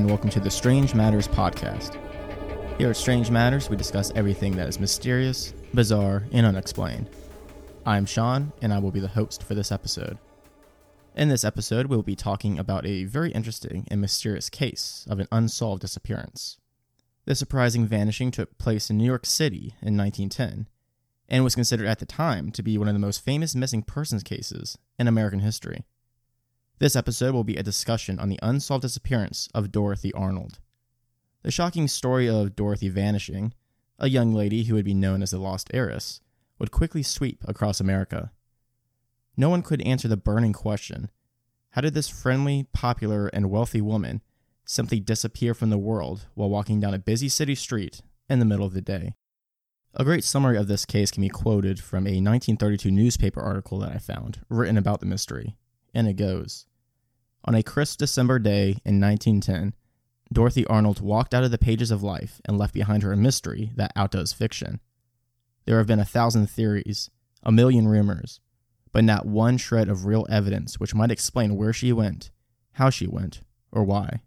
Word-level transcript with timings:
And 0.00 0.08
welcome 0.08 0.30
to 0.30 0.40
the 0.40 0.50
Strange 0.50 0.94
Matters 0.94 1.28
podcast. 1.28 1.98
Here 2.78 2.88
at 2.88 2.96
Strange 2.96 3.30
Matters, 3.30 3.68
we 3.68 3.76
discuss 3.76 4.10
everything 4.14 4.56
that 4.56 4.66
is 4.66 4.80
mysterious, 4.80 5.52
bizarre, 5.74 6.24
and 6.32 6.46
unexplained. 6.46 7.10
I 7.84 7.98
am 7.98 8.06
Sean, 8.06 8.50
and 8.62 8.72
I 8.72 8.78
will 8.78 8.92
be 8.92 9.00
the 9.00 9.08
host 9.08 9.42
for 9.42 9.54
this 9.54 9.70
episode. 9.70 10.16
In 11.14 11.28
this 11.28 11.44
episode, 11.44 11.88
we 11.88 11.96
will 11.96 12.02
be 12.02 12.16
talking 12.16 12.58
about 12.58 12.86
a 12.86 13.04
very 13.04 13.30
interesting 13.32 13.86
and 13.90 14.00
mysterious 14.00 14.48
case 14.48 15.06
of 15.10 15.20
an 15.20 15.28
unsolved 15.30 15.82
disappearance. 15.82 16.56
The 17.26 17.34
surprising 17.34 17.86
vanishing 17.86 18.30
took 18.30 18.56
place 18.56 18.88
in 18.88 18.96
New 18.96 19.04
York 19.04 19.26
City 19.26 19.74
in 19.82 19.98
1910 19.98 20.66
and 21.28 21.44
was 21.44 21.54
considered 21.54 21.86
at 21.86 21.98
the 21.98 22.06
time 22.06 22.52
to 22.52 22.62
be 22.62 22.78
one 22.78 22.88
of 22.88 22.94
the 22.94 23.00
most 23.00 23.22
famous 23.22 23.54
missing 23.54 23.82
persons 23.82 24.22
cases 24.22 24.78
in 24.98 25.06
American 25.06 25.40
history. 25.40 25.84
This 26.80 26.96
episode 26.96 27.34
will 27.34 27.44
be 27.44 27.58
a 27.58 27.62
discussion 27.62 28.18
on 28.18 28.30
the 28.30 28.38
unsolved 28.42 28.80
disappearance 28.80 29.50
of 29.52 29.70
Dorothy 29.70 30.14
Arnold. 30.14 30.60
The 31.42 31.50
shocking 31.50 31.86
story 31.88 32.26
of 32.26 32.56
Dorothy 32.56 32.88
vanishing, 32.88 33.52
a 33.98 34.08
young 34.08 34.32
lady 34.32 34.64
who 34.64 34.76
would 34.76 34.86
be 34.86 34.94
known 34.94 35.22
as 35.22 35.32
the 35.32 35.38
lost 35.38 35.70
heiress, 35.74 36.22
would 36.58 36.70
quickly 36.70 37.02
sweep 37.02 37.44
across 37.46 37.80
America. 37.80 38.32
No 39.36 39.50
one 39.50 39.60
could 39.60 39.82
answer 39.82 40.08
the 40.08 40.16
burning 40.16 40.54
question 40.54 41.10
how 41.72 41.82
did 41.82 41.92
this 41.92 42.08
friendly, 42.08 42.66
popular, 42.72 43.26
and 43.26 43.50
wealthy 43.50 43.82
woman 43.82 44.22
simply 44.64 45.00
disappear 45.00 45.52
from 45.52 45.68
the 45.68 45.76
world 45.76 46.28
while 46.32 46.48
walking 46.48 46.80
down 46.80 46.94
a 46.94 46.98
busy 46.98 47.28
city 47.28 47.54
street 47.54 48.00
in 48.30 48.38
the 48.38 48.46
middle 48.46 48.64
of 48.64 48.72
the 48.72 48.80
day? 48.80 49.16
A 49.92 50.02
great 50.02 50.24
summary 50.24 50.56
of 50.56 50.66
this 50.66 50.86
case 50.86 51.10
can 51.10 51.20
be 51.20 51.28
quoted 51.28 51.78
from 51.78 52.06
a 52.06 52.22
1932 52.22 52.90
newspaper 52.90 53.42
article 53.42 53.80
that 53.80 53.92
I 53.92 53.98
found, 53.98 54.40
written 54.48 54.78
about 54.78 55.00
the 55.00 55.06
mystery, 55.06 55.56
and 55.92 56.08
it 56.08 56.14
goes 56.14 56.66
on 57.44 57.54
a 57.54 57.62
crisp 57.62 57.98
December 57.98 58.38
day 58.38 58.80
in 58.84 59.00
1910, 59.00 59.74
Dorothy 60.32 60.66
Arnold 60.66 61.00
walked 61.00 61.34
out 61.34 61.44
of 61.44 61.50
the 61.50 61.58
pages 61.58 61.90
of 61.90 62.02
life 62.02 62.40
and 62.44 62.56
left 62.56 62.74
behind 62.74 63.02
her 63.02 63.12
a 63.12 63.16
mystery 63.16 63.72
that 63.76 63.92
outdoes 63.96 64.32
fiction. 64.32 64.80
There 65.66 65.78
have 65.78 65.86
been 65.86 65.98
a 66.00 66.04
thousand 66.04 66.48
theories, 66.48 67.10
a 67.42 67.50
million 67.50 67.88
rumors, 67.88 68.40
but 68.92 69.04
not 69.04 69.26
one 69.26 69.56
shred 69.56 69.88
of 69.88 70.04
real 70.04 70.26
evidence 70.30 70.78
which 70.78 70.94
might 70.94 71.10
explain 71.10 71.56
where 71.56 71.72
she 71.72 71.92
went, 71.92 72.30
how 72.72 72.90
she 72.90 73.06
went, 73.06 73.40
or 73.72 73.84
why. 73.84 74.20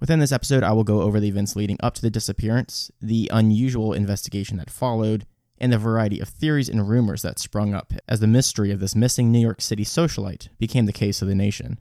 Within 0.00 0.18
this 0.18 0.32
episode, 0.32 0.62
I 0.62 0.72
will 0.72 0.84
go 0.84 1.00
over 1.00 1.20
the 1.20 1.28
events 1.28 1.56
leading 1.56 1.78
up 1.80 1.94
to 1.94 2.02
the 2.02 2.10
disappearance, 2.10 2.90
the 3.00 3.30
unusual 3.32 3.92
investigation 3.92 4.58
that 4.58 4.70
followed, 4.70 5.24
and 5.58 5.72
the 5.72 5.78
variety 5.78 6.20
of 6.20 6.28
theories 6.28 6.68
and 6.68 6.88
rumors 6.88 7.22
that 7.22 7.38
sprung 7.38 7.72
up 7.72 7.94
as 8.08 8.20
the 8.20 8.26
mystery 8.26 8.70
of 8.70 8.80
this 8.80 8.94
missing 8.94 9.30
New 9.30 9.38
York 9.38 9.62
City 9.62 9.84
socialite 9.84 10.48
became 10.58 10.84
the 10.86 10.92
case 10.92 11.22
of 11.22 11.28
the 11.28 11.34
nation. 11.34 11.78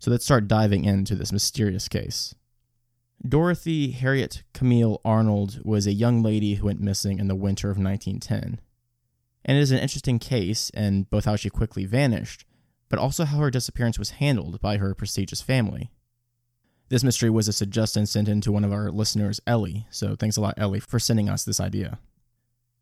So 0.00 0.10
let's 0.10 0.24
start 0.24 0.48
diving 0.48 0.86
into 0.86 1.14
this 1.14 1.30
mysterious 1.30 1.86
case. 1.86 2.34
Dorothy 3.26 3.90
Harriet 3.90 4.42
Camille 4.54 4.98
Arnold 5.04 5.60
was 5.62 5.86
a 5.86 5.92
young 5.92 6.22
lady 6.22 6.54
who 6.54 6.64
went 6.64 6.80
missing 6.80 7.18
in 7.18 7.28
the 7.28 7.34
winter 7.34 7.68
of 7.70 7.76
1910. 7.76 8.62
And 9.44 9.58
it 9.58 9.60
is 9.60 9.70
an 9.72 9.78
interesting 9.78 10.18
case 10.18 10.70
in 10.70 11.02
both 11.02 11.26
how 11.26 11.36
she 11.36 11.50
quickly 11.50 11.84
vanished, 11.84 12.46
but 12.88 12.98
also 12.98 13.26
how 13.26 13.36
her 13.40 13.50
disappearance 13.50 13.98
was 13.98 14.12
handled 14.12 14.58
by 14.62 14.78
her 14.78 14.94
prestigious 14.94 15.42
family. 15.42 15.90
This 16.88 17.04
mystery 17.04 17.28
was 17.28 17.46
a 17.46 17.52
suggestion 17.52 18.06
sent 18.06 18.26
in 18.26 18.40
to 18.40 18.52
one 18.52 18.64
of 18.64 18.72
our 18.72 18.90
listeners, 18.90 19.38
Ellie, 19.46 19.86
so 19.90 20.16
thanks 20.16 20.38
a 20.38 20.40
lot, 20.40 20.54
Ellie, 20.56 20.80
for 20.80 20.98
sending 20.98 21.28
us 21.28 21.44
this 21.44 21.60
idea. 21.60 21.98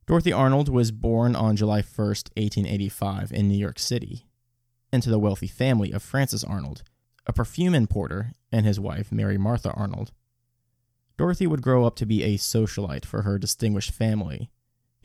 Dorothy 0.06 0.32
Arnold 0.32 0.68
was 0.68 0.92
born 0.92 1.34
on 1.34 1.56
July 1.56 1.82
1st, 1.82 2.30
1885, 2.36 3.32
in 3.32 3.48
New 3.48 3.58
York 3.58 3.80
City, 3.80 4.28
into 4.92 5.10
the 5.10 5.18
wealthy 5.18 5.48
family 5.48 5.90
of 5.90 6.00
Francis 6.00 6.44
Arnold, 6.44 6.84
a 7.28 7.32
perfume 7.32 7.74
importer, 7.74 8.32
and 8.50 8.64
his 8.64 8.80
wife, 8.80 9.12
Mary 9.12 9.36
Martha 9.36 9.70
Arnold. 9.72 10.12
Dorothy 11.18 11.46
would 11.46 11.62
grow 11.62 11.84
up 11.84 11.94
to 11.96 12.06
be 12.06 12.22
a 12.22 12.38
socialite 12.38 13.04
for 13.04 13.22
her 13.22 13.38
distinguished 13.38 13.90
family, 13.90 14.50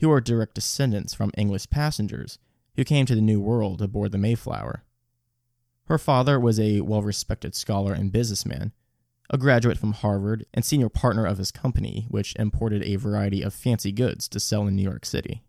who 0.00 0.10
are 0.10 0.20
direct 0.20 0.54
descendants 0.54 1.12
from 1.12 1.30
English 1.36 1.68
passengers 1.70 2.38
who 2.76 2.84
came 2.84 3.06
to 3.06 3.14
the 3.14 3.20
New 3.20 3.40
World 3.40 3.80
aboard 3.80 4.12
the 4.12 4.18
Mayflower. 4.18 4.82
Her 5.86 5.98
father 5.98 6.40
was 6.40 6.58
a 6.58 6.80
well 6.80 7.02
respected 7.02 7.54
scholar 7.54 7.92
and 7.92 8.10
businessman, 8.10 8.72
a 9.30 9.38
graduate 9.38 9.78
from 9.78 9.92
Harvard 9.92 10.46
and 10.52 10.64
senior 10.64 10.88
partner 10.88 11.26
of 11.26 11.38
his 11.38 11.50
company, 11.50 12.06
which 12.08 12.34
imported 12.36 12.82
a 12.82 12.96
variety 12.96 13.42
of 13.42 13.54
fancy 13.54 13.92
goods 13.92 14.28
to 14.28 14.40
sell 14.40 14.66
in 14.66 14.76
New 14.76 14.82
York 14.82 15.04
City. 15.04 15.42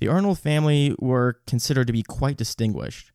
The 0.00 0.08
Arnold 0.08 0.38
family 0.38 0.94
were 0.98 1.40
considered 1.46 1.86
to 1.88 1.92
be 1.92 2.02
quite 2.02 2.36
distinguished, 2.36 3.12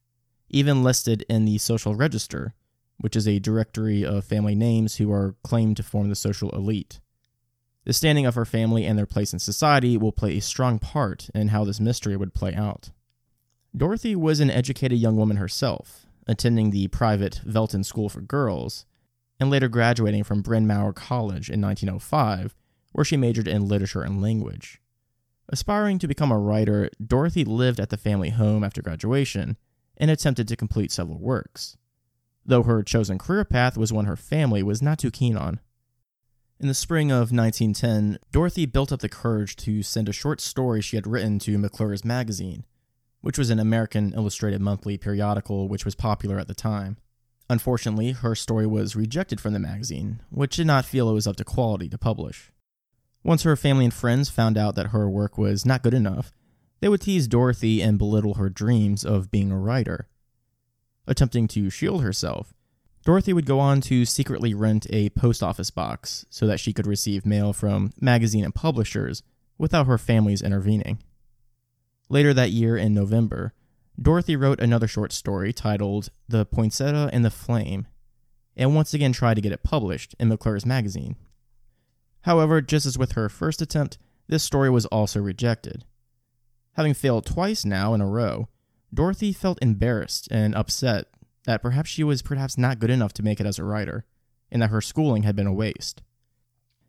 even 0.54 0.84
listed 0.84 1.26
in 1.28 1.46
the 1.46 1.58
social 1.58 1.96
register, 1.96 2.54
which 2.98 3.16
is 3.16 3.28
a 3.28 3.40
directory 3.40 4.06
of 4.06 4.24
family 4.24 4.56
names 4.56 4.96
who 4.96 5.12
are 5.12 5.36
claimed 5.44 5.76
to 5.78 5.84
form 5.84 6.10
the 6.10 6.16
social 6.16 6.52
elite. 6.52 7.02
The 7.86 7.92
standing 7.92 8.26
of 8.26 8.36
her 8.36 8.46
family 8.46 8.86
and 8.86 8.98
their 8.98 9.08
place 9.08 9.34
in 9.34 9.40
society 9.40 9.98
will 9.98 10.14
play 10.14 10.38
a 10.38 10.42
strong 10.42 10.80
part 10.80 11.30
in 11.36 11.50
how 11.50 11.66
this 11.66 11.82
mystery 11.82 12.16
would 12.16 12.34
play 12.34 12.54
out. 12.54 12.92
Dorothy 13.76 14.16
was 14.16 14.40
an 14.40 14.52
educated 14.52 15.00
young 15.00 15.18
woman 15.18 15.38
herself, 15.38 16.06
attending 16.28 16.70
the 16.70 16.88
private 16.88 17.42
Veltin 17.46 17.84
School 17.84 18.08
for 18.08 18.22
Girls, 18.22 18.86
and 19.40 19.50
later 19.50 19.68
graduating 19.68 20.24
from 20.24 20.44
Bryn 20.44 20.68
Mawr 20.68 20.94
College 20.94 21.50
in 21.50 21.60
1905, 21.60 22.56
where 22.92 23.04
she 23.04 23.18
majored 23.18 23.48
in 23.48 23.68
literature 23.68 24.04
and 24.04 24.22
language. 24.22 24.80
Aspiring 25.50 26.00
to 26.00 26.08
become 26.08 26.32
a 26.32 26.38
writer, 26.38 26.90
Dorothy 27.06 27.44
lived 27.44 27.80
at 27.80 27.90
the 27.90 27.98
family 27.98 28.30
home 28.30 28.64
after 28.64 28.82
graduation 28.82 29.58
and 29.98 30.10
attempted 30.10 30.48
to 30.48 30.56
complete 30.56 30.92
several 30.92 31.20
works, 31.20 31.78
though 32.46 32.64
her 32.64 32.84
chosen 32.84 33.18
career 33.18 33.46
path 33.46 33.78
was 33.78 33.94
one 33.94 34.06
her 34.06 34.16
family 34.16 34.64
was 34.64 34.82
not 34.82 35.00
too 35.00 35.12
keen 35.12 35.38
on. 35.38 35.60
In 36.60 36.68
the 36.68 36.74
spring 36.74 37.12
of 37.12 37.32
1910, 37.32 38.20
Dorothy 38.32 38.66
built 38.66 38.92
up 38.92 39.02
the 39.02 39.10
courage 39.10 39.56
to 39.58 39.84
send 39.84 40.08
a 40.08 40.14
short 40.14 40.40
story 40.40 40.82
she 40.82 40.96
had 40.96 41.08
written 41.08 41.40
to 41.40 41.58
McClure's 41.58 42.06
Magazine, 42.06 42.64
which 43.22 43.38
was 43.38 43.50
an 43.50 43.60
American 43.60 44.14
illustrated 44.14 44.62
monthly 44.62 44.98
periodical 44.98 45.68
which 45.68 45.86
was 45.86 45.96
popular 45.96 46.40
at 46.40 46.48
the 46.48 46.54
time. 46.54 46.98
Unfortunately, 47.50 48.12
her 48.12 48.36
story 48.36 48.66
was 48.66 48.96
rejected 48.96 49.42
from 49.42 49.54
the 49.54 49.60
magazine, 49.60 50.22
which 50.30 50.56
did 50.56 50.68
not 50.68 50.86
feel 50.86 51.10
it 51.10 51.14
was 51.14 51.28
up 51.28 51.36
to 51.36 51.44
quality 51.44 51.90
to 51.90 51.98
publish. 51.98 52.52
Once 53.24 53.44
her 53.44 53.56
family 53.56 53.86
and 53.86 53.94
friends 53.94 54.30
found 54.30 54.58
out 54.58 54.76
that 54.76 54.88
her 54.88 55.10
work 55.10 55.38
was 55.38 55.66
not 55.66 55.84
good 55.84 55.94
enough, 55.94 56.34
they 56.84 56.90
would 56.90 57.00
tease 57.00 57.30
Dorothy 57.30 57.82
and 57.82 57.98
belittle 57.98 58.34
her 58.34 58.50
dreams 58.50 59.06
of 59.06 59.32
being 59.32 59.54
a 59.54 59.58
writer. 59.58 60.10
Attempting 61.08 61.48
to 61.48 61.70
shield 61.70 62.04
herself, 62.04 62.54
Dorothy 63.06 63.32
would 63.32 63.46
go 63.46 63.58
on 63.58 63.80
to 63.84 64.04
secretly 64.04 64.54
rent 64.54 64.86
a 64.90 65.10
post 65.12 65.42
office 65.42 65.72
box 65.72 66.26
so 66.30 66.46
that 66.46 66.60
she 66.60 66.74
could 66.74 66.86
receive 66.86 67.26
mail 67.26 67.54
from 67.54 67.94
magazine 68.02 68.44
and 68.44 68.54
publishers 68.54 69.24
without 69.58 69.88
her 69.88 69.98
family's 69.98 70.42
intervening. 70.42 71.02
Later 72.10 72.34
that 72.34 72.52
year, 72.52 72.76
in 72.76 72.94
November, 72.94 73.54
Dorothy 73.98 74.36
wrote 74.36 74.60
another 74.60 74.90
short 74.90 75.14
story 75.14 75.54
titled 75.54 76.10
The 76.28 76.46
Poinsettia 76.46 77.10
and 77.14 77.24
the 77.24 77.30
Flame, 77.30 77.88
and 78.58 78.76
once 78.76 78.94
again 78.94 79.14
tried 79.14 79.36
to 79.36 79.42
get 79.42 79.54
it 79.54 79.64
published 79.64 80.16
in 80.20 80.28
McClure's 80.28 80.66
magazine. 80.66 81.16
However, 82.24 82.60
just 82.60 82.86
as 82.86 82.98
with 82.98 83.14
her 83.14 83.30
first 83.30 83.62
attempt, 83.62 83.98
this 84.28 84.44
story 84.44 84.70
was 84.70 84.86
also 84.88 85.22
rejected. 85.22 85.86
Having 86.74 86.96
failed 86.96 87.26
twice 87.26 87.64
now 87.66 87.94
in 87.94 88.02
a 88.02 88.08
row, 88.08 88.50
Dorothy 88.94 89.32
felt 89.32 89.60
embarrassed 89.62 90.28
and 90.32 90.56
upset 90.56 91.08
that 91.46 91.62
perhaps 91.62 91.90
she 91.90 92.04
was 92.04 92.22
perhaps 92.22 92.58
not 92.58 92.80
good 92.80 92.90
enough 92.90 93.14
to 93.14 93.24
make 93.24 93.40
it 93.40 93.46
as 93.46 93.60
a 93.60 93.64
writer, 93.64 94.06
and 94.52 94.62
that 94.62 94.70
her 94.70 94.82
schooling 94.82 95.24
had 95.24 95.36
been 95.36 95.48
a 95.48 95.54
waste. 95.54 96.02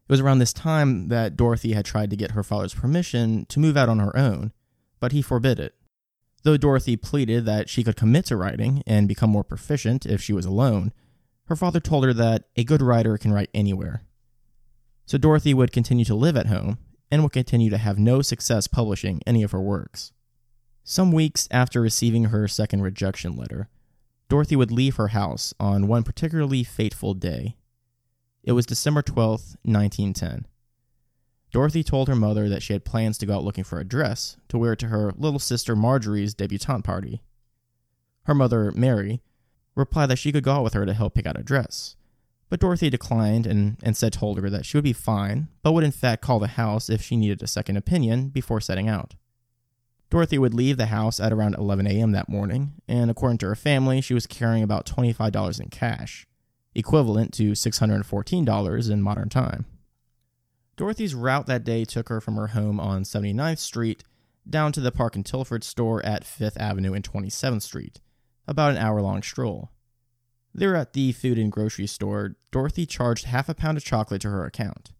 It 0.08 0.12
was 0.12 0.20
around 0.20 0.38
this 0.38 0.52
time 0.52 1.08
that 1.08 1.36
Dorothy 1.36 1.72
had 1.72 1.84
tried 1.84 2.10
to 2.10 2.16
get 2.16 2.32
her 2.32 2.42
father's 2.42 2.74
permission 2.74 3.46
to 3.46 3.60
move 3.60 3.76
out 3.76 3.88
on 3.88 3.98
her 3.98 4.16
own, 4.16 4.52
but 5.00 5.12
he 5.12 5.22
forbid 5.22 5.58
it. 5.58 5.74
Though 6.42 6.58
Dorothy 6.58 6.96
pleaded 6.96 7.46
that 7.46 7.70
she 7.70 7.82
could 7.82 7.96
commit 7.96 8.26
to 8.26 8.36
writing 8.36 8.82
and 8.86 9.08
become 9.08 9.30
more 9.30 9.44
proficient 9.44 10.04
if 10.04 10.22
she 10.22 10.34
was 10.34 10.44
alone, 10.44 10.92
her 11.46 11.56
father 11.56 11.80
told 11.80 12.04
her 12.04 12.12
that 12.12 12.44
a 12.56 12.64
good 12.64 12.82
writer 12.82 13.16
can 13.16 13.32
write 13.32 13.50
anywhere. 13.54 14.02
So 15.06 15.18
Dorothy 15.18 15.54
would 15.54 15.72
continue 15.72 16.04
to 16.04 16.14
live 16.14 16.36
at 16.36 16.46
home 16.46 16.78
and 17.10 17.22
would 17.22 17.32
continue 17.32 17.70
to 17.70 17.78
have 17.78 17.98
no 17.98 18.22
success 18.22 18.66
publishing 18.66 19.22
any 19.26 19.42
of 19.42 19.52
her 19.52 19.60
works. 19.60 20.12
Some 20.82 21.12
weeks 21.12 21.48
after 21.50 21.80
receiving 21.80 22.24
her 22.24 22.46
second 22.46 22.82
rejection 22.82 23.36
letter, 23.36 23.68
Dorothy 24.28 24.56
would 24.56 24.70
leave 24.70 24.96
her 24.96 25.08
house 25.08 25.54
on 25.60 25.86
one 25.86 26.02
particularly 26.02 26.64
fateful 26.64 27.14
day. 27.14 27.56
It 28.42 28.52
was 28.52 28.66
December 28.66 29.02
12th, 29.02 29.56
1910. 29.62 30.46
Dorothy 31.50 31.84
told 31.84 32.08
her 32.08 32.16
mother 32.16 32.48
that 32.48 32.62
she 32.62 32.72
had 32.72 32.84
plans 32.84 33.16
to 33.18 33.26
go 33.26 33.36
out 33.36 33.44
looking 33.44 33.64
for 33.64 33.78
a 33.78 33.84
dress 33.84 34.36
to 34.48 34.58
wear 34.58 34.74
to 34.76 34.88
her 34.88 35.12
little 35.16 35.38
sister 35.38 35.76
Marjorie's 35.76 36.34
debutante 36.34 36.84
party. 36.84 37.22
Her 38.24 38.34
mother, 38.34 38.72
Mary, 38.72 39.22
replied 39.76 40.06
that 40.06 40.16
she 40.16 40.32
could 40.32 40.44
go 40.44 40.52
out 40.52 40.64
with 40.64 40.74
her 40.74 40.84
to 40.84 40.94
help 40.94 41.14
pick 41.14 41.26
out 41.26 41.38
a 41.38 41.42
dress, 41.42 41.96
but 42.48 42.60
Dorothy 42.60 42.90
declined 42.90 43.46
and 43.46 43.76
instead 43.82 44.12
told 44.12 44.38
her 44.38 44.50
that 44.50 44.64
she 44.66 44.76
would 44.76 44.84
be 44.84 44.92
fine, 44.92 45.48
but 45.62 45.72
would 45.72 45.84
in 45.84 45.90
fact 45.90 46.22
call 46.22 46.38
the 46.38 46.46
house 46.46 46.88
if 46.88 47.02
she 47.02 47.16
needed 47.16 47.42
a 47.42 47.46
second 47.46 47.76
opinion 47.76 48.28
before 48.28 48.60
setting 48.60 48.88
out. 48.88 49.14
Dorothy 50.10 50.38
would 50.38 50.54
leave 50.54 50.76
the 50.76 50.86
house 50.86 51.18
at 51.18 51.32
around 51.32 51.56
11 51.56 51.86
a.m. 51.86 52.12
that 52.12 52.28
morning, 52.28 52.74
and 52.86 53.10
according 53.10 53.38
to 53.38 53.46
her 53.46 53.56
family, 53.56 54.00
she 54.00 54.14
was 54.14 54.26
carrying 54.26 54.62
about 54.62 54.86
$25 54.86 55.60
in 55.60 55.68
cash, 55.70 56.26
equivalent 56.74 57.32
to 57.34 57.52
$614 57.52 58.90
in 58.90 59.02
modern 59.02 59.28
time. 59.28 59.66
Dorothy's 60.76 61.14
route 61.14 61.46
that 61.46 61.64
day 61.64 61.84
took 61.84 62.08
her 62.08 62.20
from 62.20 62.36
her 62.36 62.48
home 62.48 62.78
on 62.78 63.02
79th 63.02 63.58
Street 63.58 64.04
down 64.48 64.72
to 64.72 64.80
the 64.80 64.92
Park 64.92 65.16
and 65.16 65.24
Tilford 65.24 65.64
store 65.64 66.04
at 66.04 66.24
5th 66.24 66.56
Avenue 66.58 66.92
and 66.92 67.02
27th 67.02 67.62
Street, 67.62 68.00
about 68.46 68.72
an 68.72 68.76
hour 68.76 69.00
long 69.00 69.22
stroll. 69.22 69.70
There 70.54 70.76
at 70.76 70.92
the 70.92 71.10
food 71.10 71.36
and 71.36 71.50
grocery 71.50 71.88
store, 71.88 72.36
Dorothy 72.52 72.86
charged 72.86 73.24
half 73.24 73.48
a 73.48 73.54
pound 73.54 73.76
of 73.76 73.84
chocolate 73.84 74.22
to 74.22 74.30
her 74.30 74.46
account. 74.46 74.92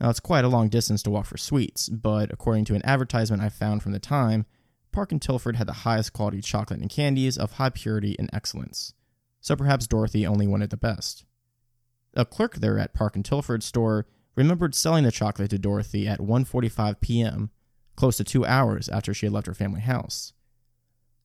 Now, 0.00 0.08
it's 0.10 0.20
quite 0.20 0.44
a 0.44 0.48
long 0.48 0.68
distance 0.68 1.02
to 1.02 1.10
walk 1.10 1.26
for 1.26 1.36
sweets, 1.36 1.88
but 1.88 2.32
according 2.32 2.64
to 2.66 2.76
an 2.76 2.84
advertisement 2.84 3.42
I 3.42 3.48
found 3.48 3.82
from 3.82 3.90
the 3.90 3.98
time, 3.98 4.46
Park 4.92 5.10
and 5.10 5.20
Tilford 5.20 5.56
had 5.56 5.66
the 5.66 5.72
highest 5.72 6.12
quality 6.12 6.40
chocolate 6.40 6.80
and 6.80 6.88
candies 6.88 7.36
of 7.36 7.52
high 7.52 7.70
purity 7.70 8.14
and 8.20 8.30
excellence. 8.32 8.94
So 9.40 9.56
perhaps 9.56 9.88
Dorothy 9.88 10.24
only 10.24 10.46
wanted 10.46 10.70
the 10.70 10.76
best. 10.76 11.24
A 12.14 12.24
clerk 12.24 12.56
there 12.56 12.78
at 12.78 12.94
Park 12.94 13.16
and 13.16 13.24
Tilford's 13.24 13.66
store 13.66 14.06
remembered 14.36 14.76
selling 14.76 15.02
the 15.02 15.10
chocolate 15.10 15.50
to 15.50 15.58
Dorothy 15.58 16.06
at 16.06 16.20
1:45 16.20 17.00
p.m., 17.00 17.50
close 17.96 18.16
to 18.18 18.24
2 18.24 18.46
hours 18.46 18.88
after 18.88 19.12
she 19.12 19.26
had 19.26 19.32
left 19.32 19.48
her 19.48 19.54
family 19.54 19.80
house. 19.80 20.32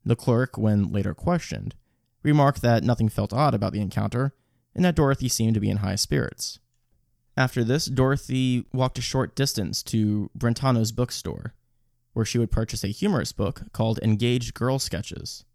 The 0.04 0.16
clerk, 0.16 0.58
when 0.58 0.92
later 0.92 1.14
questioned, 1.14 1.76
remarked 2.24 2.62
that 2.62 2.84
nothing 2.84 3.10
felt 3.10 3.34
odd 3.34 3.54
about 3.54 3.74
the 3.74 3.82
encounter 3.82 4.34
and 4.76 4.84
that 4.84 4.96
Dorothy 4.96 5.28
seemed 5.28 5.54
to 5.54 5.60
be 5.60 5.70
in 5.70 5.78
high 5.78 5.96
spirits. 5.96 6.60
After 7.36 7.64
this, 7.64 7.86
Dorothy 7.86 8.66
walked 8.74 8.98
a 8.98 9.02
short 9.02 9.36
distance 9.36 9.82
to 9.84 10.30
Brentano's 10.38 10.92
bookstore, 10.92 11.54
where 12.14 12.26
she 12.26 12.38
would 12.38 12.52
purchase 12.52 12.84
a 12.84 12.90
humorous 12.90 13.32
book 13.32 13.64
called 13.72 14.00
Engaged 14.02 14.54
Girl 14.54 14.80
Sketches. 14.80 15.46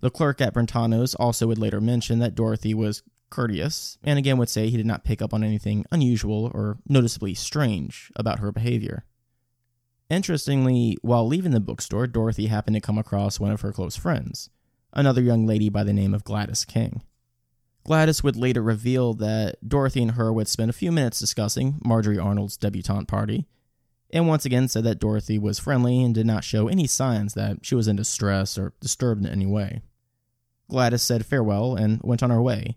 The 0.00 0.10
clerk 0.10 0.40
at 0.40 0.54
Brentano's 0.54 1.14
also 1.14 1.46
would 1.48 1.58
later 1.58 1.80
mention 1.80 2.18
that 2.20 2.34
Dorothy 2.34 2.74
was 2.74 3.02
courteous, 3.28 3.98
and 4.04 4.18
again 4.18 4.38
would 4.38 4.48
say 4.48 4.68
he 4.68 4.76
did 4.76 4.86
not 4.86 5.04
pick 5.04 5.20
up 5.20 5.34
on 5.34 5.42
anything 5.42 5.84
unusual 5.90 6.50
or 6.54 6.78
noticeably 6.88 7.34
strange 7.34 8.12
about 8.14 8.38
her 8.38 8.52
behavior. 8.52 9.04
Interestingly, 10.08 10.96
while 11.02 11.26
leaving 11.26 11.50
the 11.50 11.58
bookstore, 11.58 12.06
Dorothy 12.06 12.46
happened 12.46 12.74
to 12.76 12.80
come 12.80 12.98
across 12.98 13.40
one 13.40 13.50
of 13.50 13.62
her 13.62 13.72
close 13.72 13.96
friends, 13.96 14.50
another 14.96 15.20
young 15.20 15.46
lady 15.46 15.68
by 15.68 15.84
the 15.84 15.92
name 15.92 16.14
of 16.14 16.24
Gladys 16.24 16.64
King. 16.64 17.02
Gladys 17.84 18.24
would 18.24 18.34
later 18.34 18.62
reveal 18.62 19.14
that 19.14 19.56
Dorothy 19.68 20.02
and 20.02 20.12
her 20.12 20.32
would 20.32 20.48
spend 20.48 20.70
a 20.70 20.72
few 20.74 20.90
minutes 20.90 21.20
discussing 21.20 21.78
Marjorie 21.84 22.18
Arnold's 22.18 22.56
debutante 22.56 23.06
party, 23.06 23.46
and 24.10 24.26
once 24.26 24.44
again 24.44 24.66
said 24.66 24.84
that 24.84 24.98
Dorothy 24.98 25.38
was 25.38 25.58
friendly 25.58 26.02
and 26.02 26.14
did 26.14 26.26
not 26.26 26.42
show 26.42 26.66
any 26.66 26.86
signs 26.86 27.34
that 27.34 27.58
she 27.62 27.74
was 27.74 27.86
in 27.86 27.94
distress 27.94 28.58
or 28.58 28.72
disturbed 28.80 29.24
in 29.24 29.30
any 29.30 29.46
way. 29.46 29.82
Gladys 30.68 31.02
said 31.02 31.26
farewell 31.26 31.76
and 31.76 32.00
went 32.02 32.22
on 32.22 32.30
her 32.30 32.42
way. 32.42 32.76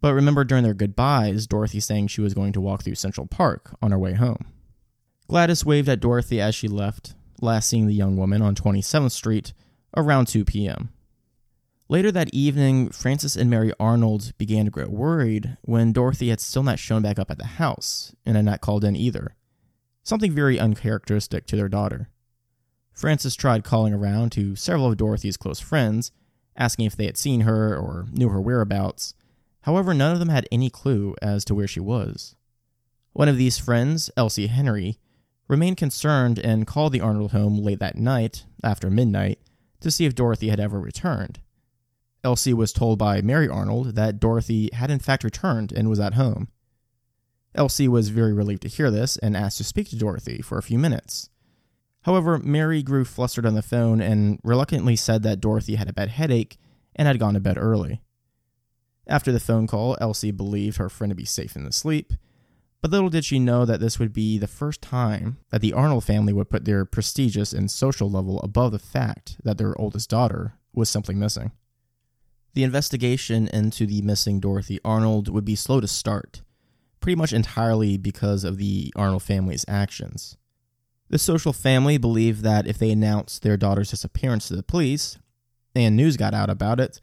But 0.00 0.14
remember 0.14 0.44
during 0.44 0.64
their 0.64 0.74
goodbyes, 0.74 1.46
Dorothy 1.46 1.80
saying 1.80 2.08
she 2.08 2.20
was 2.20 2.34
going 2.34 2.52
to 2.54 2.60
walk 2.60 2.82
through 2.82 2.96
Central 2.96 3.26
Park 3.26 3.76
on 3.80 3.90
her 3.90 3.98
way 3.98 4.14
home. 4.14 4.46
Gladys 5.28 5.64
waved 5.64 5.88
at 5.88 6.00
Dorothy 6.00 6.40
as 6.40 6.54
she 6.54 6.68
left, 6.68 7.14
last 7.40 7.68
seeing 7.68 7.86
the 7.86 7.94
young 7.94 8.16
woman 8.16 8.42
on 8.42 8.54
27th 8.54 9.12
Street 9.12 9.52
around 9.96 10.26
2 10.26 10.44
p.m. 10.44 10.90
Later 11.88 12.10
that 12.12 12.32
evening, 12.32 12.88
Francis 12.90 13.36
and 13.36 13.50
Mary 13.50 13.72
Arnold 13.78 14.32
began 14.38 14.64
to 14.64 14.70
grow 14.70 14.88
worried 14.88 15.58
when 15.60 15.92
Dorothy 15.92 16.30
had 16.30 16.40
still 16.40 16.62
not 16.62 16.78
shown 16.78 17.02
back 17.02 17.18
up 17.18 17.30
at 17.30 17.36
the 17.36 17.44
house 17.44 18.14
and 18.24 18.36
had 18.36 18.46
not 18.46 18.62
called 18.62 18.84
in 18.84 18.96
either, 18.96 19.36
something 20.02 20.32
very 20.32 20.58
uncharacteristic 20.58 21.46
to 21.46 21.56
their 21.56 21.68
daughter. 21.68 22.08
Francis 22.94 23.34
tried 23.34 23.64
calling 23.64 23.92
around 23.92 24.30
to 24.32 24.56
several 24.56 24.86
of 24.86 24.96
Dorothy's 24.96 25.36
close 25.36 25.60
friends, 25.60 26.10
asking 26.56 26.86
if 26.86 26.96
they 26.96 27.04
had 27.04 27.18
seen 27.18 27.42
her 27.42 27.76
or 27.76 28.06
knew 28.12 28.30
her 28.30 28.40
whereabouts. 28.40 29.12
However, 29.62 29.92
none 29.92 30.12
of 30.12 30.20
them 30.20 30.30
had 30.30 30.48
any 30.50 30.70
clue 30.70 31.14
as 31.20 31.44
to 31.44 31.54
where 31.54 31.66
she 31.66 31.80
was. 31.80 32.34
One 33.12 33.28
of 33.28 33.36
these 33.36 33.58
friends, 33.58 34.10
Elsie 34.16 34.46
Henry, 34.46 34.98
remained 35.48 35.76
concerned 35.76 36.38
and 36.38 36.66
called 36.66 36.92
the 36.92 37.00
Arnold 37.00 37.32
home 37.32 37.58
late 37.58 37.80
that 37.80 37.96
night, 37.96 38.46
after 38.62 38.88
midnight, 38.88 39.38
to 39.80 39.90
see 39.90 40.06
if 40.06 40.14
Dorothy 40.14 40.48
had 40.48 40.60
ever 40.60 40.80
returned. 40.80 41.40
Elsie 42.24 42.54
was 42.54 42.72
told 42.72 42.98
by 42.98 43.20
Mary 43.20 43.48
Arnold 43.48 43.94
that 43.94 44.18
Dorothy 44.18 44.70
had 44.72 44.90
in 44.90 44.98
fact 44.98 45.22
returned 45.22 45.72
and 45.72 45.88
was 45.90 46.00
at 46.00 46.14
home. 46.14 46.48
Elsie 47.54 47.86
was 47.86 48.08
very 48.08 48.32
relieved 48.32 48.62
to 48.62 48.68
hear 48.68 48.90
this 48.90 49.16
and 49.18 49.36
asked 49.36 49.58
to 49.58 49.64
speak 49.64 49.90
to 49.90 49.96
Dorothy 49.96 50.40
for 50.40 50.58
a 50.58 50.62
few 50.62 50.78
minutes. 50.78 51.28
However, 52.02 52.38
Mary 52.38 52.82
grew 52.82 53.04
flustered 53.04 53.46
on 53.46 53.54
the 53.54 53.62
phone 53.62 54.00
and 54.00 54.40
reluctantly 54.42 54.96
said 54.96 55.22
that 55.22 55.40
Dorothy 55.40 55.76
had 55.76 55.88
a 55.88 55.92
bad 55.92 56.08
headache 56.08 56.56
and 56.96 57.06
had 57.06 57.18
gone 57.18 57.34
to 57.34 57.40
bed 57.40 57.58
early. 57.58 58.00
After 59.06 59.30
the 59.30 59.40
phone 59.40 59.66
call, 59.66 59.96
Elsie 60.00 60.30
believed 60.30 60.78
her 60.78 60.88
friend 60.88 61.10
to 61.10 61.14
be 61.14 61.24
safe 61.24 61.56
in 61.56 61.64
the 61.64 61.72
sleep, 61.72 62.14
but 62.80 62.90
little 62.90 63.08
did 63.10 63.24
she 63.24 63.38
know 63.38 63.64
that 63.64 63.80
this 63.80 63.98
would 63.98 64.12
be 64.12 64.36
the 64.36 64.46
first 64.46 64.82
time 64.82 65.38
that 65.50 65.60
the 65.60 65.72
Arnold 65.72 66.04
family 66.04 66.32
would 66.32 66.50
put 66.50 66.64
their 66.64 66.84
prestigious 66.84 67.52
and 67.52 67.70
social 67.70 68.10
level 68.10 68.40
above 68.40 68.72
the 68.72 68.78
fact 68.78 69.36
that 69.42 69.56
their 69.56 69.78
oldest 69.80 70.10
daughter 70.10 70.54
was 70.74 70.90
simply 70.90 71.14
missing. 71.14 71.52
The 72.54 72.62
investigation 72.62 73.48
into 73.48 73.84
the 73.84 74.00
missing 74.02 74.38
Dorothy 74.38 74.78
Arnold 74.84 75.28
would 75.28 75.44
be 75.44 75.56
slow 75.56 75.80
to 75.80 75.88
start, 75.88 76.42
pretty 77.00 77.16
much 77.16 77.32
entirely 77.32 77.96
because 77.96 78.44
of 78.44 78.58
the 78.58 78.92
Arnold 78.94 79.24
family's 79.24 79.64
actions. 79.66 80.36
The 81.10 81.18
social 81.18 81.52
family 81.52 81.98
believed 81.98 82.42
that 82.42 82.68
if 82.68 82.78
they 82.78 82.92
announced 82.92 83.42
their 83.42 83.56
daughter's 83.56 83.90
disappearance 83.90 84.46
to 84.48 84.56
the 84.56 84.62
police, 84.62 85.18
and 85.74 85.96
news 85.96 86.16
got 86.16 86.32
out 86.32 86.48
about 86.48 86.78
it, 86.78 87.00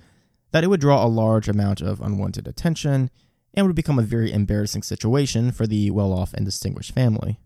that 0.51 0.63
it 0.63 0.67
would 0.67 0.79
draw 0.79 1.05
a 1.05 1.08
large 1.08 1.50
amount 1.50 1.81
of 1.81 2.00
unwanted 2.00 2.48
attention 2.48 3.10
and 3.53 3.67
would 3.67 3.75
become 3.75 4.00
a 4.00 4.03
very 4.03 4.31
embarrassing 4.31 4.84
situation 4.84 5.51
for 5.51 5.67
the 5.67 5.91
well 5.91 6.13
off 6.13 6.34
and 6.34 6.46
distinguished 6.46 6.93
family. 6.93 7.41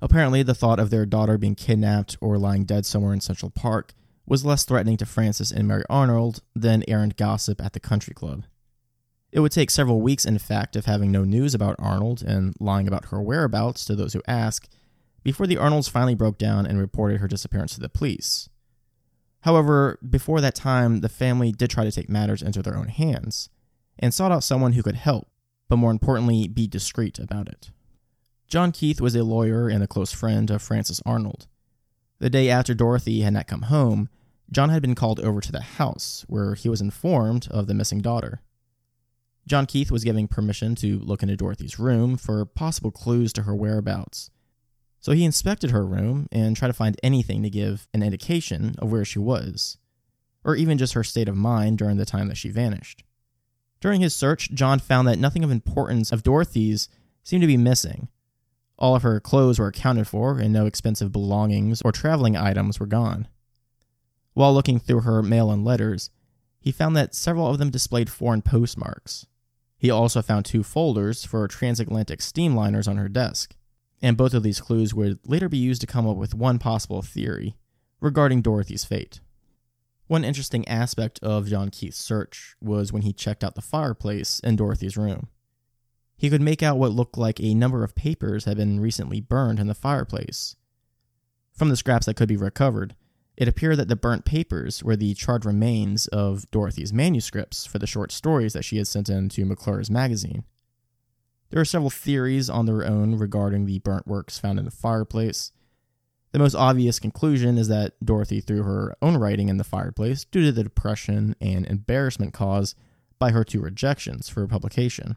Apparently, 0.00 0.44
the 0.44 0.54
thought 0.54 0.78
of 0.78 0.90
their 0.90 1.06
daughter 1.06 1.36
being 1.36 1.56
kidnapped 1.56 2.16
or 2.20 2.38
lying 2.38 2.64
dead 2.64 2.86
somewhere 2.86 3.12
in 3.12 3.20
Central 3.20 3.50
Park 3.50 3.92
was 4.26 4.44
less 4.44 4.64
threatening 4.64 4.96
to 4.98 5.06
Francis 5.06 5.50
and 5.50 5.68
Mary 5.68 5.84
Arnold 5.90 6.42
than 6.54 6.84
errant 6.88 7.16
gossip 7.16 7.62
at 7.62 7.72
the 7.72 7.80
country 7.80 8.14
club. 8.14 8.44
It 9.32 9.40
would 9.40 9.52
take 9.52 9.70
several 9.70 10.00
weeks, 10.00 10.24
in 10.24 10.38
fact, 10.38 10.76
of 10.76 10.86
having 10.86 11.10
no 11.10 11.24
news 11.24 11.54
about 11.54 11.76
Arnold 11.78 12.22
and 12.22 12.54
lying 12.60 12.86
about 12.86 13.06
her 13.06 13.20
whereabouts 13.20 13.84
to 13.86 13.96
those 13.96 14.12
who 14.12 14.22
ask, 14.28 14.68
before 15.24 15.46
the 15.46 15.56
Arnolds 15.56 15.88
finally 15.88 16.14
broke 16.14 16.38
down 16.38 16.66
and 16.66 16.78
reported 16.78 17.20
her 17.20 17.26
disappearance 17.26 17.74
to 17.74 17.80
the 17.80 17.88
police. 17.88 18.48
However, 19.40 19.98
before 20.08 20.40
that 20.40 20.54
time, 20.54 21.00
the 21.00 21.08
family 21.08 21.50
did 21.50 21.70
try 21.70 21.84
to 21.84 21.92
take 21.92 22.08
matters 22.08 22.42
into 22.42 22.62
their 22.62 22.76
own 22.76 22.88
hands 22.88 23.50
and 23.98 24.14
sought 24.14 24.32
out 24.32 24.44
someone 24.44 24.72
who 24.72 24.82
could 24.82 24.94
help, 24.94 25.28
but 25.68 25.76
more 25.76 25.90
importantly, 25.90 26.48
be 26.48 26.66
discreet 26.66 27.18
about 27.18 27.48
it. 27.48 27.70
John 28.46 28.72
Keith 28.72 29.00
was 29.00 29.14
a 29.16 29.24
lawyer 29.24 29.68
and 29.68 29.82
a 29.82 29.88
close 29.88 30.12
friend 30.12 30.50
of 30.50 30.62
Francis 30.62 31.00
Arnold. 31.04 31.46
The 32.24 32.30
day 32.30 32.48
after 32.48 32.72
Dorothy 32.72 33.20
had 33.20 33.34
not 33.34 33.46
come 33.46 33.60
home, 33.60 34.08
John 34.50 34.70
had 34.70 34.80
been 34.80 34.94
called 34.94 35.20
over 35.20 35.42
to 35.42 35.52
the 35.52 35.60
house, 35.60 36.24
where 36.26 36.54
he 36.54 36.70
was 36.70 36.80
informed 36.80 37.48
of 37.50 37.66
the 37.66 37.74
missing 37.74 38.00
daughter. 38.00 38.40
John 39.46 39.66
Keith 39.66 39.90
was 39.90 40.04
given 40.04 40.26
permission 40.26 40.74
to 40.76 41.00
look 41.00 41.22
into 41.22 41.36
Dorothy's 41.36 41.78
room 41.78 42.16
for 42.16 42.46
possible 42.46 42.90
clues 42.90 43.30
to 43.34 43.42
her 43.42 43.54
whereabouts. 43.54 44.30
So 45.00 45.12
he 45.12 45.22
inspected 45.22 45.70
her 45.70 45.84
room 45.84 46.26
and 46.32 46.56
tried 46.56 46.68
to 46.68 46.72
find 46.72 46.98
anything 47.02 47.42
to 47.42 47.50
give 47.50 47.88
an 47.92 48.02
indication 48.02 48.74
of 48.78 48.90
where 48.90 49.04
she 49.04 49.18
was, 49.18 49.76
or 50.44 50.56
even 50.56 50.78
just 50.78 50.94
her 50.94 51.04
state 51.04 51.28
of 51.28 51.36
mind 51.36 51.76
during 51.76 51.98
the 51.98 52.06
time 52.06 52.28
that 52.28 52.38
she 52.38 52.48
vanished. 52.48 53.04
During 53.82 54.00
his 54.00 54.16
search, 54.16 54.50
John 54.54 54.78
found 54.78 55.06
that 55.08 55.18
nothing 55.18 55.44
of 55.44 55.50
importance 55.50 56.10
of 56.10 56.22
Dorothy's 56.22 56.88
seemed 57.22 57.42
to 57.42 57.46
be 57.46 57.58
missing, 57.58 58.08
all 58.78 58.96
of 58.96 59.02
her 59.02 59.20
clothes 59.20 59.58
were 59.58 59.68
accounted 59.68 60.08
for, 60.08 60.38
and 60.38 60.52
no 60.52 60.66
expensive 60.66 61.12
belongings 61.12 61.80
or 61.82 61.92
traveling 61.92 62.36
items 62.36 62.80
were 62.80 62.86
gone. 62.86 63.28
While 64.32 64.52
looking 64.52 64.80
through 64.80 65.00
her 65.00 65.22
mail 65.22 65.50
and 65.50 65.64
letters, 65.64 66.10
he 66.58 66.72
found 66.72 66.96
that 66.96 67.14
several 67.14 67.48
of 67.48 67.58
them 67.58 67.70
displayed 67.70 68.10
foreign 68.10 68.42
postmarks. 68.42 69.26
He 69.76 69.90
also 69.90 70.22
found 70.22 70.44
two 70.44 70.62
folders 70.62 71.24
for 71.24 71.46
transatlantic 71.46 72.20
steamliners 72.20 72.88
on 72.88 72.96
her 72.96 73.08
desk, 73.08 73.54
and 74.02 74.16
both 74.16 74.34
of 74.34 74.42
these 74.42 74.60
clues 74.60 74.94
would 74.94 75.18
later 75.26 75.48
be 75.48 75.58
used 75.58 75.80
to 75.82 75.86
come 75.86 76.08
up 76.08 76.16
with 76.16 76.34
one 76.34 76.58
possible 76.58 77.02
theory 77.02 77.54
regarding 78.00 78.42
Dorothy's 78.42 78.84
fate. 78.84 79.20
One 80.06 80.24
interesting 80.24 80.66
aspect 80.68 81.18
of 81.22 81.48
John 81.48 81.70
Keith's 81.70 81.98
search 81.98 82.56
was 82.60 82.92
when 82.92 83.02
he 83.02 83.12
checked 83.12 83.44
out 83.44 83.54
the 83.54 83.62
fireplace 83.62 84.40
in 84.40 84.56
Dorothy's 84.56 84.96
room. 84.96 85.28
He 86.24 86.30
could 86.30 86.40
make 86.40 86.62
out 86.62 86.78
what 86.78 86.92
looked 86.92 87.18
like 87.18 87.38
a 87.38 87.52
number 87.52 87.84
of 87.84 87.94
papers 87.94 88.46
had 88.46 88.56
been 88.56 88.80
recently 88.80 89.20
burned 89.20 89.60
in 89.60 89.66
the 89.66 89.74
fireplace. 89.74 90.56
From 91.52 91.68
the 91.68 91.76
scraps 91.76 92.06
that 92.06 92.16
could 92.16 92.30
be 92.30 92.36
recovered, 92.38 92.96
it 93.36 93.46
appeared 93.46 93.76
that 93.76 93.88
the 93.88 93.94
burnt 93.94 94.24
papers 94.24 94.82
were 94.82 94.96
the 94.96 95.12
charred 95.12 95.44
remains 95.44 96.06
of 96.06 96.50
Dorothy's 96.50 96.94
manuscripts 96.94 97.66
for 97.66 97.78
the 97.78 97.86
short 97.86 98.10
stories 98.10 98.54
that 98.54 98.64
she 98.64 98.78
had 98.78 98.88
sent 98.88 99.10
in 99.10 99.28
to 99.28 99.44
McClure's 99.44 99.90
magazine. 99.90 100.44
There 101.50 101.60
are 101.60 101.66
several 101.66 101.90
theories 101.90 102.48
on 102.48 102.64
their 102.64 102.86
own 102.86 103.16
regarding 103.16 103.66
the 103.66 103.80
burnt 103.80 104.06
works 104.06 104.38
found 104.38 104.58
in 104.58 104.64
the 104.64 104.70
fireplace. 104.70 105.52
The 106.32 106.38
most 106.38 106.54
obvious 106.54 106.98
conclusion 106.98 107.58
is 107.58 107.68
that 107.68 108.02
Dorothy 108.02 108.40
threw 108.40 108.62
her 108.62 108.96
own 109.02 109.18
writing 109.18 109.50
in 109.50 109.58
the 109.58 109.62
fireplace 109.62 110.24
due 110.24 110.46
to 110.46 110.52
the 110.52 110.64
depression 110.64 111.36
and 111.38 111.66
embarrassment 111.66 112.32
caused 112.32 112.78
by 113.18 113.32
her 113.32 113.44
two 113.44 113.60
rejections 113.60 114.30
for 114.30 114.46
publication. 114.46 115.16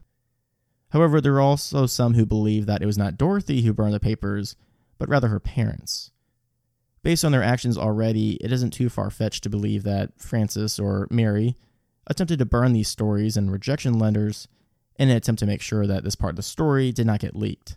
However, 0.90 1.20
there 1.20 1.34
are 1.34 1.40
also 1.40 1.86
some 1.86 2.14
who 2.14 2.24
believe 2.24 2.66
that 2.66 2.82
it 2.82 2.86
was 2.86 2.98
not 2.98 3.18
Dorothy 3.18 3.62
who 3.62 3.72
burned 3.72 3.94
the 3.94 4.00
papers, 4.00 4.56
but 4.98 5.08
rather 5.08 5.28
her 5.28 5.40
parents. 5.40 6.10
Based 7.02 7.24
on 7.24 7.32
their 7.32 7.42
actions 7.42 7.78
already, 7.78 8.32
it 8.34 8.52
isn't 8.52 8.72
too 8.72 8.88
far 8.88 9.10
fetched 9.10 9.42
to 9.44 9.50
believe 9.50 9.84
that 9.84 10.18
Francis 10.18 10.78
or 10.78 11.06
Mary 11.10 11.56
attempted 12.06 12.38
to 12.38 12.46
burn 12.46 12.72
these 12.72 12.88
stories 12.88 13.36
and 13.36 13.52
rejection 13.52 13.98
letters 13.98 14.48
in 14.98 15.10
an 15.10 15.16
attempt 15.16 15.38
to 15.38 15.46
make 15.46 15.62
sure 15.62 15.86
that 15.86 16.04
this 16.04 16.16
part 16.16 16.30
of 16.30 16.36
the 16.36 16.42
story 16.42 16.90
did 16.90 17.06
not 17.06 17.20
get 17.20 17.36
leaked. 17.36 17.76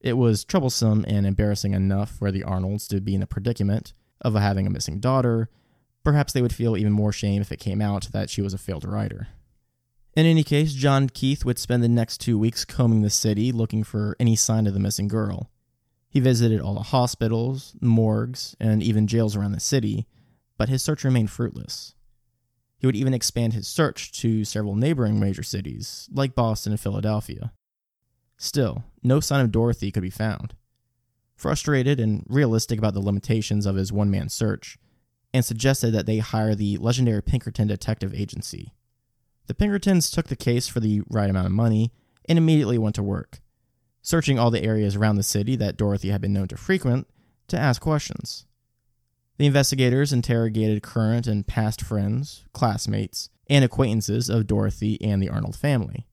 It 0.00 0.18
was 0.18 0.44
troublesome 0.44 1.04
and 1.08 1.26
embarrassing 1.26 1.72
enough 1.72 2.10
for 2.10 2.30
the 2.30 2.42
Arnolds 2.42 2.86
to 2.88 3.00
be 3.00 3.14
in 3.14 3.22
a 3.22 3.26
predicament 3.26 3.94
of 4.20 4.34
having 4.34 4.66
a 4.66 4.70
missing 4.70 5.00
daughter. 5.00 5.48
Perhaps 6.02 6.34
they 6.34 6.42
would 6.42 6.54
feel 6.54 6.76
even 6.76 6.92
more 6.92 7.12
shame 7.12 7.40
if 7.40 7.50
it 7.50 7.60
came 7.60 7.80
out 7.80 8.08
that 8.12 8.28
she 8.28 8.42
was 8.42 8.52
a 8.52 8.58
failed 8.58 8.84
writer. 8.84 9.28
In 10.16 10.26
any 10.26 10.44
case, 10.44 10.74
John 10.74 11.08
Keith 11.08 11.44
would 11.44 11.58
spend 11.58 11.82
the 11.82 11.88
next 11.88 12.18
two 12.18 12.38
weeks 12.38 12.64
combing 12.64 13.02
the 13.02 13.10
city 13.10 13.50
looking 13.50 13.82
for 13.82 14.16
any 14.20 14.36
sign 14.36 14.66
of 14.68 14.74
the 14.74 14.80
missing 14.80 15.08
girl. 15.08 15.50
He 16.08 16.20
visited 16.20 16.60
all 16.60 16.74
the 16.74 16.82
hospitals, 16.82 17.74
morgues, 17.80 18.54
and 18.60 18.80
even 18.80 19.08
jails 19.08 19.34
around 19.34 19.52
the 19.52 19.60
city, 19.60 20.06
but 20.56 20.68
his 20.68 20.82
search 20.82 21.02
remained 21.02 21.30
fruitless. 21.30 21.94
He 22.78 22.86
would 22.86 22.94
even 22.94 23.14
expand 23.14 23.54
his 23.54 23.66
search 23.66 24.12
to 24.20 24.44
several 24.44 24.76
neighboring 24.76 25.18
major 25.18 25.42
cities, 25.42 26.08
like 26.12 26.36
Boston 26.36 26.72
and 26.72 26.80
Philadelphia. 26.80 27.52
Still, 28.36 28.84
no 29.02 29.18
sign 29.18 29.44
of 29.44 29.50
Dorothy 29.50 29.90
could 29.90 30.02
be 30.02 30.10
found. 30.10 30.54
Frustrated 31.34 31.98
and 31.98 32.24
realistic 32.28 32.78
about 32.78 32.94
the 32.94 33.00
limitations 33.00 33.66
of 33.66 33.74
his 33.74 33.92
one 33.92 34.10
man 34.10 34.28
search, 34.28 34.78
and 35.32 35.44
suggested 35.44 35.90
that 35.90 36.06
they 36.06 36.18
hire 36.18 36.54
the 36.54 36.76
legendary 36.76 37.22
Pinkerton 37.22 37.66
Detective 37.66 38.14
Agency. 38.14 38.73
The 39.46 39.54
Pinkertons 39.54 40.10
took 40.10 40.28
the 40.28 40.36
case 40.36 40.68
for 40.68 40.80
the 40.80 41.02
right 41.10 41.28
amount 41.28 41.46
of 41.46 41.52
money 41.52 41.92
and 42.28 42.38
immediately 42.38 42.78
went 42.78 42.94
to 42.94 43.02
work, 43.02 43.40
searching 44.00 44.38
all 44.38 44.50
the 44.50 44.64
areas 44.64 44.96
around 44.96 45.16
the 45.16 45.22
city 45.22 45.56
that 45.56 45.76
Dorothy 45.76 46.08
had 46.08 46.20
been 46.20 46.32
known 46.32 46.48
to 46.48 46.56
frequent 46.56 47.06
to 47.48 47.58
ask 47.58 47.82
questions. 47.82 48.46
The 49.36 49.46
investigators 49.46 50.12
interrogated 50.12 50.82
current 50.82 51.26
and 51.26 51.46
past 51.46 51.82
friends, 51.82 52.44
classmates, 52.52 53.28
and 53.48 53.64
acquaintances 53.64 54.30
of 54.30 54.46
Dorothy 54.46 55.00
and 55.02 55.22
the 55.22 55.28
Arnold 55.28 55.56
family. 55.56 56.06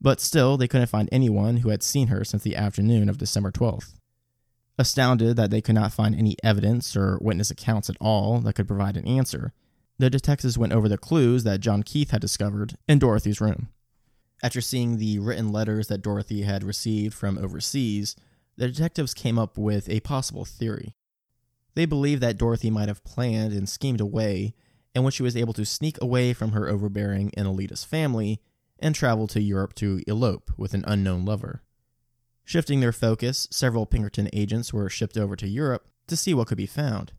But 0.00 0.20
still, 0.20 0.56
they 0.56 0.66
couldn't 0.66 0.88
find 0.88 1.08
anyone 1.12 1.58
who 1.58 1.68
had 1.68 1.82
seen 1.82 2.08
her 2.08 2.24
since 2.24 2.42
the 2.42 2.56
afternoon 2.56 3.08
of 3.08 3.18
December 3.18 3.52
12th. 3.52 3.94
Astounded 4.76 5.36
that 5.36 5.50
they 5.50 5.60
could 5.60 5.76
not 5.76 5.92
find 5.92 6.14
any 6.16 6.36
evidence 6.42 6.96
or 6.96 7.18
witness 7.20 7.50
accounts 7.50 7.88
at 7.88 7.96
all 8.00 8.40
that 8.40 8.54
could 8.54 8.66
provide 8.66 8.96
an 8.96 9.06
answer, 9.06 9.52
the 9.98 10.10
detectives 10.10 10.58
went 10.58 10.72
over 10.72 10.88
the 10.88 10.98
clues 10.98 11.44
that 11.44 11.60
John 11.60 11.82
Keith 11.82 12.10
had 12.10 12.20
discovered 12.20 12.76
in 12.88 12.98
Dorothy's 12.98 13.40
room. 13.40 13.68
After 14.42 14.60
seeing 14.60 14.98
the 14.98 15.18
written 15.18 15.52
letters 15.52 15.88
that 15.88 16.02
Dorothy 16.02 16.42
had 16.42 16.64
received 16.64 17.14
from 17.14 17.38
overseas, 17.38 18.16
the 18.56 18.68
detectives 18.68 19.14
came 19.14 19.38
up 19.38 19.56
with 19.56 19.88
a 19.88 20.00
possible 20.00 20.44
theory. 20.44 20.94
They 21.74 21.86
believed 21.86 22.22
that 22.22 22.38
Dorothy 22.38 22.70
might 22.70 22.88
have 22.88 23.04
planned 23.04 23.52
and 23.52 23.68
schemed 23.68 24.00
a 24.00 24.06
way 24.06 24.54
in 24.94 25.02
which 25.02 25.14
she 25.14 25.22
was 25.22 25.36
able 25.36 25.52
to 25.54 25.64
sneak 25.64 26.00
away 26.00 26.32
from 26.32 26.52
her 26.52 26.68
overbearing 26.68 27.32
and 27.36 27.46
elitist 27.46 27.86
family 27.86 28.40
and 28.78 28.94
travel 28.94 29.26
to 29.28 29.40
Europe 29.40 29.74
to 29.74 30.02
elope 30.06 30.52
with 30.56 30.74
an 30.74 30.84
unknown 30.86 31.24
lover. 31.24 31.62
Shifting 32.44 32.80
their 32.80 32.92
focus, 32.92 33.48
several 33.50 33.86
Pinkerton 33.86 34.28
agents 34.32 34.72
were 34.72 34.90
shipped 34.90 35.16
over 35.16 35.34
to 35.36 35.48
Europe 35.48 35.88
to 36.06 36.16
see 36.16 36.34
what 36.34 36.48
could 36.48 36.58
be 36.58 36.66
found. 36.66 37.12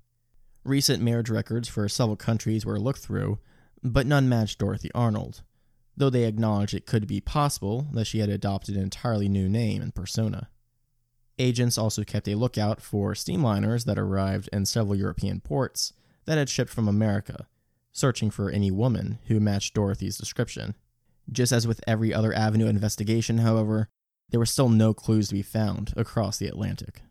Recent 0.66 1.04
marriage 1.04 1.30
records 1.30 1.68
for 1.68 1.88
several 1.88 2.16
countries 2.16 2.66
were 2.66 2.80
looked 2.80 2.98
through, 2.98 3.38
but 3.84 4.08
none 4.08 4.28
matched 4.28 4.58
Dorothy 4.58 4.90
Arnold, 4.96 5.44
though 5.96 6.10
they 6.10 6.24
acknowledged 6.24 6.74
it 6.74 6.88
could 6.88 7.06
be 7.06 7.22
possible 7.22 7.86
that 7.94 8.06
she 8.06 8.18
had 8.18 8.30
adopted 8.30 8.76
an 8.76 8.82
entirely 8.82 9.30
new 9.30 9.48
name 9.48 9.84
and 9.84 9.94
persona. 9.94 10.50
Agents 11.38 11.78
also 11.78 12.04
kept 12.04 12.28
a 12.28 12.34
lookout 12.34 12.82
for 12.82 13.14
steamliners 13.14 13.86
that 13.86 14.00
arrived 14.00 14.50
in 14.52 14.66
several 14.66 14.96
European 14.96 15.40
ports 15.40 15.94
that 16.26 16.40
had 16.40 16.50
shipped 16.50 16.72
from 16.72 16.88
America, 16.88 17.48
searching 17.92 18.32
for 18.32 18.50
any 18.50 18.72
woman 18.72 19.20
who 19.28 19.40
matched 19.40 19.76
Dorothy's 19.76 20.18
description. 20.18 20.74
Just 21.32 21.52
as 21.52 21.68
with 21.68 21.84
every 21.86 22.12
other 22.12 22.34
avenue 22.34 22.66
of 22.66 22.72
investigation, 22.72 23.38
however, 23.38 23.88
there 24.32 24.40
were 24.40 24.48
still 24.48 24.70
no 24.70 24.96
clues 24.96 25.28
to 25.28 25.36
be 25.36 25.44
found 25.44 25.94
across 25.96 26.40
the 26.40 26.48
Atlantic. 26.48 27.04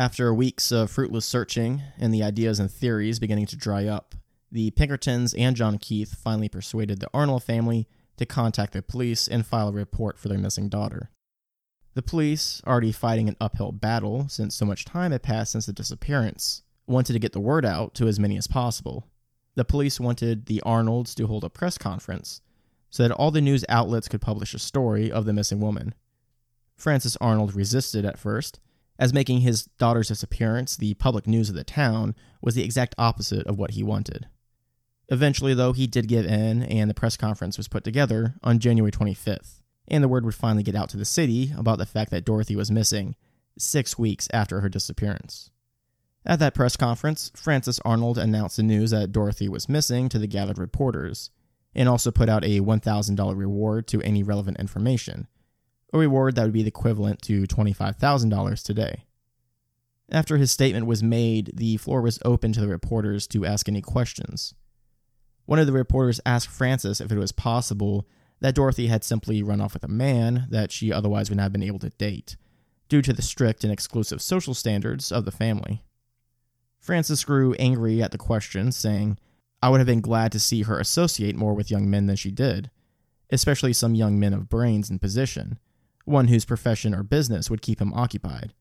After 0.00 0.32
weeks 0.32 0.72
of 0.72 0.90
fruitless 0.90 1.26
searching 1.26 1.82
and 1.98 2.14
the 2.14 2.22
ideas 2.22 2.58
and 2.58 2.70
theories 2.70 3.18
beginning 3.18 3.44
to 3.48 3.56
dry 3.56 3.84
up, 3.84 4.14
the 4.50 4.70
Pinkertons 4.70 5.34
and 5.34 5.54
John 5.54 5.76
Keith 5.76 6.14
finally 6.14 6.48
persuaded 6.48 7.00
the 7.00 7.10
Arnold 7.12 7.44
family 7.44 7.86
to 8.16 8.24
contact 8.24 8.72
the 8.72 8.80
police 8.80 9.28
and 9.28 9.44
file 9.44 9.68
a 9.68 9.72
report 9.72 10.18
for 10.18 10.30
their 10.30 10.38
missing 10.38 10.70
daughter. 10.70 11.10
The 11.92 12.00
police, 12.00 12.62
already 12.66 12.92
fighting 12.92 13.28
an 13.28 13.36
uphill 13.42 13.72
battle 13.72 14.26
since 14.30 14.54
so 14.54 14.64
much 14.64 14.86
time 14.86 15.12
had 15.12 15.22
passed 15.22 15.52
since 15.52 15.66
the 15.66 15.72
disappearance, 15.74 16.62
wanted 16.86 17.12
to 17.12 17.18
get 17.18 17.34
the 17.34 17.38
word 17.38 17.66
out 17.66 17.92
to 17.96 18.08
as 18.08 18.18
many 18.18 18.38
as 18.38 18.46
possible. 18.46 19.06
The 19.54 19.66
police 19.66 20.00
wanted 20.00 20.46
the 20.46 20.62
Arnolds 20.62 21.14
to 21.16 21.26
hold 21.26 21.44
a 21.44 21.50
press 21.50 21.76
conference 21.76 22.40
so 22.88 23.02
that 23.02 23.14
all 23.14 23.30
the 23.30 23.42
news 23.42 23.66
outlets 23.68 24.08
could 24.08 24.22
publish 24.22 24.54
a 24.54 24.58
story 24.58 25.12
of 25.12 25.26
the 25.26 25.34
missing 25.34 25.60
woman. 25.60 25.94
Francis 26.78 27.18
Arnold 27.20 27.54
resisted 27.54 28.06
at 28.06 28.18
first, 28.18 28.60
as 29.00 29.14
making 29.14 29.40
his 29.40 29.64
daughter's 29.64 30.08
disappearance 30.08 30.76
the 30.76 30.92
public 30.94 31.26
news 31.26 31.48
of 31.48 31.54
the 31.54 31.64
town 31.64 32.14
was 32.42 32.54
the 32.54 32.62
exact 32.62 32.94
opposite 32.98 33.46
of 33.46 33.58
what 33.58 33.70
he 33.70 33.82
wanted. 33.82 34.28
Eventually, 35.08 35.54
though, 35.54 35.72
he 35.72 35.86
did 35.86 36.06
give 36.06 36.26
in, 36.26 36.62
and 36.62 36.88
the 36.88 36.94
press 36.94 37.16
conference 37.16 37.56
was 37.56 37.66
put 37.66 37.82
together 37.82 38.34
on 38.44 38.60
January 38.60 38.92
25th, 38.92 39.62
and 39.88 40.04
the 40.04 40.08
word 40.08 40.24
would 40.24 40.34
finally 40.34 40.62
get 40.62 40.76
out 40.76 40.90
to 40.90 40.98
the 40.98 41.06
city 41.06 41.50
about 41.56 41.78
the 41.78 41.86
fact 41.86 42.10
that 42.10 42.26
Dorothy 42.26 42.54
was 42.54 42.70
missing 42.70 43.16
six 43.58 43.98
weeks 43.98 44.28
after 44.32 44.60
her 44.60 44.68
disappearance. 44.68 45.50
At 46.26 46.38
that 46.40 46.54
press 46.54 46.76
conference, 46.76 47.32
Francis 47.34 47.80
Arnold 47.84 48.18
announced 48.18 48.58
the 48.58 48.62
news 48.62 48.90
that 48.90 49.12
Dorothy 49.12 49.48
was 49.48 49.68
missing 49.68 50.10
to 50.10 50.18
the 50.18 50.26
gathered 50.26 50.58
reporters, 50.58 51.30
and 51.74 51.88
also 51.88 52.10
put 52.10 52.28
out 52.28 52.44
a 52.44 52.60
$1,000 52.60 53.36
reward 53.36 53.86
to 53.88 54.02
any 54.02 54.22
relevant 54.22 54.60
information, 54.60 55.26
a 55.92 55.98
reward 55.98 56.34
that 56.34 56.44
would 56.44 56.52
be 56.52 56.62
the 56.62 56.68
equivalent 56.68 57.22
to 57.22 57.42
$25,000 57.42 58.62
today. 58.62 59.04
After 60.10 60.36
his 60.36 60.50
statement 60.50 60.86
was 60.86 61.02
made, 61.02 61.52
the 61.54 61.76
floor 61.76 62.00
was 62.00 62.18
open 62.24 62.52
to 62.52 62.60
the 62.60 62.68
reporters 62.68 63.26
to 63.28 63.46
ask 63.46 63.68
any 63.68 63.80
questions. 63.80 64.54
One 65.46 65.58
of 65.58 65.66
the 65.66 65.72
reporters 65.72 66.20
asked 66.26 66.48
Francis 66.48 67.00
if 67.00 67.12
it 67.12 67.18
was 67.18 67.32
possible 67.32 68.08
that 68.40 68.54
Dorothy 68.54 68.86
had 68.86 69.04
simply 69.04 69.42
run 69.42 69.60
off 69.60 69.74
with 69.74 69.84
a 69.84 69.88
man 69.88 70.46
that 70.50 70.72
she 70.72 70.92
otherwise 70.92 71.28
would 71.28 71.36
not 71.36 71.44
have 71.44 71.52
been 71.52 71.62
able 71.62 71.78
to 71.80 71.90
date, 71.90 72.36
due 72.88 73.02
to 73.02 73.12
the 73.12 73.22
strict 73.22 73.62
and 73.62 73.72
exclusive 73.72 74.20
social 74.20 74.54
standards 74.54 75.12
of 75.12 75.24
the 75.24 75.30
family. 75.30 75.82
Francis 76.80 77.24
grew 77.24 77.54
angry 77.54 78.02
at 78.02 78.10
the 78.10 78.18
question, 78.18 78.72
saying, 78.72 79.18
I 79.62 79.68
would 79.68 79.78
have 79.78 79.86
been 79.86 80.00
glad 80.00 80.32
to 80.32 80.40
see 80.40 80.62
her 80.62 80.80
associate 80.80 81.36
more 81.36 81.54
with 81.54 81.70
young 81.70 81.90
men 81.90 82.06
than 82.06 82.16
she 82.16 82.30
did, 82.30 82.70
especially 83.30 83.72
some 83.72 83.94
young 83.94 84.18
men 84.18 84.32
of 84.32 84.48
brains 84.48 84.88
and 84.88 85.00
position, 85.00 85.58
one 86.10 86.28
whose 86.28 86.44
profession 86.44 86.94
or 86.94 87.02
business 87.02 87.48
would 87.48 87.62
keep 87.62 87.80
him 87.80 87.94
occupied. 87.94 88.52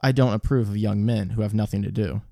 I 0.00 0.12
don't 0.12 0.32
approve 0.32 0.68
of 0.68 0.76
young 0.76 1.04
men 1.04 1.30
who 1.30 1.42
have 1.42 1.54
nothing 1.54 1.82
to 1.82 1.90
do. 1.90 2.22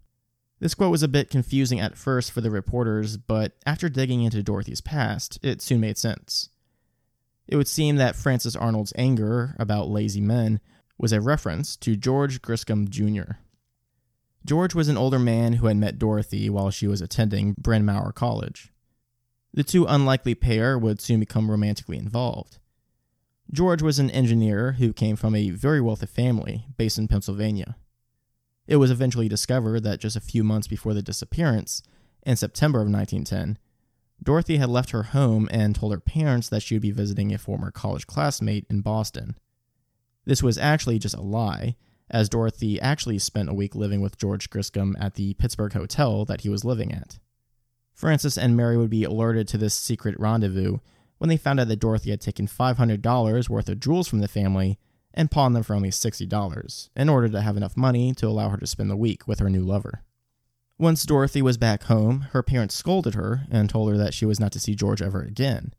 This 0.61 0.75
quote 0.75 0.91
was 0.91 1.03
a 1.03 1.09
bit 1.09 1.31
confusing 1.31 1.81
at 1.81 1.99
first 1.99 2.33
for 2.33 2.41
the 2.41 2.51
reporters, 2.51 3.17
but 3.17 3.53
after 3.67 3.89
digging 3.89 4.23
into 4.23 4.43
Dorothy's 4.43 4.81
past, 4.81 5.39
it 5.43 5.61
soon 5.61 5.81
made 5.81 5.99
sense. 5.99 6.49
It 7.47 7.57
would 7.57 7.69
seem 7.69 7.97
that 7.97 8.17
Francis 8.17 8.57
Arnold's 8.57 8.93
anger 8.97 9.55
about 9.59 9.91
lazy 9.91 10.21
men 10.21 10.61
was 10.97 11.13
a 11.13 11.21
reference 11.21 11.77
to 11.77 11.97
George 11.97 12.41
Griscom 12.41 12.89
Jr. 12.89 13.35
George 14.47 14.75
was 14.75 14.89
an 14.89 14.97
older 14.97 15.19
man 15.19 15.55
who 15.55 15.67
had 15.67 15.77
met 15.77 15.99
Dorothy 15.99 16.49
while 16.49 16.71
she 16.71 16.87
was 16.87 17.01
attending 17.01 17.55
Bryn 17.59 17.85
Mawr 17.85 18.13
College. 18.13 18.73
The 19.53 19.65
two 19.65 19.87
unlikely 19.87 20.35
pair 20.35 20.79
would 20.79 21.01
soon 21.01 21.21
become 21.21 21.51
romantically 21.51 21.97
involved. 21.97 22.59
George 23.53 23.83
was 23.83 23.99
an 23.99 24.11
engineer 24.11 24.73
who 24.73 24.93
came 24.93 25.17
from 25.17 25.35
a 25.35 25.51
very 25.51 25.81
wealthy 25.81 26.07
family 26.07 26.67
based 26.77 26.99
in 26.99 27.09
Pennsylvania. 27.09 27.77
It 28.67 28.77
was 28.77 28.91
eventually 28.91 29.29
discovered 29.29 29.83
that 29.85 30.01
just 30.01 30.17
a 30.17 30.21
few 30.21 30.43
months 30.43 30.67
before 30.67 30.95
the 30.95 31.03
disappearance, 31.03 31.83
in 32.23 32.37
September 32.37 32.81
of 32.81 32.89
1910, 32.89 33.59
Dorothy 34.23 34.57
had 34.57 34.71
left 34.71 34.91
her 34.91 35.03
home 35.03 35.49
and 35.51 35.75
told 35.75 35.93
her 35.93 36.01
parents 36.01 36.49
that 36.49 36.63
she 36.63 36.75
would 36.75 36.83
be 36.83 36.91
visiting 36.91 37.33
a 37.33 37.39
former 37.39 37.71
college 37.71 38.07
classmate 38.07 38.67
in 38.71 38.81
Boston. 38.81 39.37
This 40.25 40.43
was 40.43 40.57
actually 40.57 40.99
just 40.99 41.15
a 41.15 41.21
lie, 41.21 41.77
as 42.11 42.31
Dorothy 42.31 42.81
actually 42.81 43.19
spent 43.19 43.51
a 43.51 43.55
week 43.55 43.75
living 43.75 44.01
with 44.01 44.17
George 44.17 44.49
Griscom 44.49 44.95
at 44.99 45.15
the 45.15 45.35
Pittsburgh 45.35 45.73
hotel 45.73 46.25
that 46.25 46.41
he 46.41 46.49
was 46.49 46.65
living 46.65 46.93
at. 46.93 47.19
Francis 47.93 48.39
and 48.39 48.57
Mary 48.57 48.77
would 48.77 48.91
be 48.91 49.05
alerted 49.05 49.47
to 49.49 49.59
this 49.59 49.75
secret 49.75 50.19
rendezvous 50.19 50.79
when 51.25 51.31
they 51.31 51.39
found 51.39 51.59
out 51.59 51.69
that 51.69 51.81
Dorothy 51.81 52.11
had 52.11 52.21
taken 52.21 52.47
$500 52.47 53.49
worth 53.49 53.71
of 53.71 53.81
jewels 53.81 54.07
from 54.07 54.19
the 54.19 54.29
family 54.29 54.79
and 55.15 55.31
pawned 55.31 55.57
them 55.57 55.63
for 55.63 55.75
only 55.75 55.89
$60 55.89 56.89
in 56.95 57.09
order 57.09 57.31
to 57.31 57.41
have 57.41 57.57
enough 57.57 57.79
money 57.79 58.13
to 58.13 58.29
allow 58.29 58.51
her 58.51 58.59
to 58.59 58.67
spend 58.67 58.91
the 58.91 58.95
week 58.97 59.27
with 59.27 59.39
her 59.39 59.49
new 59.49 59.63
lover. 59.63 60.03
Once 60.77 61.03
Dorothy 61.07 61.41
was 61.41 61.57
back 61.57 61.85
home, 61.85 62.27
her 62.33 62.43
parents 62.43 62.75
scolded 62.75 63.15
her 63.15 63.47
and 63.51 63.71
told 63.71 63.91
her 63.91 63.97
that 63.97 64.13
she 64.13 64.27
was 64.27 64.39
not 64.39 64.53
to 64.53 64.61
see 64.61 64.75
George 64.75 65.01
ever 65.01 65.23
again, 65.23 65.73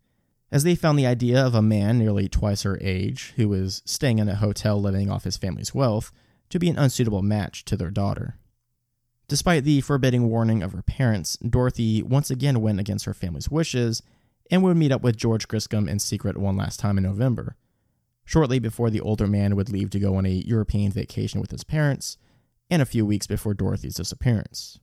as 0.51 0.63
they 0.63 0.73
found 0.73 0.97
the 0.97 1.05
idea 1.05 1.45
of 1.45 1.53
a 1.53 1.61
man 1.61 1.99
nearly 1.99 2.27
twice 2.27 2.63
her 2.63 2.79
age, 2.81 3.31
who 3.35 3.47
was 3.47 3.83
staying 3.85 4.17
in 4.17 4.27
a 4.27 4.33
hotel 4.33 4.81
living 4.81 5.11
off 5.11 5.25
his 5.25 5.37
family's 5.37 5.75
wealth, 5.75 6.11
to 6.49 6.57
be 6.57 6.69
an 6.69 6.79
unsuitable 6.79 7.21
match 7.21 7.63
to 7.65 7.77
their 7.77 7.91
daughter. 7.91 8.39
Despite 9.27 9.63
the 9.63 9.81
forbidding 9.81 10.27
warning 10.27 10.63
of 10.63 10.71
her 10.71 10.81
parents, 10.81 11.37
Dorothy 11.37 12.01
once 12.01 12.31
again 12.31 12.61
went 12.61 12.79
against 12.79 13.05
her 13.05 13.13
family's 13.13 13.51
wishes 13.51 14.01
and 14.51 14.63
would 14.63 14.77
meet 14.77 14.91
up 14.91 15.01
with 15.01 15.17
George 15.17 15.47
Griscom 15.47 15.89
in 15.89 15.99
secret 15.99 16.37
one 16.37 16.55
last 16.55 16.79
time 16.79 16.97
in 16.97 17.03
November, 17.03 17.55
shortly 18.25 18.59
before 18.59 18.89
the 18.89 19.01
older 19.01 19.27
man 19.27 19.55
would 19.55 19.69
leave 19.69 19.89
to 19.91 19.99
go 19.99 20.15
on 20.15 20.25
a 20.25 20.43
European 20.45 20.91
vacation 20.91 21.41
with 21.41 21.51
his 21.51 21.63
parents, 21.63 22.17
and 22.69 22.81
a 22.81 22.85
few 22.85 23.05
weeks 23.05 23.27
before 23.27 23.53
Dorothy's 23.53 23.95
disappearance. 23.95 24.79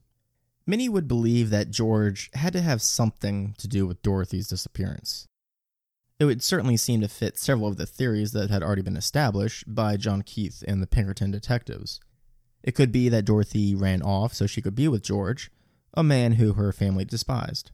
Many 0.65 0.87
would 0.87 1.07
believe 1.07 1.49
that 1.49 1.71
George 1.71 2.29
had 2.33 2.53
to 2.53 2.61
have 2.61 2.81
something 2.81 3.53
to 3.57 3.67
do 3.67 3.85
with 3.85 4.01
Dorothy's 4.01 4.47
disappearance. 4.47 5.27
It 6.19 6.25
would 6.25 6.41
certainly 6.41 6.77
seem 6.77 7.01
to 7.01 7.09
fit 7.09 7.37
several 7.37 7.67
of 7.67 7.75
the 7.75 7.85
theories 7.85 8.31
that 8.31 8.49
had 8.49 8.63
already 8.63 8.81
been 8.81 8.95
established 8.95 9.65
by 9.67 9.97
John 9.97 10.21
Keith 10.21 10.63
and 10.65 10.81
the 10.81 10.87
Pinkerton 10.87 11.31
detectives. 11.31 11.99
It 12.63 12.75
could 12.75 12.93
be 12.93 13.09
that 13.09 13.25
Dorothy 13.25 13.75
ran 13.75 14.01
off 14.01 14.33
so 14.33 14.47
she 14.47 14.61
could 14.61 14.75
be 14.75 14.87
with 14.87 15.03
George, 15.03 15.51
a 15.93 16.03
man 16.03 16.33
who 16.33 16.53
her 16.53 16.71
family 16.71 17.03
despised. 17.03 17.71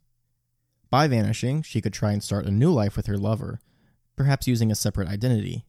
By 0.89 1.08
vanishing, 1.08 1.62
she 1.62 1.81
could 1.81 1.93
try 1.93 2.12
and 2.12 2.24
start 2.24 2.46
a 2.46 2.51
new 2.51 2.72
life 2.72 2.96
with 2.96 3.05
her 3.05 3.17
lover, 3.17 3.60
perhaps 4.15 4.48
using 4.48 4.72
a 4.72 4.75
separate 4.75 5.08
identity. 5.08 5.65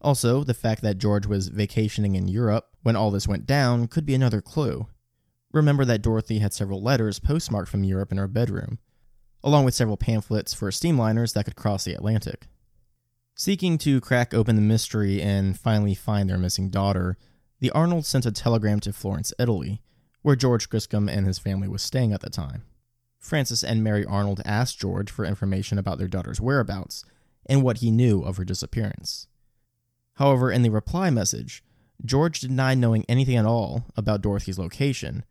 Also, 0.00 0.44
the 0.44 0.54
fact 0.54 0.82
that 0.82 0.98
George 0.98 1.26
was 1.26 1.48
vacationing 1.48 2.14
in 2.14 2.28
Europe 2.28 2.68
when 2.82 2.96
all 2.96 3.10
this 3.10 3.28
went 3.28 3.46
down 3.46 3.86
could 3.86 4.06
be 4.06 4.14
another 4.14 4.40
clue. 4.40 4.86
Remember 5.52 5.84
that 5.84 6.02
Dorothy 6.02 6.38
had 6.38 6.52
several 6.52 6.82
letters 6.82 7.18
postmarked 7.18 7.68
from 7.68 7.84
Europe 7.84 8.12
in 8.12 8.18
her 8.18 8.28
bedroom, 8.28 8.78
along 9.42 9.64
with 9.64 9.74
several 9.74 9.96
pamphlets 9.96 10.54
for 10.54 10.70
steamliners 10.70 11.34
that 11.34 11.44
could 11.44 11.56
cross 11.56 11.84
the 11.84 11.92
Atlantic. 11.92 12.46
Seeking 13.34 13.78
to 13.78 14.00
crack 14.00 14.32
open 14.32 14.56
the 14.56 14.62
mystery 14.62 15.20
and 15.20 15.58
finally 15.58 15.94
find 15.94 16.30
their 16.30 16.38
missing 16.38 16.70
daughter, 16.70 17.18
the 17.58 17.70
Arnolds 17.70 18.08
sent 18.08 18.26
a 18.26 18.32
telegram 18.32 18.80
to 18.80 18.92
Florence, 18.92 19.32
Italy, 19.38 19.82
where 20.22 20.36
George 20.36 20.70
Griscom 20.70 21.10
and 21.10 21.26
his 21.26 21.38
family 21.38 21.68
was 21.68 21.82
staying 21.82 22.12
at 22.12 22.20
the 22.20 22.30
time. 22.30 22.64
Francis 23.20 23.62
and 23.62 23.84
Mary 23.84 24.04
Arnold 24.04 24.40
asked 24.44 24.80
George 24.80 25.10
for 25.10 25.24
information 25.24 25.78
about 25.78 25.98
their 25.98 26.08
daughter's 26.08 26.40
whereabouts 26.40 27.04
and 27.46 27.62
what 27.62 27.78
he 27.78 27.90
knew 27.90 28.22
of 28.22 28.38
her 28.38 28.44
disappearance. 28.44 29.28
However, 30.14 30.50
in 30.50 30.62
the 30.62 30.70
reply 30.70 31.10
message, 31.10 31.62
George 32.04 32.40
denied 32.40 32.78
knowing 32.78 33.04
anything 33.08 33.36
at 33.36 33.46
all 33.46 33.84
about 33.96 34.22
Dorothy's 34.22 34.58
location 34.58 35.24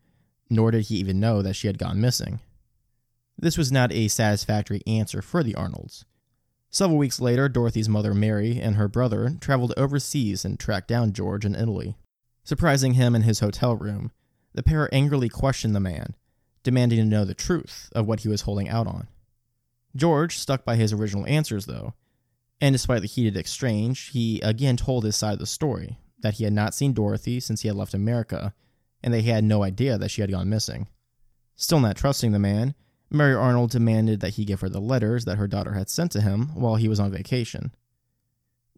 nor 0.50 0.72
did 0.72 0.86
he 0.86 0.96
even 0.96 1.19
know 1.19 1.41
that 1.41 1.55
she 1.55 1.67
had 1.67 1.78
gone 1.78 2.02
missing. 2.02 2.39
This 3.38 3.58
was 3.58 3.71
not 3.71 3.91
a 3.91 4.08
satisfactory 4.08 4.82
answer 4.88 5.21
for 5.21 5.43
the 5.43 5.56
Arnolds. 5.56 6.06
Several 6.71 6.97
weeks 6.97 7.19
later, 7.19 7.47
Dorothy's 7.49 7.89
mother 7.89 8.13
Mary 8.13 8.60
and 8.60 8.75
her 8.75 8.88
brother 8.88 9.36
traveled 9.39 9.73
overseas 9.78 10.43
and 10.43 10.60
tracked 10.60 10.88
down 10.88 11.13
George 11.13 11.45
in 11.45 11.56
Italy. 11.56 11.95
Surprising 12.43 12.93
him 12.93 13.15
in 13.15 13.23
his 13.23 13.39
hotel 13.39 13.75
room, 13.75 14.12
the 14.54 14.63
pair 14.63 14.93
angrily 14.93 15.30
questioned 15.30 15.75
the 15.75 15.80
man, 15.80 16.15
demanding 16.63 17.00
to 17.00 17.06
know 17.06 17.26
the 17.26 17.34
truth 17.34 17.89
of 17.93 18.06
what 18.06 18.22
he 18.22 18.28
was 18.28 18.41
holding 18.41 18.69
out 18.69 18.88
on. 18.88 19.08
George 19.95 20.38
stuck 20.38 20.63
by 20.65 20.76
his 20.76 20.93
original 20.93 21.26
answers, 21.26 21.65
though, 21.65 21.93
and 22.62 22.74
despite 22.74 23.02
the 23.02 23.08
heated 23.08 23.38
exchange, 23.38 24.10
he 24.10 24.39
again 24.41 24.78
told 24.78 25.04
his 25.04 25.15
side 25.15 25.34
of 25.34 25.39
the 25.39 25.45
story 25.45 25.98
that 26.22 26.36
he 26.36 26.43
had 26.43 26.54
not 26.54 26.76
seen 26.76 26.93
Dorothy 26.93 27.39
since 27.39 27.62
he 27.62 27.67
had 27.67 27.78
left 27.78 27.93
America 27.93 28.54
and 29.02 29.13
that 29.13 29.22
he 29.22 29.30
had 29.30 29.43
no 29.43 29.63
idea 29.63 29.98
that 29.98 30.12
she 30.12 30.22
had 30.22 30.32
gone 30.32 30.50
missing. 30.50 30.88
Still 31.56 31.80
not 31.80 31.95
trusting 31.95 32.32
the 32.32 32.39
man, 32.39 32.76
Mary 33.10 33.34
Arnold 33.34 33.72
demanded 33.72 34.19
that 34.19 34.36
he 34.36 34.45
give 34.45 34.62
her 34.62 34.69
the 34.69 34.82
letters 34.82 35.26
that 35.26 35.38
her 35.38 35.48
daughter 35.48 35.74
had 35.74 35.89
sent 35.89 36.12
to 36.12 36.22
him 36.22 36.50
while 36.54 36.76
he 36.76 36.88
was 36.88 37.00
on 37.00 37.12
vacation. 37.12 37.74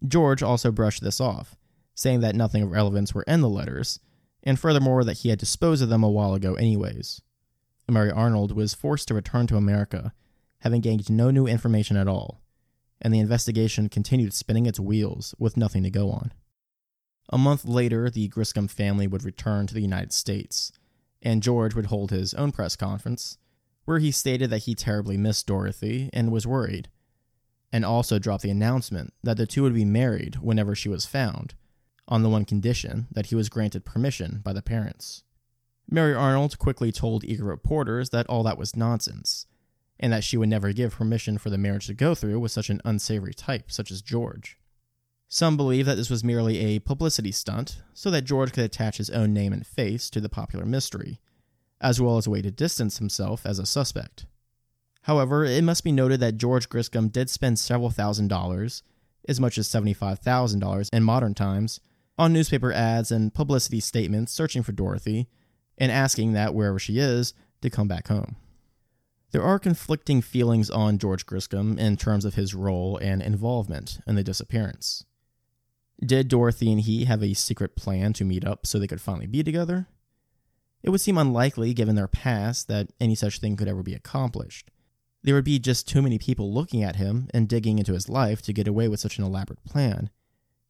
George 0.06 0.42
also 0.42 0.70
brushed 0.70 1.02
this 1.02 1.20
off, 1.20 1.56
saying 1.94 2.20
that 2.20 2.34
nothing 2.34 2.62
of 2.62 2.70
relevance 2.70 3.14
were 3.14 3.24
in 3.24 3.40
the 3.40 3.48
letters, 3.48 4.00
and 4.42 4.58
furthermore 4.58 5.04
that 5.04 5.18
he 5.18 5.28
had 5.28 5.38
disposed 5.38 5.82
of 5.82 5.88
them 5.88 6.02
a 6.02 6.10
while 6.10 6.34
ago 6.34 6.54
anyways. 6.54 7.20
Mary 7.92 8.10
Arnold 8.10 8.52
was 8.52 8.74
forced 8.74 9.08
to 9.08 9.14
return 9.14 9.46
to 9.46 9.56
America, 9.56 10.12
having 10.60 10.80
gained 10.80 11.10
no 11.10 11.30
new 11.30 11.46
information 11.46 11.96
at 11.96 12.08
all, 12.08 12.40
and 13.00 13.12
the 13.12 13.20
investigation 13.20 13.88
continued 13.88 14.32
spinning 14.32 14.66
its 14.66 14.80
wheels 14.80 15.34
with 15.38 15.56
nothing 15.56 15.82
to 15.82 15.90
go 15.90 16.10
on. 16.10 16.32
A 17.30 17.38
month 17.38 17.64
later, 17.64 18.10
the 18.10 18.28
Griscom 18.28 18.68
family 18.68 19.06
would 19.06 19.24
return 19.24 19.66
to 19.66 19.74
the 19.74 19.82
United 19.82 20.12
States, 20.12 20.72
and 21.20 21.42
George 21.42 21.74
would 21.74 21.86
hold 21.86 22.10
his 22.10 22.34
own 22.34 22.52
press 22.52 22.76
conference, 22.76 23.38
where 23.84 23.98
he 23.98 24.10
stated 24.10 24.50
that 24.50 24.64
he 24.64 24.74
terribly 24.74 25.16
missed 25.16 25.46
Dorothy 25.46 26.10
and 26.12 26.30
was 26.30 26.46
worried, 26.46 26.88
and 27.72 27.84
also 27.84 28.18
dropped 28.18 28.42
the 28.42 28.50
announcement 28.50 29.12
that 29.22 29.36
the 29.36 29.46
two 29.46 29.62
would 29.62 29.74
be 29.74 29.84
married 29.84 30.36
whenever 30.36 30.74
she 30.74 30.88
was 30.88 31.06
found, 31.06 31.54
on 32.06 32.22
the 32.22 32.28
one 32.28 32.44
condition 32.44 33.06
that 33.10 33.26
he 33.26 33.34
was 33.34 33.48
granted 33.48 33.84
permission 33.84 34.40
by 34.44 34.52
the 34.52 34.62
parents. 34.62 35.24
Mary 35.92 36.14
Arnold 36.14 36.58
quickly 36.58 36.90
told 36.90 37.22
eager 37.22 37.44
reporters 37.44 38.08
that 38.10 38.26
all 38.26 38.42
that 38.42 38.56
was 38.56 38.74
nonsense, 38.74 39.46
and 40.00 40.10
that 40.10 40.24
she 40.24 40.38
would 40.38 40.48
never 40.48 40.72
give 40.72 40.94
permission 40.94 41.36
for 41.36 41.50
the 41.50 41.58
marriage 41.58 41.86
to 41.86 41.92
go 41.92 42.14
through 42.14 42.40
with 42.40 42.50
such 42.50 42.70
an 42.70 42.80
unsavory 42.82 43.34
type 43.34 43.70
such 43.70 43.90
as 43.90 44.00
George. 44.00 44.56
Some 45.28 45.54
believe 45.54 45.84
that 45.84 45.96
this 45.96 46.08
was 46.08 46.24
merely 46.24 46.58
a 46.60 46.78
publicity 46.78 47.30
stunt 47.30 47.82
so 47.92 48.10
that 48.10 48.24
George 48.24 48.52
could 48.52 48.64
attach 48.64 48.96
his 48.96 49.10
own 49.10 49.34
name 49.34 49.52
and 49.52 49.66
face 49.66 50.08
to 50.08 50.20
the 50.20 50.30
popular 50.30 50.64
mystery, 50.64 51.20
as 51.78 52.00
well 52.00 52.16
as 52.16 52.26
a 52.26 52.30
way 52.30 52.40
to 52.40 52.50
distance 52.50 52.96
himself 52.96 53.44
as 53.44 53.58
a 53.58 53.66
suspect. 53.66 54.24
However, 55.02 55.44
it 55.44 55.62
must 55.62 55.84
be 55.84 55.92
noted 55.92 56.20
that 56.20 56.38
George 56.38 56.70
Griscom 56.70 57.12
did 57.12 57.28
spend 57.28 57.58
several 57.58 57.90
thousand 57.90 58.28
dollars, 58.28 58.82
as 59.28 59.38
much 59.38 59.58
as 59.58 59.68
$75,000 59.68 60.88
in 60.90 61.02
modern 61.02 61.34
times, 61.34 61.80
on 62.16 62.32
newspaper 62.32 62.72
ads 62.72 63.12
and 63.12 63.34
publicity 63.34 63.80
statements 63.80 64.32
searching 64.32 64.62
for 64.62 64.72
Dorothy 64.72 65.28
and 65.78 65.90
asking 65.90 66.32
that 66.32 66.54
wherever 66.54 66.78
she 66.78 66.98
is 66.98 67.34
to 67.60 67.70
come 67.70 67.88
back 67.88 68.08
home. 68.08 68.36
There 69.32 69.42
are 69.42 69.58
conflicting 69.58 70.20
feelings 70.20 70.68
on 70.68 70.98
George 70.98 71.24
Griscom 71.24 71.78
in 71.78 71.96
terms 71.96 72.26
of 72.26 72.34
his 72.34 72.54
role 72.54 72.98
and 72.98 73.22
involvement 73.22 73.98
in 74.06 74.14
the 74.14 74.22
disappearance. 74.22 75.04
Did 76.04 76.28
Dorothy 76.28 76.70
and 76.70 76.80
he 76.80 77.06
have 77.06 77.22
a 77.22 77.32
secret 77.32 77.74
plan 77.76 78.12
to 78.14 78.24
meet 78.24 78.44
up 78.44 78.66
so 78.66 78.78
they 78.78 78.86
could 78.86 79.00
finally 79.00 79.26
be 79.26 79.42
together? 79.42 79.86
It 80.82 80.90
would 80.90 81.00
seem 81.00 81.16
unlikely, 81.16 81.72
given 81.74 81.94
their 81.94 82.08
past, 82.08 82.68
that 82.68 82.90
any 83.00 83.14
such 83.14 83.38
thing 83.38 83.56
could 83.56 83.68
ever 83.68 83.82
be 83.82 83.94
accomplished. 83.94 84.70
There 85.22 85.34
would 85.34 85.44
be 85.44 85.60
just 85.60 85.88
too 85.88 86.02
many 86.02 86.18
people 86.18 86.52
looking 86.52 86.82
at 86.82 86.96
him 86.96 87.28
and 87.32 87.48
digging 87.48 87.78
into 87.78 87.92
his 87.92 88.08
life 88.08 88.42
to 88.42 88.52
get 88.52 88.66
away 88.66 88.88
with 88.88 89.00
such 89.00 89.18
an 89.18 89.24
elaborate 89.24 89.64
plan, 89.64 90.10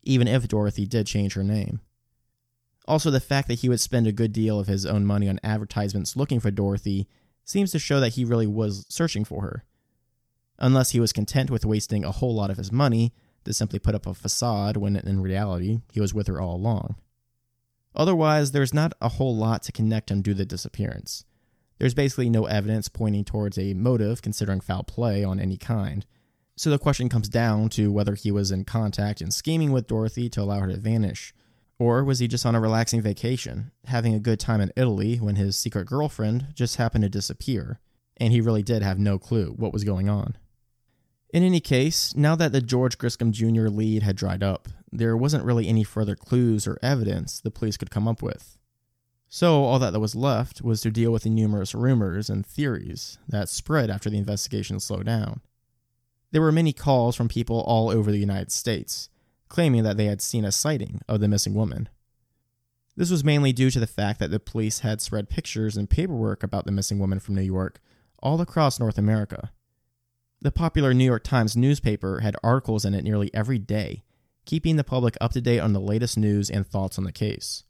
even 0.02 0.28
if 0.28 0.46
Dorothy 0.46 0.86
did 0.86 1.06
change 1.06 1.32
her 1.32 1.42
name. 1.42 1.80
Also, 2.86 3.10
the 3.10 3.20
fact 3.20 3.48
that 3.48 3.60
he 3.60 3.68
would 3.68 3.80
spend 3.80 4.06
a 4.06 4.12
good 4.12 4.32
deal 4.32 4.58
of 4.58 4.66
his 4.66 4.84
own 4.84 5.04
money 5.04 5.28
on 5.28 5.38
advertisements 5.44 6.16
looking 6.16 6.40
for 6.40 6.50
Dorothy 6.50 7.08
seems 7.44 7.70
to 7.72 7.78
show 7.78 8.00
that 8.00 8.14
he 8.14 8.24
really 8.24 8.46
was 8.46 8.86
searching 8.88 9.24
for 9.24 9.42
her. 9.42 9.64
Unless 10.58 10.90
he 10.90 11.00
was 11.00 11.12
content 11.12 11.50
with 11.50 11.64
wasting 11.64 12.04
a 12.04 12.12
whole 12.12 12.34
lot 12.34 12.50
of 12.50 12.56
his 12.56 12.72
money 12.72 13.12
to 13.44 13.52
simply 13.52 13.78
put 13.78 13.94
up 13.94 14.06
a 14.06 14.14
facade 14.14 14.76
when 14.76 14.96
in 14.96 15.20
reality 15.20 15.80
he 15.92 16.00
was 16.00 16.14
with 16.14 16.26
her 16.26 16.40
all 16.40 16.56
along. 16.56 16.96
Otherwise, 17.94 18.52
there's 18.52 18.72
not 18.72 18.94
a 19.00 19.10
whole 19.10 19.36
lot 19.36 19.62
to 19.64 19.72
connect 19.72 20.10
him 20.10 20.22
to 20.22 20.34
the 20.34 20.46
disappearance. 20.46 21.24
There's 21.78 21.94
basically 21.94 22.30
no 22.30 22.46
evidence 22.46 22.88
pointing 22.88 23.24
towards 23.24 23.58
a 23.58 23.74
motive 23.74 24.22
considering 24.22 24.60
foul 24.60 24.84
play 24.84 25.24
on 25.24 25.40
any 25.40 25.56
kind. 25.56 26.06
So 26.56 26.70
the 26.70 26.78
question 26.78 27.08
comes 27.08 27.28
down 27.28 27.70
to 27.70 27.90
whether 27.90 28.14
he 28.14 28.30
was 28.30 28.50
in 28.50 28.64
contact 28.64 29.20
and 29.20 29.34
scheming 29.34 29.72
with 29.72 29.88
Dorothy 29.88 30.28
to 30.30 30.42
allow 30.42 30.60
her 30.60 30.68
to 30.68 30.76
vanish, 30.76 31.34
or 31.82 32.04
was 32.04 32.20
he 32.20 32.28
just 32.28 32.46
on 32.46 32.54
a 32.54 32.60
relaxing 32.60 33.02
vacation, 33.02 33.72
having 33.86 34.14
a 34.14 34.20
good 34.20 34.38
time 34.38 34.60
in 34.60 34.70
Italy 34.76 35.16
when 35.16 35.34
his 35.34 35.58
secret 35.58 35.84
girlfriend 35.84 36.46
just 36.54 36.76
happened 36.76 37.02
to 37.02 37.08
disappear, 37.08 37.80
and 38.18 38.32
he 38.32 38.40
really 38.40 38.62
did 38.62 38.84
have 38.84 39.00
no 39.00 39.18
clue 39.18 39.52
what 39.56 39.72
was 39.72 39.82
going 39.82 40.08
on. 40.08 40.36
In 41.30 41.42
any 41.42 41.58
case, 41.58 42.14
now 42.14 42.36
that 42.36 42.52
the 42.52 42.60
George 42.60 42.98
Griscom 42.98 43.32
Jr. 43.32 43.66
lead 43.66 44.04
had 44.04 44.14
dried 44.14 44.44
up, 44.44 44.68
there 44.92 45.16
wasn't 45.16 45.44
really 45.44 45.66
any 45.66 45.82
further 45.82 46.14
clues 46.14 46.68
or 46.68 46.78
evidence 46.82 47.40
the 47.40 47.50
police 47.50 47.76
could 47.76 47.90
come 47.90 48.06
up 48.06 48.22
with. 48.22 48.56
So, 49.28 49.64
all 49.64 49.80
that 49.80 49.98
was 50.00 50.14
left 50.14 50.62
was 50.62 50.82
to 50.82 50.90
deal 50.92 51.10
with 51.10 51.24
the 51.24 51.30
numerous 51.30 51.74
rumors 51.74 52.30
and 52.30 52.46
theories 52.46 53.18
that 53.26 53.48
spread 53.48 53.90
after 53.90 54.08
the 54.08 54.18
investigation 54.18 54.78
slowed 54.78 55.06
down. 55.06 55.40
There 56.30 56.42
were 56.42 56.52
many 56.52 56.72
calls 56.72 57.16
from 57.16 57.28
people 57.28 57.60
all 57.62 57.90
over 57.90 58.12
the 58.12 58.18
United 58.18 58.52
States, 58.52 59.08
claiming 59.52 59.82
that 59.82 59.98
they 59.98 60.06
had 60.06 60.22
seen 60.22 60.46
a 60.46 60.50
sighting 60.50 61.02
of 61.06 61.20
the 61.20 61.28
missing 61.28 61.52
woman. 61.52 61.86
This 62.96 63.10
was 63.10 63.22
mainly 63.22 63.52
due 63.52 63.70
to 63.70 63.78
the 63.78 63.86
fact 63.86 64.18
that 64.18 64.30
the 64.30 64.40
police 64.40 64.78
had 64.78 65.02
spread 65.02 65.28
pictures 65.28 65.76
and 65.76 65.90
paperwork 65.90 66.42
about 66.42 66.64
the 66.64 66.72
missing 66.72 66.98
woman 66.98 67.20
from 67.20 67.34
New 67.34 67.42
York 67.42 67.78
all 68.22 68.40
across 68.40 68.80
North 68.80 68.96
America. 68.96 69.52
The 70.40 70.52
popular 70.52 70.94
New 70.94 71.04
York 71.04 71.22
Times 71.22 71.54
newspaper 71.54 72.20
had 72.20 72.34
articles 72.42 72.86
in 72.86 72.94
it 72.94 73.04
nearly 73.04 73.30
every 73.34 73.58
day, 73.58 74.04
keeping 74.46 74.76
the 74.76 74.84
public 74.84 75.18
up 75.20 75.32
to 75.32 75.42
date 75.42 75.60
on 75.60 75.74
the 75.74 75.80
latest 75.80 76.16
news 76.16 76.48
and 76.48 76.66
thoughts 76.66 76.96
on 76.96 77.04
the 77.04 77.12
case. 77.12 77.64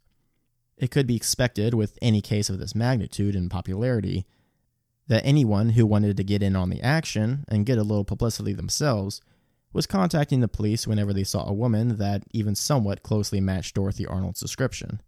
It 0.77 0.93
could 0.93 1.09
be 1.09 1.17
expected 1.17 1.75
with 1.75 1.99
any 2.01 2.21
case 2.21 2.49
of 2.49 2.61
this 2.61 2.77
magnitude 2.77 3.35
and 3.35 3.51
popularity 3.51 4.25
that 5.09 5.27
anyone 5.27 5.71
who 5.71 5.85
wanted 5.85 6.17
to 6.17 6.23
get 6.23 6.45
in 6.45 6.55
on 6.55 6.71
the 6.71 6.81
action 6.81 7.45
and 7.49 7.67
get 7.67 7.77
a 7.77 7.83
little 7.83 8.05
publicity 8.05 8.53
themselves 8.53 9.21
was 9.73 9.87
contacting 9.87 10.41
the 10.41 10.49
police 10.49 10.87
whenever 10.87 11.13
they 11.13 11.25
saw 11.25 11.47
a 11.47 11.53
woman 11.53 11.97
that 11.97 12.25
even 12.31 12.55
somewhat 12.55 13.03
closely 13.03 13.41
matched 13.41 13.75
Dorothy 13.75 14.07
Arnold's 14.07 14.41
description. 14.41 15.01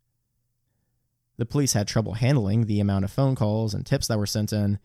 The 1.37 1.47
police 1.47 1.73
had 1.73 1.89
trouble 1.89 2.15
handling 2.15 2.67
the 2.67 2.81
amount 2.81 3.05
of 3.05 3.11
phone 3.11 3.35
calls 3.35 3.75
and 3.75 3.85
tips 3.85 4.07
that 4.07 4.19
were 4.19 4.27
sent 4.27 4.53
in, 4.53 4.79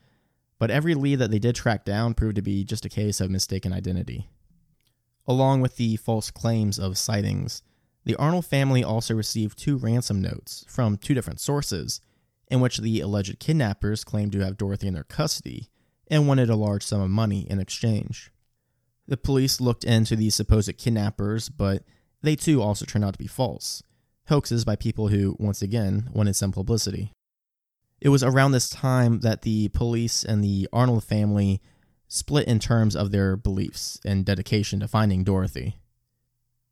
but 0.58 0.72
every 0.72 0.96
lead 0.96 1.20
that 1.20 1.32
they 1.32 1.40
did 1.40 1.56
track 1.56 1.86
down 1.86 2.14
proved 2.14 2.36
to 2.36 2.42
be 2.42 2.64
just 2.64 2.86
a 2.86 2.90
case 2.90 3.22
of 3.22 3.30
mistaken 3.30 3.72
identity. 3.72 4.30
Along 5.28 5.62
with 5.62 5.78
the 5.78 5.96
false 5.96 6.32
claims 6.32 6.80
of 6.80 6.98
sightings, 6.98 7.62
the 8.04 8.16
Arnold 8.16 8.46
family 8.46 8.84
also 8.84 9.14
received 9.14 9.60
two 9.60 9.78
ransom 9.78 10.22
notes 10.22 10.66
from 10.68 10.98
two 10.98 11.14
different 11.14 11.40
sources, 11.40 12.02
in 12.50 12.60
which 12.60 12.80
the 12.80 13.00
alleged 13.00 13.40
kidnappers 13.40 14.04
claimed 14.04 14.32
to 14.32 14.44
have 14.44 14.58
Dorothy 14.58 14.88
in 14.88 14.96
their 14.96 15.04
custody 15.04 15.70
and 16.08 16.28
wanted 16.28 16.50
a 16.50 16.56
large 16.56 16.84
sum 16.84 17.02
of 17.02 17.12
money 17.12 17.48
in 17.50 17.60
exchange. 17.60 18.32
The 19.10 19.18
police 19.18 19.60
looked 19.60 19.84
into 19.84 20.16
these 20.16 20.36
supposed 20.36 20.78
kidnappers, 20.78 21.50
but 21.50 21.84
they 22.22 22.36
too 22.36 22.62
also 22.62 22.86
turned 22.86 23.04
out 23.04 23.14
to 23.14 23.18
be 23.20 23.26
false 23.26 23.82
hoaxes 24.28 24.64
by 24.64 24.76
people 24.76 25.08
who, 25.08 25.36
once 25.40 25.64
again, 25.64 26.08
wanted 26.14 26.36
some 26.36 26.52
publicity. 26.52 27.12
It 28.00 28.10
was 28.10 28.22
around 28.24 28.52
this 28.52 28.70
time 28.70 29.22
that 29.22 29.42
the 29.42 29.70
police 29.70 30.24
and 30.24 30.44
the 30.44 30.70
Arnold 30.72 31.04
family 31.04 31.60
split 32.08 32.48
in 32.48 32.60
terms 32.60 32.96
of 32.96 33.10
their 33.10 33.36
beliefs 33.36 34.00
and 34.06 34.24
dedication 34.24 34.80
to 34.82 34.88
finding 34.88 35.24
Dorothy. 35.24 35.80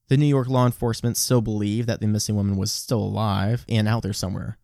The 0.08 0.17
New 0.17 0.28
York 0.28 0.47
law 0.47 0.67
enforcement 0.67 1.17
still 1.17 1.41
believed 1.41 1.89
that 1.89 2.02
the 2.02 2.08
missing 2.08 2.36
woman 2.36 2.56
was 2.56 2.71
still 2.71 3.02
alive 3.02 3.65
and 3.67 3.88
out 3.88 4.04
there 4.04 4.13
somewhere. 4.13 4.60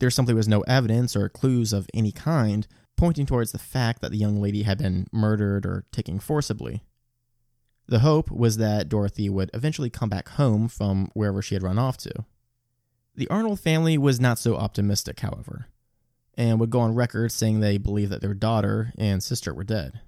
There 0.00 0.10
simply 0.10 0.34
was 0.34 0.48
no 0.48 0.62
evidence 0.62 1.14
or 1.14 1.28
clues 1.28 1.72
of 1.72 1.88
any 1.94 2.10
kind 2.10 2.66
pointing 2.96 3.26
towards 3.26 3.52
the 3.52 3.58
fact 3.58 4.02
that 4.02 4.10
the 4.10 4.18
young 4.18 4.42
lady 4.42 4.64
had 4.64 4.78
been 4.78 5.06
murdered 5.12 5.64
or 5.64 5.84
taken 5.92 6.18
forcibly. 6.18 6.82
The 7.88 8.00
hope 8.00 8.30
was 8.30 8.56
that 8.56 8.88
Dorothy 8.88 9.28
would 9.28 9.50
eventually 9.54 9.90
come 9.90 10.08
back 10.08 10.30
home 10.30 10.66
from 10.68 11.10
wherever 11.14 11.40
she 11.40 11.54
had 11.54 11.62
run 11.62 11.78
off 11.78 11.96
to. 11.98 12.24
The 13.14 13.28
Arnold 13.28 13.60
family 13.60 13.96
was 13.96 14.20
not 14.20 14.38
so 14.38 14.56
optimistic, 14.56 15.20
however, 15.20 15.68
and 16.36 16.58
would 16.58 16.70
go 16.70 16.80
on 16.80 16.94
record 16.94 17.32
saying 17.32 17.60
they 17.60 17.78
believed 17.78 18.10
that 18.12 18.20
their 18.20 18.34
daughter 18.34 18.92
and 18.98 19.22
sister 19.22 19.54
were 19.54 19.64
dead. 19.64 20.00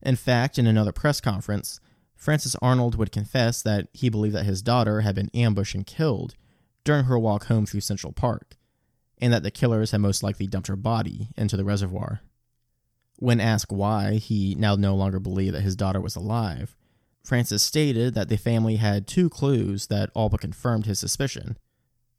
In 0.00 0.16
fact, 0.16 0.58
in 0.58 0.66
another 0.66 0.92
press 0.92 1.20
conference, 1.20 1.80
Francis 2.14 2.56
Arnold 2.62 2.94
would 2.94 3.10
confess 3.10 3.62
that 3.62 3.88
he 3.92 4.08
believed 4.08 4.34
that 4.34 4.46
his 4.46 4.62
daughter 4.62 5.00
had 5.00 5.16
been 5.16 5.30
ambushed 5.34 5.74
and 5.74 5.86
killed 5.86 6.34
during 6.84 7.04
her 7.04 7.18
walk 7.18 7.46
home 7.46 7.66
through 7.66 7.80
Central 7.80 8.12
Park, 8.12 8.56
and 9.18 9.32
that 9.32 9.42
the 9.42 9.50
killers 9.50 9.90
had 9.90 10.00
most 10.00 10.22
likely 10.22 10.46
dumped 10.46 10.68
her 10.68 10.76
body 10.76 11.28
into 11.36 11.56
the 11.56 11.64
reservoir. 11.64 12.20
When 13.18 13.40
asked 13.40 13.72
why 13.72 14.14
he 14.14 14.54
now 14.54 14.76
no 14.76 14.94
longer 14.94 15.20
believed 15.20 15.54
that 15.54 15.62
his 15.62 15.76
daughter 15.76 16.00
was 16.00 16.16
alive, 16.16 16.76
Francis 17.22 17.62
stated 17.62 18.14
that 18.14 18.28
the 18.28 18.36
family 18.36 18.76
had 18.76 19.06
two 19.06 19.28
clues 19.28 19.86
that 19.86 20.10
all 20.14 20.28
but 20.28 20.40
confirmed 20.40 20.86
his 20.86 20.98
suspicion. 20.98 21.56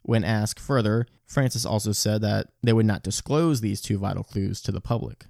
When 0.04 0.24
asked 0.24 0.60
further, 0.60 1.06
Francis 1.26 1.66
also 1.66 1.92
said 1.92 2.22
that 2.22 2.48
they 2.62 2.74
would 2.74 2.86
not 2.86 3.04
disclose 3.04 3.62
these 3.62 3.82
two 3.82 3.98
vital 3.98 4.24
clues 4.24 4.62
to 4.62 4.72
the 4.72 4.82
public. 4.82 5.26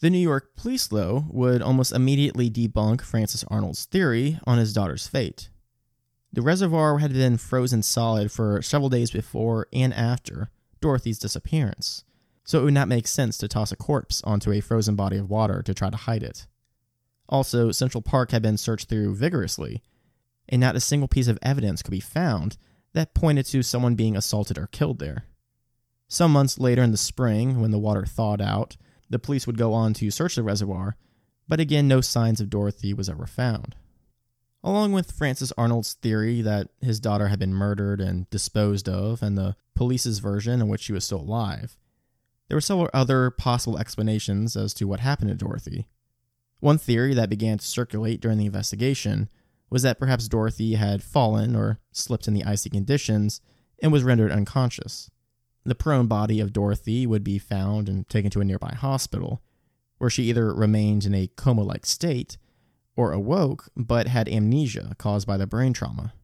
The 0.00 0.10
New 0.10 0.18
York 0.18 0.54
police, 0.56 0.86
though, 0.86 1.24
would 1.30 1.62
almost 1.62 1.92
immediately 1.92 2.50
debunk 2.50 3.00
Francis 3.00 3.44
Arnold's 3.44 3.84
theory 3.84 4.38
on 4.44 4.58
his 4.58 4.72
daughter's 4.72 5.06
fate. 5.06 5.48
The 6.32 6.42
reservoir 6.42 6.98
had 6.98 7.12
been 7.12 7.36
frozen 7.36 7.82
solid 7.82 8.30
for 8.32 8.60
several 8.60 8.90
days 8.90 9.12
before 9.12 9.68
and 9.72 9.94
after 9.94 10.50
Dorothy's 10.80 11.18
disappearance, 11.18 12.04
so 12.44 12.60
it 12.60 12.64
would 12.64 12.74
not 12.74 12.88
make 12.88 13.06
sense 13.06 13.38
to 13.38 13.48
toss 13.48 13.72
a 13.72 13.76
corpse 13.76 14.20
onto 14.24 14.52
a 14.52 14.60
frozen 14.60 14.96
body 14.96 15.16
of 15.16 15.30
water 15.30 15.62
to 15.62 15.72
try 15.72 15.90
to 15.90 15.96
hide 15.96 16.22
it. 16.22 16.46
Also, 17.28 17.72
Central 17.72 18.02
Park 18.02 18.30
had 18.30 18.42
been 18.42 18.56
searched 18.56 18.88
through 18.88 19.14
vigorously, 19.14 19.82
and 20.48 20.60
not 20.60 20.76
a 20.76 20.80
single 20.80 21.08
piece 21.08 21.28
of 21.28 21.38
evidence 21.42 21.82
could 21.82 21.90
be 21.90 22.00
found 22.00 22.56
that 22.92 23.14
pointed 23.14 23.46
to 23.46 23.62
someone 23.62 23.94
being 23.94 24.16
assaulted 24.16 24.58
or 24.58 24.68
killed 24.68 24.98
there. 24.98 25.24
Some 26.08 26.32
months 26.32 26.58
later 26.58 26.82
in 26.82 26.90
the 26.90 26.96
spring, 26.96 27.60
when 27.60 27.70
the 27.70 27.78
water 27.78 28.04
thawed 28.04 28.40
out, 28.40 28.76
the 29.10 29.18
police 29.18 29.46
would 29.46 29.58
go 29.58 29.72
on 29.72 29.94
to 29.94 30.10
search 30.10 30.36
the 30.36 30.42
reservoir, 30.42 30.96
but 31.48 31.60
again, 31.60 31.88
no 31.88 32.00
signs 32.00 32.40
of 32.40 32.50
Dorothy 32.50 32.94
was 32.94 33.08
ever 33.08 33.26
found. 33.26 33.74
Along 34.62 34.92
with 34.92 35.12
Francis 35.12 35.52
Arnold's 35.58 35.94
theory 35.94 36.40
that 36.40 36.68
his 36.80 37.00
daughter 37.00 37.28
had 37.28 37.38
been 37.38 37.52
murdered 37.52 38.00
and 38.00 38.28
disposed 38.30 38.88
of, 38.88 39.22
and 39.22 39.36
the 39.36 39.56
police's 39.74 40.20
version 40.20 40.60
in 40.60 40.68
which 40.68 40.82
she 40.82 40.92
was 40.92 41.04
still 41.04 41.20
alive, 41.20 41.76
there 42.48 42.56
were 42.56 42.62
several 42.62 42.88
other 42.94 43.30
possible 43.30 43.78
explanations 43.78 44.56
as 44.56 44.72
to 44.74 44.86
what 44.86 45.00
happened 45.00 45.30
to 45.30 45.34
Dorothy. 45.34 45.88
One 46.64 46.78
theory 46.78 47.12
that 47.12 47.28
began 47.28 47.58
to 47.58 47.66
circulate 47.66 48.22
during 48.22 48.38
the 48.38 48.46
investigation 48.46 49.28
was 49.68 49.82
that 49.82 49.98
perhaps 49.98 50.28
Dorothy 50.28 50.76
had 50.76 51.02
fallen 51.02 51.54
or 51.54 51.78
slipped 51.92 52.26
in 52.26 52.32
the 52.32 52.42
icy 52.42 52.70
conditions 52.70 53.42
and 53.82 53.92
was 53.92 54.02
rendered 54.02 54.32
unconscious. 54.32 55.10
The 55.64 55.74
prone 55.74 56.06
body 56.06 56.40
of 56.40 56.54
Dorothy 56.54 57.06
would 57.06 57.22
be 57.22 57.38
found 57.38 57.86
and 57.86 58.08
taken 58.08 58.30
to 58.30 58.40
a 58.40 58.46
nearby 58.46 58.74
hospital, 58.74 59.42
where 59.98 60.08
she 60.08 60.22
either 60.22 60.54
remained 60.54 61.04
in 61.04 61.14
a 61.14 61.26
coma 61.36 61.62
like 61.62 61.84
state 61.84 62.38
or 62.96 63.12
awoke 63.12 63.68
but 63.76 64.08
had 64.08 64.26
amnesia 64.26 64.94
caused 64.96 65.26
by 65.26 65.36
the 65.36 65.46
brain 65.46 65.74
trauma. 65.74 66.14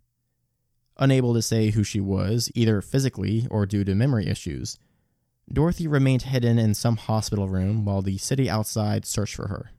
Unable 0.96 1.34
to 1.34 1.42
say 1.42 1.68
who 1.68 1.84
she 1.84 2.00
was, 2.00 2.50
either 2.54 2.80
physically 2.80 3.46
or 3.50 3.66
due 3.66 3.84
to 3.84 3.94
memory 3.94 4.26
issues, 4.26 4.78
Dorothy 5.52 5.86
remained 5.86 6.22
hidden 6.22 6.58
in 6.58 6.72
some 6.72 6.96
hospital 6.96 7.46
room 7.46 7.84
while 7.84 8.00
the 8.00 8.16
city 8.16 8.48
outside 8.48 9.04
searched 9.04 9.34
for 9.34 9.48
her. 9.48 9.72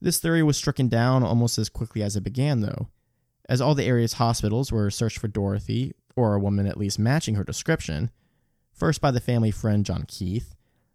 This 0.00 0.18
theory 0.18 0.42
was 0.42 0.56
stricken 0.56 0.88
down 0.88 1.22
almost 1.22 1.58
as 1.58 1.68
quickly 1.68 2.02
as 2.02 2.16
it 2.16 2.22
began, 2.22 2.60
though, 2.60 2.88
as 3.48 3.60
all 3.60 3.74
the 3.74 3.84
area's 3.84 4.14
hospitals 4.14 4.72
were 4.72 4.90
searched 4.90 5.18
for 5.18 5.28
Dorothy, 5.28 5.92
or 6.16 6.34
a 6.34 6.40
woman 6.40 6.66
at 6.66 6.78
least 6.78 6.98
matching 6.98 7.34
her 7.34 7.44
description, 7.44 8.10
first 8.72 9.00
by 9.00 9.10
the 9.10 9.20
family 9.20 9.50
friend 9.50 9.84
John 9.84 10.04
Keith, 10.08 10.54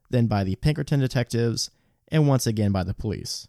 then 0.10 0.28
by 0.28 0.44
the 0.44 0.56
Pinkerton 0.56 1.00
detectives, 1.00 1.70
and 2.08 2.28
once 2.28 2.48
again 2.48 2.72
by 2.72 2.84
the 2.84 2.94
police. 2.94 3.48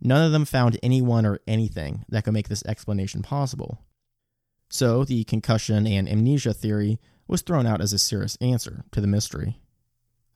None 0.00 0.24
of 0.24 0.32
them 0.32 0.44
found 0.46 0.78
anyone 0.82 1.26
or 1.26 1.40
anything 1.46 2.04
that 2.08 2.24
could 2.24 2.32
make 2.32 2.48
this 2.48 2.64
explanation 2.64 3.22
possible. 3.22 3.78
So, 4.70 5.04
the 5.04 5.24
concussion 5.24 5.86
and 5.86 6.08
amnesia 6.08 6.54
theory 6.54 6.98
was 7.26 7.42
thrown 7.42 7.66
out 7.66 7.80
as 7.80 7.92
a 7.92 7.98
serious 7.98 8.36
answer 8.40 8.84
to 8.92 9.00
the 9.00 9.06
mystery. 9.06 9.58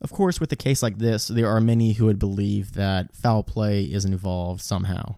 Of 0.01 0.11
course, 0.11 0.41
with 0.41 0.53
a 0.53 0.57
case 0.57 0.83
like 0.83 0.99
this, 0.99 1.29
there 1.29 1.49
are 1.49 1.61
many 1.61 1.95
who 1.95 2.07
would 2.07 2.19
believe 2.19 2.73
that 2.73 3.15
foul 3.17 3.43
play 3.43 3.85
is 3.85 4.05
involved 4.05 4.61
somehow. 4.61 5.17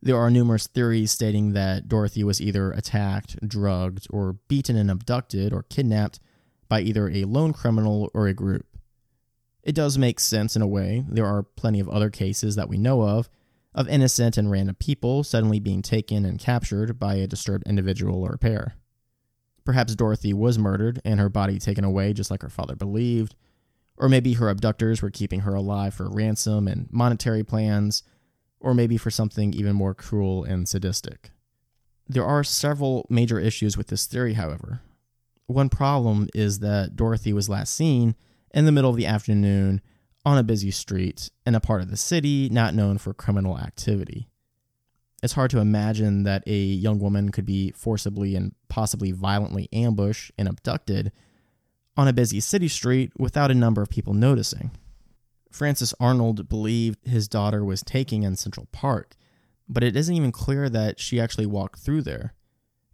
There 0.00 0.16
are 0.16 0.30
numerous 0.30 0.68
theories 0.68 1.10
stating 1.10 1.52
that 1.54 1.88
Dorothy 1.88 2.22
was 2.22 2.40
either 2.40 2.70
attacked, 2.70 3.36
drugged, 3.46 4.06
or 4.10 4.34
beaten 4.46 4.76
and 4.76 4.90
abducted 4.90 5.52
or 5.52 5.64
kidnapped 5.64 6.20
by 6.68 6.82
either 6.82 7.08
a 7.08 7.24
lone 7.24 7.52
criminal 7.52 8.10
or 8.14 8.28
a 8.28 8.34
group. 8.34 8.66
It 9.64 9.74
does 9.74 9.98
make 9.98 10.20
sense 10.20 10.54
in 10.54 10.62
a 10.62 10.68
way. 10.68 11.04
There 11.08 11.26
are 11.26 11.42
plenty 11.42 11.80
of 11.80 11.88
other 11.88 12.10
cases 12.10 12.54
that 12.56 12.68
we 12.68 12.78
know 12.78 13.02
of 13.02 13.28
of 13.74 13.88
innocent 13.88 14.36
and 14.36 14.50
random 14.50 14.74
people 14.76 15.22
suddenly 15.22 15.60
being 15.60 15.82
taken 15.82 16.24
and 16.24 16.38
captured 16.38 16.98
by 16.98 17.14
a 17.14 17.26
disturbed 17.26 17.66
individual 17.66 18.22
or 18.24 18.36
pair. 18.36 18.74
Perhaps 19.64 19.94
Dorothy 19.94 20.32
was 20.32 20.58
murdered 20.58 21.00
and 21.04 21.20
her 21.20 21.28
body 21.28 21.58
taken 21.58 21.84
away 21.84 22.12
just 22.12 22.30
like 22.30 22.42
her 22.42 22.48
father 22.48 22.74
believed 22.74 23.34
or 23.98 24.08
maybe 24.08 24.34
her 24.34 24.48
abductors 24.48 25.02
were 25.02 25.10
keeping 25.10 25.40
her 25.40 25.54
alive 25.54 25.92
for 25.92 26.08
ransom 26.08 26.68
and 26.68 26.88
monetary 26.90 27.42
plans, 27.42 28.02
or 28.60 28.72
maybe 28.72 28.96
for 28.96 29.10
something 29.10 29.52
even 29.52 29.74
more 29.74 29.94
cruel 29.94 30.44
and 30.44 30.68
sadistic. 30.68 31.30
There 32.08 32.24
are 32.24 32.42
several 32.42 33.06
major 33.10 33.38
issues 33.38 33.76
with 33.76 33.88
this 33.88 34.06
theory, 34.06 34.34
however. 34.34 34.80
One 35.46 35.68
problem 35.68 36.28
is 36.34 36.60
that 36.60 36.96
Dorothy 36.96 37.32
was 37.32 37.48
last 37.48 37.74
seen 37.74 38.14
in 38.54 38.64
the 38.64 38.72
middle 38.72 38.90
of 38.90 38.96
the 38.96 39.06
afternoon 39.06 39.80
on 40.24 40.38
a 40.38 40.42
busy 40.42 40.70
street 40.70 41.30
in 41.44 41.54
a 41.54 41.60
part 41.60 41.82
of 41.82 41.90
the 41.90 41.96
city 41.96 42.48
not 42.50 42.74
known 42.74 42.98
for 42.98 43.12
criminal 43.12 43.58
activity. 43.58 44.28
It's 45.22 45.32
hard 45.32 45.50
to 45.50 45.58
imagine 45.58 46.22
that 46.22 46.44
a 46.46 46.56
young 46.56 46.98
woman 46.98 47.30
could 47.30 47.46
be 47.46 47.72
forcibly 47.72 48.36
and 48.36 48.54
possibly 48.68 49.10
violently 49.10 49.68
ambushed 49.72 50.30
and 50.38 50.48
abducted 50.48 51.12
on 51.98 52.06
a 52.06 52.12
busy 52.12 52.38
city 52.38 52.68
street 52.68 53.10
without 53.18 53.50
a 53.50 53.54
number 53.54 53.82
of 53.82 53.90
people 53.90 54.14
noticing. 54.14 54.70
Francis 55.50 55.92
Arnold 55.98 56.48
believed 56.48 57.04
his 57.04 57.26
daughter 57.26 57.64
was 57.64 57.82
taking 57.82 58.22
in 58.22 58.36
Central 58.36 58.68
Park, 58.70 59.16
but 59.68 59.82
it 59.82 59.96
isn't 59.96 60.14
even 60.14 60.30
clear 60.30 60.68
that 60.68 61.00
she 61.00 61.20
actually 61.20 61.44
walked 61.44 61.80
through 61.80 62.02
there. 62.02 62.34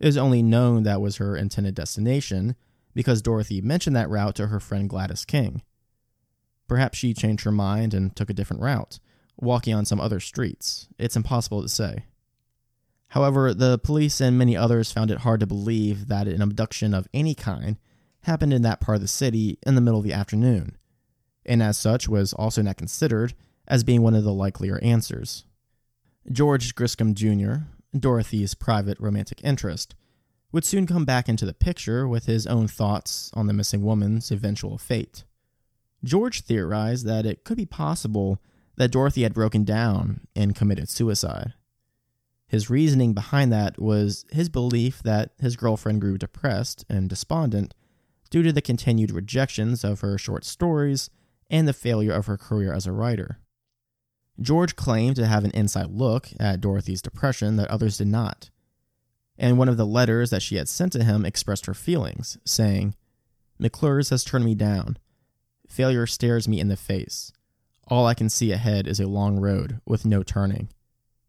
It 0.00 0.08
is 0.08 0.16
only 0.16 0.42
known 0.42 0.84
that 0.84 1.02
was 1.02 1.18
her 1.18 1.36
intended 1.36 1.74
destination 1.74 2.56
because 2.94 3.20
Dorothy 3.20 3.60
mentioned 3.60 3.94
that 3.94 4.08
route 4.08 4.36
to 4.36 4.46
her 4.46 4.58
friend 4.58 4.88
Gladys 4.88 5.26
King. 5.26 5.60
Perhaps 6.66 6.96
she 6.96 7.12
changed 7.12 7.44
her 7.44 7.52
mind 7.52 7.92
and 7.92 8.16
took 8.16 8.30
a 8.30 8.34
different 8.34 8.62
route, 8.62 9.00
walking 9.36 9.74
on 9.74 9.84
some 9.84 10.00
other 10.00 10.18
streets. 10.18 10.88
It's 10.98 11.16
impossible 11.16 11.60
to 11.60 11.68
say. 11.68 12.06
However, 13.08 13.52
the 13.52 13.78
police 13.78 14.22
and 14.22 14.38
many 14.38 14.56
others 14.56 14.92
found 14.92 15.10
it 15.10 15.18
hard 15.18 15.40
to 15.40 15.46
believe 15.46 16.08
that 16.08 16.26
an 16.26 16.40
abduction 16.40 16.94
of 16.94 17.06
any 17.12 17.34
kind 17.34 17.76
happened 18.24 18.52
in 18.52 18.62
that 18.62 18.80
part 18.80 18.96
of 18.96 19.02
the 19.02 19.08
city 19.08 19.58
in 19.66 19.74
the 19.74 19.80
middle 19.80 20.00
of 20.00 20.04
the 20.04 20.12
afternoon, 20.12 20.76
and 21.46 21.62
as 21.62 21.78
such 21.78 22.08
was 22.08 22.32
also 22.32 22.62
not 22.62 22.76
considered 22.76 23.34
as 23.66 23.84
being 23.84 24.02
one 24.02 24.14
of 24.14 24.24
the 24.24 24.32
likelier 24.32 24.78
answers. 24.82 25.44
George 26.30 26.74
Griscom 26.74 27.14
Jr., 27.14 27.66
Dorothy's 27.98 28.54
private 28.54 28.98
romantic 28.98 29.42
interest, 29.44 29.94
would 30.52 30.64
soon 30.64 30.86
come 30.86 31.04
back 31.04 31.28
into 31.28 31.44
the 31.44 31.54
picture 31.54 32.06
with 32.06 32.26
his 32.26 32.46
own 32.46 32.68
thoughts 32.68 33.30
on 33.34 33.46
the 33.46 33.52
missing 33.52 33.82
woman's 33.82 34.30
eventual 34.30 34.78
fate. 34.78 35.24
George 36.02 36.42
theorized 36.42 37.06
that 37.06 37.26
it 37.26 37.44
could 37.44 37.56
be 37.56 37.66
possible 37.66 38.40
that 38.76 38.90
Dorothy 38.90 39.22
had 39.22 39.34
broken 39.34 39.64
down 39.64 40.20
and 40.36 40.54
committed 40.54 40.88
suicide. 40.88 41.54
His 42.46 42.70
reasoning 42.70 43.14
behind 43.14 43.52
that 43.52 43.80
was 43.80 44.24
his 44.30 44.48
belief 44.48 45.02
that 45.02 45.32
his 45.40 45.56
girlfriend 45.56 46.00
grew 46.00 46.18
depressed 46.18 46.84
and 46.88 47.08
despondent 47.08 47.74
due 48.34 48.42
to 48.42 48.52
the 48.52 48.60
continued 48.60 49.12
rejections 49.12 49.84
of 49.84 50.00
her 50.00 50.18
short 50.18 50.44
stories 50.44 51.08
and 51.48 51.68
the 51.68 51.72
failure 51.72 52.10
of 52.10 52.26
her 52.26 52.36
career 52.36 52.72
as 52.72 52.84
a 52.84 52.90
writer. 52.90 53.38
George 54.40 54.74
claimed 54.74 55.14
to 55.14 55.24
have 55.24 55.44
an 55.44 55.52
inside 55.52 55.86
look 55.86 56.30
at 56.40 56.60
Dorothy's 56.60 57.00
depression 57.00 57.54
that 57.54 57.70
others 57.70 57.98
did 57.98 58.08
not. 58.08 58.50
And 59.38 59.56
one 59.56 59.68
of 59.68 59.76
the 59.76 59.86
letters 59.86 60.30
that 60.30 60.42
she 60.42 60.56
had 60.56 60.68
sent 60.68 60.92
to 60.94 61.04
him 61.04 61.24
expressed 61.24 61.66
her 61.66 61.74
feelings, 61.74 62.36
saying, 62.44 62.96
McClure's 63.56 64.10
has 64.10 64.24
turned 64.24 64.44
me 64.44 64.56
down. 64.56 64.98
Failure 65.68 66.04
stares 66.04 66.48
me 66.48 66.58
in 66.58 66.66
the 66.66 66.76
face. 66.76 67.30
All 67.86 68.04
I 68.04 68.14
can 68.14 68.28
see 68.28 68.50
ahead 68.50 68.88
is 68.88 68.98
a 68.98 69.06
long 69.06 69.38
road 69.38 69.80
with 69.86 70.04
no 70.04 70.24
turning. 70.24 70.70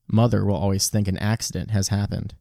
Mother 0.08 0.44
will 0.44 0.56
always 0.56 0.90
think 0.90 1.08
an 1.08 1.20
accident 1.20 1.70
has 1.70 1.90
happened. 1.90 2.34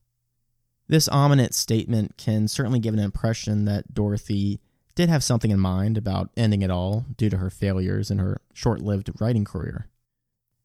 This 0.86 1.08
ominous 1.08 1.56
statement 1.56 2.16
can 2.16 2.46
certainly 2.46 2.78
give 2.78 2.94
an 2.94 3.00
impression 3.00 3.64
that 3.64 3.94
Dorothy 3.94 4.60
did 4.94 5.08
have 5.08 5.24
something 5.24 5.50
in 5.50 5.58
mind 5.58 5.96
about 5.96 6.30
ending 6.36 6.62
it 6.62 6.70
all 6.70 7.06
due 7.16 7.30
to 7.30 7.38
her 7.38 7.50
failures 7.50 8.10
in 8.10 8.18
her 8.18 8.40
short 8.52 8.80
lived 8.80 9.10
writing 9.20 9.44
career. 9.44 9.88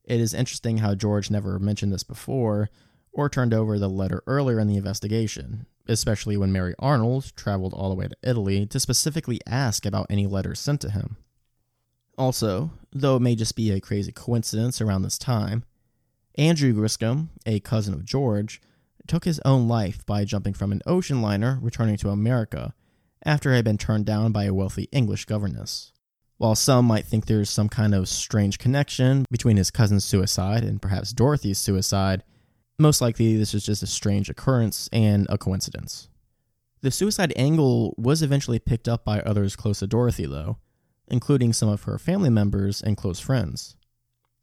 It 0.03 0.19
is 0.19 0.33
interesting 0.33 0.79
how 0.79 0.95
George 0.95 1.31
never 1.31 1.57
mentioned 1.59 1.93
this 1.93 2.03
before 2.03 2.69
or 3.11 3.29
turned 3.29 3.53
over 3.53 3.79
the 3.79 3.89
letter 3.89 4.23
earlier 4.27 4.59
in 4.59 4.67
the 4.67 4.77
investigation, 4.77 5.65
especially 5.87 6.37
when 6.37 6.51
Mary 6.51 6.75
Arnold 6.79 7.31
traveled 7.35 7.73
all 7.73 7.89
the 7.89 7.95
way 7.95 8.07
to 8.07 8.17
Italy 8.21 8.65
to 8.67 8.79
specifically 8.79 9.39
ask 9.47 9.85
about 9.85 10.07
any 10.09 10.27
letters 10.27 10.59
sent 10.59 10.81
to 10.81 10.91
him. 10.91 11.17
Also, 12.17 12.71
though 12.91 13.15
it 13.15 13.21
may 13.21 13.35
just 13.35 13.55
be 13.55 13.71
a 13.71 13.79
crazy 13.79 14.11
coincidence 14.11 14.81
around 14.81 15.03
this 15.03 15.17
time, 15.17 15.63
Andrew 16.35 16.73
Griscom, 16.73 17.29
a 17.45 17.59
cousin 17.59 17.93
of 17.93 18.05
George, 18.05 18.61
took 19.09 19.25
his 19.25 19.41
own 19.43 19.67
life 19.67 20.05
by 20.05 20.23
jumping 20.23 20.53
from 20.53 20.71
an 20.71 20.81
ocean 20.85 21.21
liner 21.21 21.59
returning 21.61 21.97
to 21.97 22.09
America 22.09 22.73
after 23.25 23.49
he 23.49 23.57
had 23.57 23.65
been 23.65 23.77
turned 23.77 24.05
down 24.05 24.31
by 24.31 24.45
a 24.45 24.53
wealthy 24.53 24.87
English 24.91 25.25
governess. 25.25 25.91
While 26.37 26.55
some 26.55 26.85
might 26.85 27.05
think 27.05 27.25
there's 27.25 27.49
some 27.49 27.67
kind 27.67 27.93
of 27.93 28.07
strange 28.07 28.59
connection 28.59 29.25
between 29.29 29.57
his 29.57 29.71
cousin's 29.71 30.05
suicide 30.05 30.63
and 30.63 30.81
perhaps 30.81 31.11
Dorothy's 31.11 31.57
suicide, 31.57 32.23
most 32.77 33.01
likely 33.01 33.35
this 33.35 33.53
was 33.53 33.65
just 33.65 33.83
a 33.83 33.87
strange 33.87 34.29
occurrence 34.29 34.87
and 34.93 35.27
a 35.29 35.37
coincidence. 35.37 36.07
The 36.81 36.91
suicide 36.91 37.33
angle 37.35 37.93
was 37.97 38.21
eventually 38.21 38.59
picked 38.59 38.87
up 38.87 39.03
by 39.03 39.19
others 39.19 39.57
close 39.57 39.79
to 39.79 39.87
Dorothy, 39.87 40.27
though, 40.27 40.59
including 41.09 41.51
some 41.51 41.67
of 41.67 41.83
her 41.83 41.97
family 41.97 42.29
members 42.29 42.81
and 42.81 42.95
close 42.95 43.19
friends. 43.19 43.75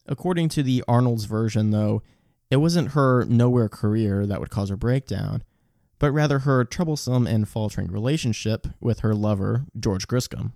According 0.07 0.51
to 0.51 0.63
the 0.63 0.85
Arnold's 0.87 1.25
version, 1.25 1.71
though, 1.71 2.03
it 2.51 2.57
wasn't 2.57 2.93
her 2.93 3.25
nowhere 3.25 3.69
career 3.69 4.27
that 4.27 4.41
would 4.41 4.51
cause 4.51 4.69
her 4.69 4.77
breakdown, 4.77 5.43
but 5.99 6.13
rather 6.13 6.41
her 6.41 6.65
troublesome 6.65 7.27
and 7.27 7.49
faltering 7.49 7.89
relationship 7.89 8.67
with 8.81 9.01
her 9.01 9.15
lover, 9.15 9.67
George 9.79 10.07
Griscom. 10.07 10.53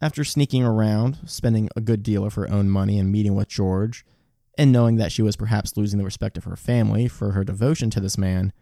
After 0.00 0.24
sneaking 0.24 0.64
around, 0.64 1.18
spending 1.26 1.68
a 1.76 1.80
good 1.80 2.02
deal 2.02 2.24
of 2.24 2.34
her 2.34 2.50
own 2.50 2.68
money 2.68 2.98
and 2.98 3.12
meeting 3.12 3.34
with 3.34 3.48
George, 3.48 4.04
and 4.58 4.72
knowing 4.72 4.96
that 4.96 5.12
she 5.12 5.22
was 5.22 5.36
perhaps 5.36 5.76
losing 5.76 5.98
the 5.98 6.04
respect 6.04 6.36
of 6.36 6.44
her 6.44 6.56
family 6.56 7.06
for 7.08 7.32
her 7.32 7.44
devotion 7.44 7.88
to 7.90 8.00
this 8.00 8.18
man, 8.18 8.52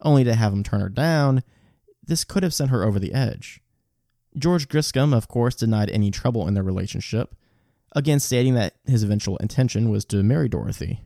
only 0.00 0.24
to 0.24 0.34
have 0.34 0.52
him 0.52 0.62
turn 0.62 0.80
her 0.80 0.88
down, 0.88 1.42
this 2.02 2.24
could 2.24 2.42
have 2.42 2.54
sent 2.54 2.70
her 2.70 2.84
over 2.84 2.98
the 2.98 3.12
edge. 3.12 3.60
George 4.36 4.68
Griscom, 4.68 5.14
of 5.14 5.28
course, 5.28 5.54
denied 5.54 5.90
any 5.90 6.10
trouble 6.10 6.48
in 6.48 6.54
their 6.54 6.62
relationship, 6.62 7.34
again 7.94 8.20
stating 8.20 8.54
that 8.54 8.74
his 8.86 9.02
eventual 9.02 9.36
intention 9.38 9.90
was 9.90 10.04
to 10.06 10.22
marry 10.22 10.48
Dorothy. 10.48 11.02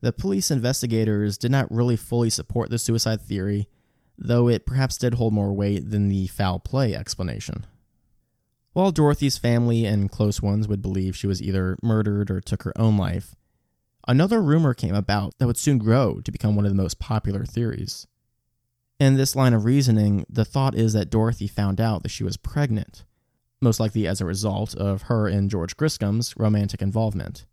The 0.00 0.12
police 0.12 0.50
investigators 0.50 1.36
did 1.36 1.50
not 1.50 1.70
really 1.72 1.96
fully 1.96 2.30
support 2.30 2.70
the 2.70 2.78
suicide 2.78 3.20
theory, 3.20 3.68
though 4.16 4.48
it 4.48 4.64
perhaps 4.64 4.96
did 4.96 5.14
hold 5.14 5.32
more 5.32 5.52
weight 5.52 5.90
than 5.90 6.08
the 6.08 6.28
foul 6.28 6.60
play 6.60 6.94
explanation. 6.94 7.66
While 8.74 8.92
Dorothy's 8.92 9.38
family 9.38 9.84
and 9.84 10.10
close 10.10 10.40
ones 10.40 10.68
would 10.68 10.82
believe 10.82 11.16
she 11.16 11.26
was 11.26 11.42
either 11.42 11.76
murdered 11.82 12.30
or 12.30 12.40
took 12.40 12.62
her 12.62 12.78
own 12.78 12.96
life, 12.96 13.34
another 14.06 14.40
rumor 14.40 14.72
came 14.72 14.94
about 14.94 15.36
that 15.38 15.48
would 15.48 15.56
soon 15.56 15.78
grow 15.78 16.20
to 16.20 16.30
become 16.30 16.54
one 16.54 16.64
of 16.64 16.70
the 16.70 16.80
most 16.80 17.00
popular 17.00 17.44
theories. 17.44 18.06
In 19.00 19.16
this 19.16 19.34
line 19.34 19.52
of 19.52 19.64
reasoning, 19.64 20.24
the 20.28 20.44
thought 20.44 20.76
is 20.76 20.92
that 20.92 21.10
Dorothy 21.10 21.48
found 21.48 21.80
out 21.80 22.04
that 22.04 22.10
she 22.10 22.22
was 22.22 22.36
pregnant, 22.36 23.04
most 23.60 23.80
likely 23.80 24.06
as 24.06 24.20
a 24.20 24.24
result 24.24 24.76
of 24.76 25.02
her 25.02 25.26
and 25.26 25.50
George 25.50 25.76
Griscom's 25.76 26.34
romantic 26.36 26.80
involvement 26.80 27.46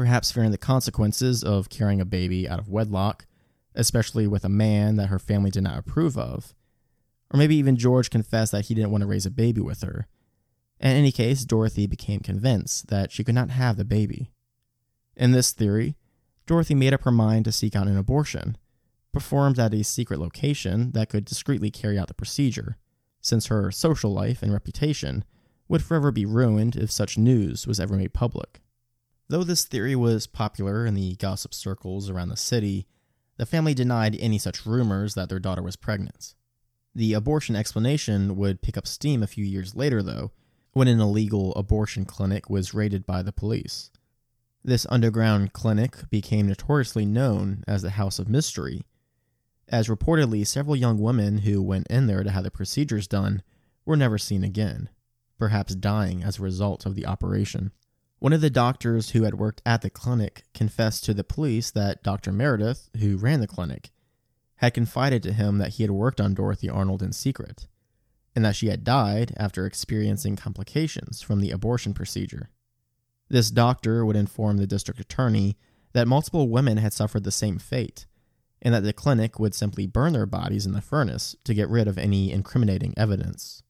perhaps 0.00 0.32
fearing 0.32 0.50
the 0.50 0.56
consequences 0.56 1.44
of 1.44 1.68
carrying 1.68 2.00
a 2.00 2.06
baby 2.06 2.48
out 2.48 2.58
of 2.58 2.70
wedlock, 2.70 3.26
especially 3.74 4.26
with 4.26 4.46
a 4.46 4.48
man 4.48 4.96
that 4.96 5.08
her 5.08 5.18
family 5.18 5.50
did 5.50 5.62
not 5.62 5.76
approve 5.76 6.16
of. 6.16 6.54
Or 7.30 7.36
maybe 7.36 7.54
even 7.56 7.76
George 7.76 8.08
confessed 8.08 8.50
that 8.52 8.64
he 8.64 8.74
didn't 8.74 8.92
want 8.92 9.02
to 9.02 9.06
raise 9.06 9.26
a 9.26 9.30
baby 9.30 9.60
with 9.60 9.82
her. 9.82 10.06
In 10.80 10.92
any 10.92 11.12
case, 11.12 11.44
Dorothy 11.44 11.86
became 11.86 12.20
convinced 12.20 12.86
that 12.86 13.12
she 13.12 13.22
could 13.22 13.34
not 13.34 13.50
have 13.50 13.76
the 13.76 13.84
baby. 13.84 14.30
In 15.18 15.32
this 15.32 15.52
theory, 15.52 15.96
Dorothy 16.46 16.74
made 16.74 16.94
up 16.94 17.02
her 17.02 17.12
mind 17.12 17.44
to 17.44 17.52
seek 17.52 17.76
out 17.76 17.86
an 17.86 17.98
abortion, 17.98 18.56
performed 19.12 19.58
at 19.58 19.74
a 19.74 19.84
secret 19.84 20.18
location 20.18 20.92
that 20.92 21.10
could 21.10 21.26
discreetly 21.26 21.70
carry 21.70 21.98
out 21.98 22.08
the 22.08 22.14
procedure, 22.14 22.78
since 23.20 23.48
her 23.48 23.70
social 23.70 24.14
life 24.14 24.42
and 24.42 24.50
reputation 24.50 25.24
would 25.68 25.82
forever 25.82 26.10
be 26.10 26.24
ruined 26.24 26.74
if 26.74 26.90
such 26.90 27.18
news 27.18 27.66
was 27.66 27.78
ever 27.78 27.98
made 27.98 28.14
public. 28.14 28.62
Though 29.30 29.44
this 29.44 29.64
theory 29.64 29.94
was 29.94 30.26
popular 30.26 30.84
in 30.84 30.94
the 30.94 31.14
gossip 31.14 31.54
circles 31.54 32.10
around 32.10 32.30
the 32.30 32.36
city, 32.36 32.88
the 33.36 33.46
family 33.46 33.74
denied 33.74 34.16
any 34.18 34.38
such 34.38 34.66
rumors 34.66 35.14
that 35.14 35.28
their 35.28 35.38
daughter 35.38 35.62
was 35.62 35.76
pregnant. 35.76 36.34
The 36.96 37.12
abortion 37.12 37.54
explanation 37.54 38.34
would 38.34 38.60
pick 38.60 38.76
up 38.76 38.88
steam 38.88 39.22
a 39.22 39.28
few 39.28 39.44
years 39.44 39.76
later, 39.76 40.02
though, 40.02 40.32
when 40.72 40.88
an 40.88 40.98
illegal 40.98 41.54
abortion 41.54 42.06
clinic 42.06 42.50
was 42.50 42.74
raided 42.74 43.06
by 43.06 43.22
the 43.22 43.30
police. 43.30 43.92
This 44.64 44.84
underground 44.90 45.52
clinic 45.52 46.10
became 46.10 46.48
notoriously 46.48 47.06
known 47.06 47.62
as 47.68 47.82
the 47.82 47.90
House 47.90 48.18
of 48.18 48.28
Mystery, 48.28 48.84
as 49.68 49.86
reportedly 49.86 50.44
several 50.44 50.74
young 50.74 50.98
women 50.98 51.38
who 51.38 51.62
went 51.62 51.86
in 51.86 52.08
there 52.08 52.24
to 52.24 52.32
have 52.32 52.42
the 52.42 52.50
procedures 52.50 53.06
done 53.06 53.44
were 53.86 53.96
never 53.96 54.18
seen 54.18 54.42
again, 54.42 54.88
perhaps 55.38 55.76
dying 55.76 56.24
as 56.24 56.40
a 56.40 56.42
result 56.42 56.84
of 56.84 56.96
the 56.96 57.06
operation. 57.06 57.70
One 58.20 58.34
of 58.34 58.42
the 58.42 58.50
doctors 58.50 59.10
who 59.10 59.22
had 59.22 59.38
worked 59.38 59.62
at 59.64 59.80
the 59.80 59.88
clinic 59.88 60.44
confessed 60.52 61.04
to 61.04 61.14
the 61.14 61.24
police 61.24 61.70
that 61.70 62.02
Dr. 62.02 62.32
Meredith, 62.32 62.90
who 62.98 63.16
ran 63.16 63.40
the 63.40 63.46
clinic, 63.46 63.90
had 64.56 64.74
confided 64.74 65.22
to 65.22 65.32
him 65.32 65.56
that 65.56 65.74
he 65.74 65.84
had 65.84 65.90
worked 65.90 66.20
on 66.20 66.34
Dorothy 66.34 66.68
Arnold 66.68 67.02
in 67.02 67.14
secret, 67.14 67.66
and 68.36 68.44
that 68.44 68.56
she 68.56 68.66
had 68.66 68.84
died 68.84 69.32
after 69.38 69.64
experiencing 69.64 70.36
complications 70.36 71.22
from 71.22 71.40
the 71.40 71.50
abortion 71.50 71.94
procedure. 71.94 72.50
This 73.30 73.50
doctor 73.50 74.04
would 74.04 74.16
inform 74.16 74.58
the 74.58 74.66
district 74.66 75.00
attorney 75.00 75.56
that 75.94 76.06
multiple 76.06 76.50
women 76.50 76.76
had 76.76 76.92
suffered 76.92 77.24
the 77.24 77.30
same 77.30 77.58
fate, 77.58 78.04
and 78.60 78.74
that 78.74 78.82
the 78.82 78.92
clinic 78.92 79.38
would 79.38 79.54
simply 79.54 79.86
burn 79.86 80.12
their 80.12 80.26
bodies 80.26 80.66
in 80.66 80.72
the 80.72 80.82
furnace 80.82 81.36
to 81.44 81.54
get 81.54 81.70
rid 81.70 81.88
of 81.88 81.96
any 81.96 82.32
incriminating 82.32 82.92
evidence. 82.98 83.62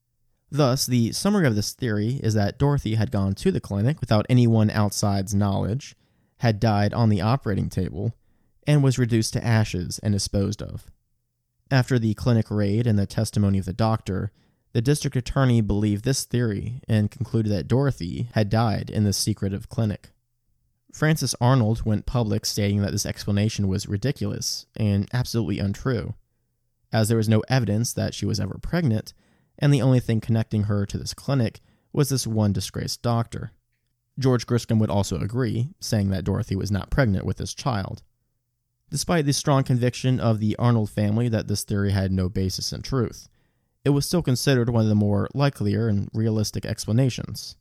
Thus, 0.50 0.84
the 0.84 1.12
summary 1.12 1.46
of 1.46 1.54
this 1.54 1.72
theory 1.72 2.20
is 2.22 2.34
that 2.34 2.58
Dorothy 2.58 2.96
had 2.96 3.12
gone 3.12 3.34
to 3.36 3.52
the 3.52 3.60
clinic 3.60 4.00
without 4.00 4.26
anyone 4.28 4.70
outside's 4.70 5.34
knowledge, 5.34 5.94
had 6.38 6.58
died 6.58 6.92
on 6.92 7.08
the 7.08 7.20
operating 7.20 7.68
table, 7.68 8.14
and 8.66 8.82
was 8.82 8.98
reduced 8.98 9.32
to 9.34 9.44
ashes 9.44 10.00
and 10.00 10.12
disposed 10.12 10.60
of. 10.60 10.90
After 11.70 11.98
the 11.98 12.14
clinic 12.14 12.50
raid 12.50 12.86
and 12.86 12.98
the 12.98 13.06
testimony 13.06 13.58
of 13.58 13.64
the 13.64 13.72
doctor, 13.72 14.32
the 14.72 14.82
district 14.82 15.16
attorney 15.16 15.60
believed 15.60 16.04
this 16.04 16.24
theory 16.24 16.80
and 16.88 17.10
concluded 17.10 17.52
that 17.52 17.68
Dorothy 17.68 18.28
had 18.34 18.50
died 18.50 18.90
in 18.90 19.04
this 19.04 19.16
secretive 19.16 19.68
clinic. 19.68 20.10
Francis 20.92 21.34
Arnold 21.40 21.84
went 21.84 22.06
public 22.06 22.44
stating 22.44 22.80
that 22.82 22.90
this 22.90 23.06
explanation 23.06 23.68
was 23.68 23.86
ridiculous 23.86 24.66
and 24.76 25.08
absolutely 25.12 25.60
untrue, 25.60 26.14
as 26.92 27.08
there 27.08 27.16
was 27.16 27.28
no 27.28 27.44
evidence 27.48 27.92
that 27.92 28.14
she 28.14 28.26
was 28.26 28.40
ever 28.40 28.58
pregnant 28.60 29.12
and 29.60 29.72
the 29.72 29.82
only 29.82 30.00
thing 30.00 30.20
connecting 30.20 30.64
her 30.64 30.86
to 30.86 30.98
this 30.98 31.14
clinic 31.14 31.60
was 31.92 32.08
this 32.08 32.26
one 32.26 32.52
disgraced 32.52 33.02
doctor. 33.02 33.52
George 34.18 34.46
Griscom 34.46 34.78
would 34.78 34.90
also 34.90 35.18
agree, 35.18 35.70
saying 35.80 36.10
that 36.10 36.24
Dorothy 36.24 36.56
was 36.56 36.70
not 36.70 36.90
pregnant 36.90 37.24
with 37.24 37.38
this 37.38 37.54
child. 37.54 38.02
Despite 38.90 39.24
the 39.24 39.32
strong 39.32 39.62
conviction 39.62 40.18
of 40.18 40.40
the 40.40 40.56
Arnold 40.56 40.90
family 40.90 41.28
that 41.28 41.48
this 41.48 41.62
theory 41.62 41.92
had 41.92 42.10
no 42.12 42.28
basis 42.28 42.72
in 42.72 42.82
truth, 42.82 43.28
it 43.84 43.90
was 43.90 44.04
still 44.04 44.22
considered 44.22 44.68
one 44.68 44.82
of 44.82 44.88
the 44.88 44.94
more 44.94 45.28
likelier 45.32 45.88
and 45.88 46.10
realistic 46.12 46.66
explanations, 46.66 47.56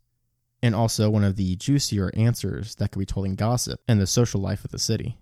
and 0.62 0.75
also 0.75 1.09
one 1.09 1.23
of 1.23 1.35
the 1.35 1.55
juicier 1.55 2.12
answers 2.15 2.75
that 2.75 2.91
could 2.91 2.99
be 2.99 3.05
told 3.05 3.25
in 3.25 3.35
gossip 3.35 3.79
and 3.88 4.01
the 4.01 4.07
social 4.07 4.41
life 4.41 4.65
of 4.65 4.71
the 4.71 4.79
city. 4.79 5.17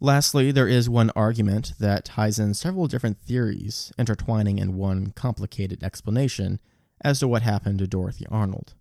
Lastly, 0.00 0.52
there 0.52 0.68
is 0.68 0.88
one 0.88 1.10
argument 1.16 1.72
that 1.80 2.04
ties 2.04 2.38
in 2.38 2.54
several 2.54 2.86
different 2.86 3.20
theories 3.20 3.92
intertwining 3.98 4.58
in 4.58 4.76
one 4.76 5.10
complicated 5.12 5.82
explanation 5.82 6.60
as 7.00 7.18
to 7.18 7.28
what 7.28 7.42
happened 7.42 7.80
to 7.80 7.88
Dorothy 7.88 8.26
Arnold. 8.30 8.74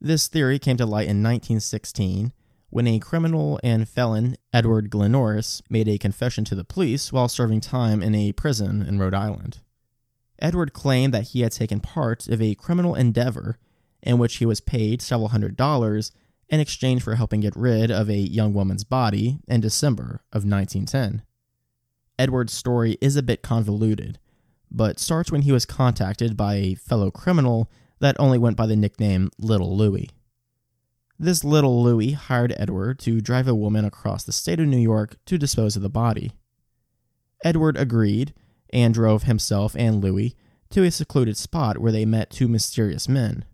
This 0.00 0.28
theory 0.28 0.58
came 0.58 0.78
to 0.78 0.86
light 0.86 1.08
in 1.08 1.22
1916 1.22 2.32
when 2.70 2.86
a 2.86 2.98
criminal 3.00 3.60
and 3.62 3.86
felon, 3.86 4.36
Edward 4.52 4.90
Glennorris, 4.90 5.60
made 5.68 5.88
a 5.88 5.98
confession 5.98 6.44
to 6.46 6.54
the 6.54 6.64
police 6.64 7.12
while 7.12 7.28
serving 7.28 7.60
time 7.60 8.02
in 8.02 8.14
a 8.14 8.32
prison 8.32 8.80
in 8.80 8.98
Rhode 8.98 9.14
Island. 9.14 9.58
Edward 10.38 10.72
claimed 10.72 11.12
that 11.12 11.28
he 11.28 11.42
had 11.42 11.52
taken 11.52 11.80
part 11.80 12.28
of 12.28 12.40
a 12.40 12.54
criminal 12.54 12.94
endeavor 12.94 13.58
in 14.02 14.16
which 14.16 14.36
he 14.36 14.46
was 14.46 14.60
paid 14.62 15.02
several 15.02 15.28
hundred 15.28 15.56
dollars 15.56 16.12
in 16.50 16.60
exchange 16.60 17.02
for 17.02 17.14
helping 17.14 17.40
get 17.40 17.56
rid 17.56 17.90
of 17.90 18.10
a 18.10 18.16
young 18.16 18.52
woman's 18.52 18.84
body 18.84 19.38
in 19.46 19.60
December 19.60 20.22
of 20.32 20.44
1910. 20.44 21.22
Edward's 22.18 22.52
story 22.52 22.98
is 23.00 23.16
a 23.16 23.22
bit 23.22 23.42
convoluted, 23.42 24.18
but 24.70 24.98
starts 24.98 25.32
when 25.32 25.42
he 25.42 25.52
was 25.52 25.64
contacted 25.64 26.36
by 26.36 26.56
a 26.56 26.74
fellow 26.74 27.10
criminal 27.10 27.70
that 28.00 28.16
only 28.18 28.36
went 28.36 28.56
by 28.56 28.66
the 28.66 28.76
nickname 28.76 29.30
Little 29.38 29.76
Louie. 29.76 30.10
This 31.18 31.44
Little 31.44 31.82
Louie 31.82 32.12
hired 32.12 32.54
Edward 32.56 32.98
to 33.00 33.20
drive 33.20 33.46
a 33.46 33.54
woman 33.54 33.84
across 33.84 34.24
the 34.24 34.32
state 34.32 34.58
of 34.58 34.66
New 34.66 34.78
York 34.78 35.16
to 35.26 35.38
dispose 35.38 35.76
of 35.76 35.82
the 35.82 35.88
body. 35.88 36.32
Edward 37.44 37.76
agreed 37.76 38.34
and 38.72 38.92
drove 38.92 39.22
himself 39.24 39.76
and 39.76 40.02
Louie 40.02 40.34
to 40.70 40.82
a 40.82 40.90
secluded 40.90 41.36
spot 41.36 41.78
where 41.78 41.92
they 41.92 42.04
met 42.04 42.30
two 42.30 42.48
mysterious 42.48 43.08
men. 43.08 43.44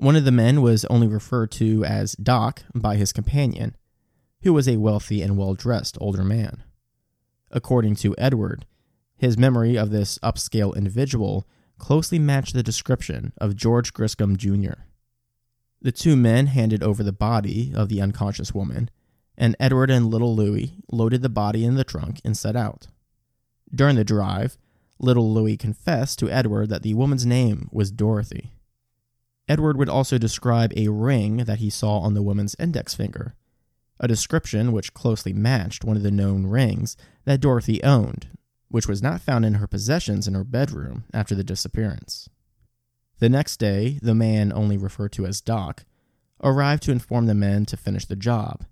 One 0.00 0.14
of 0.14 0.24
the 0.24 0.30
men 0.30 0.62
was 0.62 0.84
only 0.84 1.08
referred 1.08 1.50
to 1.52 1.84
as 1.84 2.12
Doc 2.12 2.62
by 2.72 2.94
his 2.94 3.12
companion, 3.12 3.76
who 4.42 4.52
was 4.52 4.68
a 4.68 4.76
wealthy 4.76 5.22
and 5.22 5.36
well 5.36 5.54
dressed 5.54 5.98
older 6.00 6.22
man. 6.22 6.62
According 7.50 7.96
to 7.96 8.14
Edward, 8.16 8.64
his 9.16 9.36
memory 9.36 9.76
of 9.76 9.90
this 9.90 10.16
upscale 10.22 10.76
individual 10.76 11.48
closely 11.78 12.20
matched 12.20 12.54
the 12.54 12.62
description 12.62 13.32
of 13.38 13.56
George 13.56 13.92
Griscom 13.92 14.36
Jr. 14.36 14.82
The 15.82 15.90
two 15.90 16.14
men 16.14 16.46
handed 16.46 16.84
over 16.84 17.02
the 17.02 17.12
body 17.12 17.72
of 17.74 17.88
the 17.88 18.00
unconscious 18.00 18.54
woman, 18.54 18.90
and 19.36 19.56
Edward 19.58 19.90
and 19.90 20.06
little 20.06 20.36
Louis 20.36 20.74
loaded 20.92 21.22
the 21.22 21.28
body 21.28 21.64
in 21.64 21.74
the 21.74 21.82
trunk 21.82 22.20
and 22.24 22.36
set 22.36 22.54
out. 22.54 22.86
During 23.74 23.96
the 23.96 24.04
drive, 24.04 24.58
little 25.00 25.34
Louis 25.34 25.56
confessed 25.56 26.20
to 26.20 26.30
Edward 26.30 26.68
that 26.68 26.84
the 26.84 26.94
woman's 26.94 27.26
name 27.26 27.68
was 27.72 27.90
Dorothy. 27.90 28.52
Edward 29.48 29.78
would 29.78 29.88
also 29.88 30.18
describe 30.18 30.72
a 30.76 30.88
ring 30.88 31.38
that 31.38 31.58
he 31.58 31.70
saw 31.70 31.98
on 32.00 32.14
the 32.14 32.22
woman's 32.22 32.54
index 32.58 32.94
finger, 32.94 33.34
a 33.98 34.06
description 34.06 34.72
which 34.72 34.94
closely 34.94 35.32
matched 35.32 35.84
one 35.84 35.96
of 35.96 36.02
the 36.02 36.10
known 36.10 36.46
rings 36.46 36.96
that 37.24 37.40
Dorothy 37.40 37.82
owned, 37.82 38.28
which 38.68 38.86
was 38.86 39.02
not 39.02 39.22
found 39.22 39.44
in 39.44 39.54
her 39.54 39.66
possessions 39.66 40.28
in 40.28 40.34
her 40.34 40.44
bedroom 40.44 41.04
after 41.14 41.34
the 41.34 41.42
disappearance. 41.42 42.28
The 43.18 43.28
next 43.28 43.56
day, 43.56 43.98
the 44.02 44.14
man 44.14 44.52
only 44.52 44.76
referred 44.76 45.12
to 45.12 45.26
as 45.26 45.40
Doc 45.40 45.84
arrived 46.42 46.82
to 46.84 46.92
inform 46.92 47.26
the 47.26 47.34
men 47.34 47.64
to 47.66 47.76
finish 47.76 48.04
the 48.04 48.16
job. 48.16 48.64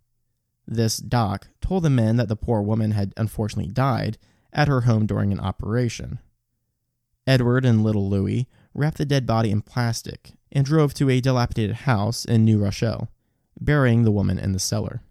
This 0.69 0.99
Doc 0.99 1.49
told 1.61 1.83
the 1.83 1.91
men 1.91 2.17
that 2.17 2.29
the 2.29 2.37
poor 2.37 2.61
woman 2.62 2.93
had 2.93 3.12
unfortunately 3.17 3.73
died 3.73 4.19
at 4.53 4.69
her 4.69 4.83
home 4.83 5.07
during 5.07 5.33
an 5.33 5.41
operation. 5.41 6.19
Edward 7.27 7.65
and 7.65 7.83
little 7.83 8.09
Louis 8.09 8.47
wrapped 8.73 8.99
the 8.99 9.05
dead 9.05 9.27
body 9.27 9.51
in 9.51 9.62
plastic 9.62 10.36
and 10.53 10.65
drove 10.65 10.95
to 10.95 11.11
a 11.11 11.21
dilapidated 11.21 11.77
house 11.77 12.25
in 12.25 12.45
New 12.45 12.59
Rochelle, 12.59 13.11
burying 13.61 14.03
the 14.03 14.11
woman 14.11 14.39
in 14.39 14.53
the 14.53 14.59
cellar. 14.59 15.03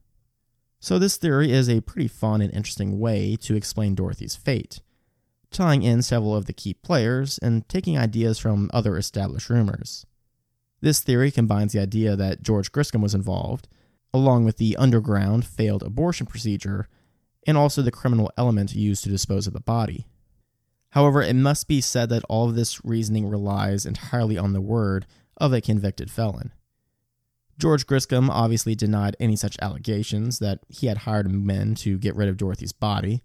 So, 0.79 0.99
this 0.99 1.17
theory 1.17 1.51
is 1.51 1.69
a 1.69 1.81
pretty 1.81 2.07
fun 2.07 2.41
and 2.41 2.53
interesting 2.53 2.99
way 2.99 3.35
to 3.37 3.55
explain 3.55 3.95
Dorothy's 3.95 4.35
fate, 4.35 4.81
tying 5.51 5.83
in 5.83 6.01
several 6.01 6.35
of 6.35 6.45
the 6.45 6.53
key 6.53 6.73
players 6.73 7.39
and 7.39 7.67
taking 7.67 7.97
ideas 7.97 8.37
from 8.37 8.69
other 8.73 8.97
established 8.97 9.49
rumors. 9.49 10.05
This 10.81 10.99
theory 10.99 11.31
combines 11.31 11.73
the 11.73 11.79
idea 11.79 12.15
that 12.15 12.43
George 12.43 12.71
Griscom 12.71 13.01
was 13.01 13.15
involved, 13.15 13.67
along 14.13 14.45
with 14.45 14.57
the 14.57 14.77
underground 14.77 15.45
failed 15.45 15.81
abortion 15.81 16.27
procedure, 16.27 16.87
and 17.47 17.57
also 17.57 17.81
the 17.81 17.91
criminal 17.91 18.31
element 18.37 18.75
used 18.75 19.03
to 19.03 19.09
dispose 19.09 19.47
of 19.47 19.53
the 19.53 19.59
body. 19.59 20.05
However, 20.91 21.21
it 21.21 21.35
must 21.35 21.67
be 21.67 21.81
said 21.81 22.09
that 22.09 22.23
all 22.29 22.47
of 22.47 22.55
this 22.55 22.85
reasoning 22.85 23.27
relies 23.27 23.85
entirely 23.85 24.37
on 24.37 24.53
the 24.53 24.61
word 24.61 25.05
of 25.37 25.53
a 25.53 25.61
convicted 25.61 26.09
felon. 26.11 26.51
George 27.57 27.87
Griscom 27.87 28.29
obviously 28.29 28.75
denied 28.75 29.15
any 29.19 29.35
such 29.35 29.57
allegations 29.61 30.39
that 30.39 30.59
he 30.67 30.87
had 30.87 30.99
hired 30.99 31.31
men 31.31 31.73
to 31.75 31.97
get 31.97 32.15
rid 32.15 32.27
of 32.27 32.37
Dorothy's 32.37 32.73
body. 32.73 33.23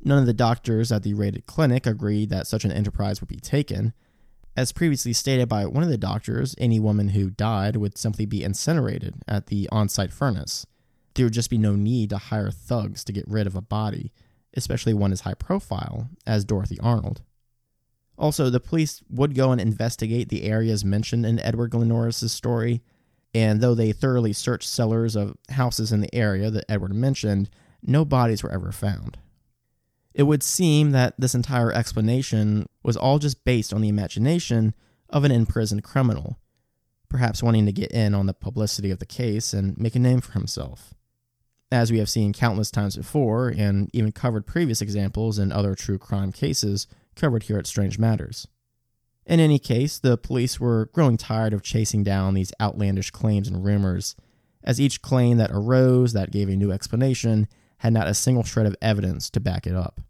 None 0.00 0.18
of 0.18 0.26
the 0.26 0.32
doctors 0.32 0.90
at 0.90 1.02
the 1.02 1.14
raided 1.14 1.46
clinic 1.46 1.86
agreed 1.86 2.30
that 2.30 2.46
such 2.46 2.64
an 2.64 2.72
enterprise 2.72 3.20
would 3.20 3.28
be 3.28 3.40
taken. 3.40 3.92
As 4.56 4.72
previously 4.72 5.12
stated 5.12 5.48
by 5.48 5.66
one 5.66 5.82
of 5.82 5.90
the 5.90 5.98
doctors, 5.98 6.54
any 6.58 6.80
woman 6.80 7.10
who 7.10 7.30
died 7.30 7.76
would 7.76 7.98
simply 7.98 8.24
be 8.24 8.42
incinerated 8.42 9.16
at 9.28 9.48
the 9.48 9.68
on 9.70 9.88
site 9.88 10.12
furnace. 10.12 10.66
There 11.14 11.26
would 11.26 11.34
just 11.34 11.50
be 11.50 11.58
no 11.58 11.74
need 11.74 12.10
to 12.10 12.18
hire 12.18 12.50
thugs 12.50 13.04
to 13.04 13.12
get 13.12 13.28
rid 13.28 13.46
of 13.46 13.56
a 13.56 13.60
body, 13.60 14.12
especially 14.54 14.94
one 14.94 15.12
as 15.12 15.20
high 15.22 15.34
profile 15.34 16.08
as 16.26 16.44
Dorothy 16.44 16.78
Arnold. 16.80 17.22
Also, 18.18 18.50
the 18.50 18.60
police 18.60 19.00
would 19.08 19.34
go 19.34 19.52
and 19.52 19.60
investigate 19.60 20.28
the 20.28 20.42
areas 20.42 20.84
mentioned 20.84 21.24
in 21.24 21.38
Edward 21.38 21.70
Glennorris' 21.70 22.28
story, 22.28 22.82
and 23.32 23.60
though 23.60 23.74
they 23.74 23.92
thoroughly 23.92 24.32
searched 24.32 24.68
cellars 24.68 25.14
of 25.14 25.36
houses 25.50 25.92
in 25.92 26.00
the 26.00 26.12
area 26.14 26.50
that 26.50 26.64
Edward 26.68 26.94
mentioned, 26.94 27.48
no 27.82 28.04
bodies 28.04 28.42
were 28.42 28.50
ever 28.50 28.72
found. 28.72 29.18
It 30.14 30.24
would 30.24 30.42
seem 30.42 30.90
that 30.90 31.14
this 31.16 31.36
entire 31.36 31.72
explanation 31.72 32.66
was 32.82 32.96
all 32.96 33.20
just 33.20 33.44
based 33.44 33.72
on 33.72 33.82
the 33.82 33.88
imagination 33.88 34.74
of 35.08 35.22
an 35.22 35.30
imprisoned 35.30 35.84
criminal, 35.84 36.38
perhaps 37.08 37.40
wanting 37.40 37.66
to 37.66 37.72
get 37.72 37.92
in 37.92 38.14
on 38.14 38.26
the 38.26 38.34
publicity 38.34 38.90
of 38.90 38.98
the 38.98 39.06
case 39.06 39.52
and 39.52 39.78
make 39.78 39.94
a 39.94 40.00
name 40.00 40.20
for 40.20 40.32
himself. 40.32 40.92
As 41.70 41.92
we 41.92 41.98
have 41.98 42.08
seen 42.08 42.32
countless 42.32 42.70
times 42.72 42.96
before, 42.96 43.48
and 43.48 43.90
even 43.92 44.10
covered 44.10 44.46
previous 44.46 44.82
examples 44.82 45.38
in 45.38 45.52
other 45.52 45.76
true 45.76 45.98
crime 45.98 46.32
cases, 46.32 46.88
covered 47.18 47.44
here 47.44 47.58
at 47.58 47.66
Strange 47.66 47.98
Matters. 47.98 48.48
In 49.26 49.40
any 49.40 49.58
case, 49.58 49.98
the 49.98 50.16
police 50.16 50.58
were 50.58 50.88
growing 50.94 51.18
tired 51.18 51.52
of 51.52 51.62
chasing 51.62 52.02
down 52.02 52.32
these 52.32 52.52
outlandish 52.60 53.10
claims 53.10 53.46
and 53.46 53.62
rumors, 53.62 54.16
as 54.64 54.80
each 54.80 55.02
claim 55.02 55.36
that 55.36 55.50
arose 55.52 56.14
that 56.14 56.30
gave 56.30 56.48
a 56.48 56.56
new 56.56 56.72
explanation 56.72 57.46
had 57.78 57.92
not 57.92 58.08
a 58.08 58.14
single 58.14 58.42
shred 58.42 58.66
of 58.66 58.76
evidence 58.80 59.28
to 59.30 59.40
back 59.40 59.66
it 59.66 59.74
up. 59.74 60.00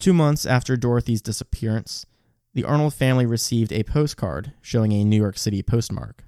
Two 0.00 0.12
months 0.12 0.44
after 0.44 0.76
Dorothy's 0.76 1.22
disappearance, 1.22 2.04
the 2.52 2.64
Arnold 2.64 2.94
family 2.94 3.26
received 3.26 3.72
a 3.72 3.84
postcard 3.84 4.52
showing 4.60 4.92
a 4.92 5.04
New 5.04 5.16
York 5.16 5.38
City 5.38 5.62
postmark. 5.62 6.24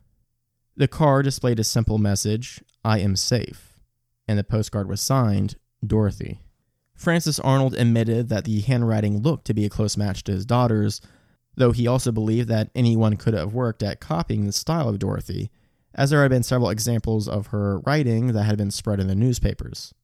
The 0.77 0.89
card 0.89 1.25
displayed 1.25 1.59
a 1.59 1.65
simple 1.65 1.99
message 1.99 2.63
I 2.85 3.01
am 3.01 3.17
safe, 3.17 3.79
and 4.29 4.39
the 4.39 4.45
postcard 4.45 4.89
was 4.89 5.01
signed 5.01 5.57
Dorothy. 5.85 6.41
Francis 6.97 7.39
Arnold 7.39 7.75
admitted 7.75 8.29
that 8.31 8.45
the 8.45 8.63
handwriting 8.63 9.19
looked 9.19 9.47
to 9.47 9.55
be 9.55 9.65
a 9.65 9.71
close 9.71 9.97
match 9.97 10.25
to 10.25 10.33
his 10.33 10.47
daughter's, 10.47 11.01
though 11.55 11.73
he 11.73 11.87
also 11.87 12.11
believed 12.11 12.49
that 12.49 12.71
anyone 12.75 13.17
could 13.17 13.35
have 13.35 13.55
worked 13.55 13.83
at 13.83 14.01
copying 14.01 14.47
the 14.47 14.53
style 14.53 14.89
of 14.89 14.99
Dorothy, 14.99 15.51
as 15.95 16.11
there 16.11 16.23
had 16.23 16.31
been 16.31 16.43
several 16.43 16.71
examples 16.71 17.29
of 17.29 17.49
her 17.49 17.79
writing 17.81 18.33
that 18.33 18.45
had 18.45 18.59
been 18.59 18.71
spread 18.71 18.99
in 18.99 19.07
the 19.07 19.15
newspapers. 19.15 19.95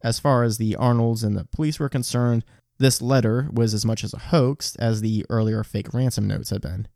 As 0.00 0.20
far 0.20 0.44
as 0.44 0.58
the 0.58 0.76
Arnolds 0.76 1.24
and 1.24 1.36
the 1.36 1.44
police 1.44 1.80
were 1.80 1.88
concerned, 1.88 2.44
this 2.78 3.02
letter 3.02 3.48
was 3.52 3.74
as 3.74 3.84
much 3.84 4.04
as 4.04 4.14
a 4.14 4.18
hoax 4.18 4.76
as 4.76 5.00
the 5.00 5.26
earlier 5.28 5.64
fake 5.64 5.92
ransom 5.92 6.28
notes 6.28 6.50
had 6.50 6.62
been. 6.62 6.86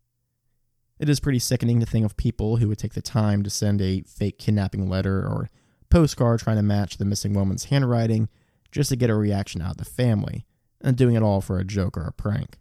It 0.99 1.09
is 1.09 1.19
pretty 1.19 1.39
sickening 1.39 1.81
to 1.81 1.85
think 1.85 2.05
of 2.05 2.15
people 2.15 2.57
who 2.57 2.69
would 2.69 2.77
take 2.77 2.93
the 2.93 3.01
time 3.01 3.43
to 3.43 3.49
send 3.49 3.81
a 3.81 4.03
fake 4.03 4.39
kidnapping 4.39 4.87
letter 4.87 5.19
or 5.19 5.49
postcard 5.89 6.39
trying 6.39 6.55
to 6.55 6.63
match 6.63 6.97
the 6.97 7.05
missing 7.05 7.33
woman's 7.33 7.65
handwriting 7.65 8.29
just 8.73 8.89
to 8.89 8.95
get 8.95 9.09
a 9.09 9.15
reaction 9.15 9.61
out 9.61 9.71
of 9.71 9.77
the 9.77 9.85
family, 9.85 10.45
and 10.81 10.97
doing 10.97 11.15
it 11.15 11.23
all 11.23 11.39
for 11.39 11.59
a 11.59 11.63
joke 11.63 11.95
or 11.95 12.03
a 12.03 12.11
prank. 12.11 12.57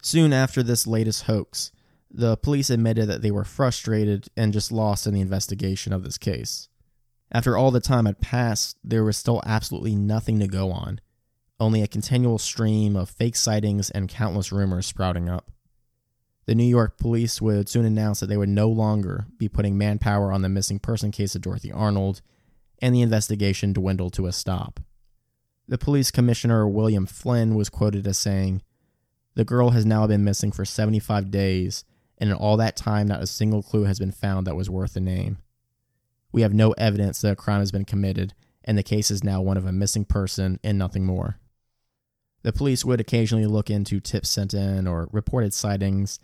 Soon 0.00 0.32
after 0.32 0.62
this 0.62 0.86
latest 0.86 1.24
hoax, 1.24 1.72
the 2.10 2.36
police 2.36 2.70
admitted 2.70 3.08
that 3.08 3.22
they 3.22 3.32
were 3.32 3.44
frustrated 3.44 4.28
and 4.36 4.52
just 4.52 4.70
lost 4.70 5.06
in 5.06 5.12
the 5.12 5.20
investigation 5.20 5.92
of 5.92 6.04
this 6.04 6.16
case. 6.16 6.68
After 7.32 7.56
all 7.56 7.72
the 7.72 7.80
time 7.80 8.06
had 8.06 8.20
passed, 8.20 8.78
there 8.84 9.04
was 9.04 9.16
still 9.16 9.42
absolutely 9.44 9.96
nothing 9.96 10.38
to 10.38 10.46
go 10.46 10.70
on, 10.70 11.00
only 11.58 11.82
a 11.82 11.88
continual 11.88 12.38
stream 12.38 12.94
of 12.94 13.10
fake 13.10 13.34
sightings 13.34 13.90
and 13.90 14.08
countless 14.08 14.52
rumors 14.52 14.86
sprouting 14.86 15.28
up. 15.28 15.50
The 16.46 16.54
New 16.54 16.64
York 16.64 16.96
police 16.96 17.42
would 17.42 17.68
soon 17.68 17.84
announce 17.84 18.20
that 18.20 18.26
they 18.28 18.36
would 18.36 18.48
no 18.48 18.68
longer 18.68 19.26
be 19.36 19.48
putting 19.48 19.76
manpower 19.76 20.32
on 20.32 20.42
the 20.42 20.48
missing 20.48 20.78
person 20.78 21.10
case 21.10 21.34
of 21.34 21.42
Dorothy 21.42 21.72
Arnold, 21.72 22.22
and 22.80 22.94
the 22.94 23.02
investigation 23.02 23.72
dwindled 23.72 24.12
to 24.12 24.26
a 24.26 24.32
stop. 24.32 24.78
The 25.68 25.78
police 25.78 26.10
commissioner, 26.10 26.68
William 26.68 27.06
Flynn, 27.06 27.56
was 27.56 27.68
quoted 27.68 28.06
as 28.06 28.18
saying, 28.18 28.62
The 29.34 29.44
girl 29.44 29.70
has 29.70 29.84
now 29.84 30.06
been 30.06 30.24
missing 30.24 30.52
for 30.52 30.64
75 30.64 31.30
days, 31.30 31.84
and 32.18 32.30
in 32.30 32.36
all 32.36 32.56
that 32.58 32.76
time, 32.76 33.08
not 33.08 33.22
a 33.22 33.26
single 33.26 33.62
clue 33.62 33.82
has 33.84 33.98
been 33.98 34.12
found 34.12 34.46
that 34.46 34.56
was 34.56 34.70
worth 34.70 34.94
a 34.96 35.00
name. 35.00 35.38
We 36.30 36.42
have 36.42 36.54
no 36.54 36.72
evidence 36.72 37.20
that 37.20 37.32
a 37.32 37.36
crime 37.36 37.60
has 37.60 37.72
been 37.72 37.84
committed, 37.84 38.34
and 38.64 38.78
the 38.78 38.84
case 38.84 39.10
is 39.10 39.24
now 39.24 39.40
one 39.40 39.56
of 39.56 39.66
a 39.66 39.72
missing 39.72 40.04
person 40.04 40.60
and 40.62 40.78
nothing 40.78 41.04
more. 41.04 41.38
The 42.42 42.52
police 42.52 42.84
would 42.84 43.00
occasionally 43.00 43.46
look 43.46 43.68
into 43.68 43.98
tips 43.98 44.28
sent 44.28 44.54
in 44.54 44.86
or 44.86 45.08
reported 45.10 45.52
sightings, 45.52 46.20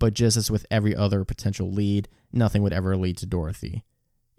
but 0.00 0.14
just 0.14 0.36
as 0.36 0.50
with 0.50 0.66
every 0.68 0.96
other 0.96 1.24
potential 1.24 1.70
lead, 1.70 2.08
nothing 2.32 2.62
would 2.62 2.72
ever 2.72 2.96
lead 2.96 3.18
to 3.18 3.26
Dorothy. 3.26 3.84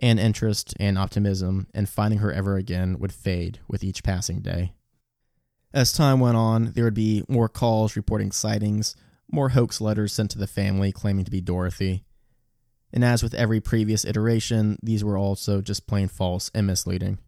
And 0.02 0.20
interest 0.20 0.74
and 0.80 0.98
optimism 0.98 1.68
in 1.76 1.86
finding 1.86 2.20
her 2.20 2.34
ever 2.34 2.58
again 2.58 2.98
would 3.00 3.14
fade 3.14 3.60
with 3.68 3.84
each 3.84 4.04
passing 4.04 4.42
day. 4.42 4.74
As 5.74 5.94
time 5.94 6.20
went 6.20 6.36
on, 6.36 6.72
there 6.74 6.84
would 6.84 6.96
be 6.96 7.24
more 7.30 7.48
calls 7.48 7.96
reporting 7.96 8.32
sightings, 8.32 8.96
more 9.32 9.50
hoax 9.50 9.80
letters 9.80 10.12
sent 10.12 10.32
to 10.32 10.40
the 10.40 10.48
family 10.48 10.92
claiming 10.92 11.24
to 11.24 11.32
be 11.32 11.40
Dorothy. 11.40 12.04
And 12.92 13.06
as 13.06 13.24
with 13.24 13.34
every 13.34 13.62
previous 13.62 14.04
iteration, 14.04 14.78
these 14.84 15.04
were 15.04 15.18
also 15.18 15.62
just 15.62 15.88
plain 15.88 16.10
false 16.10 16.52
and 16.54 16.68
misleading. 16.68 17.20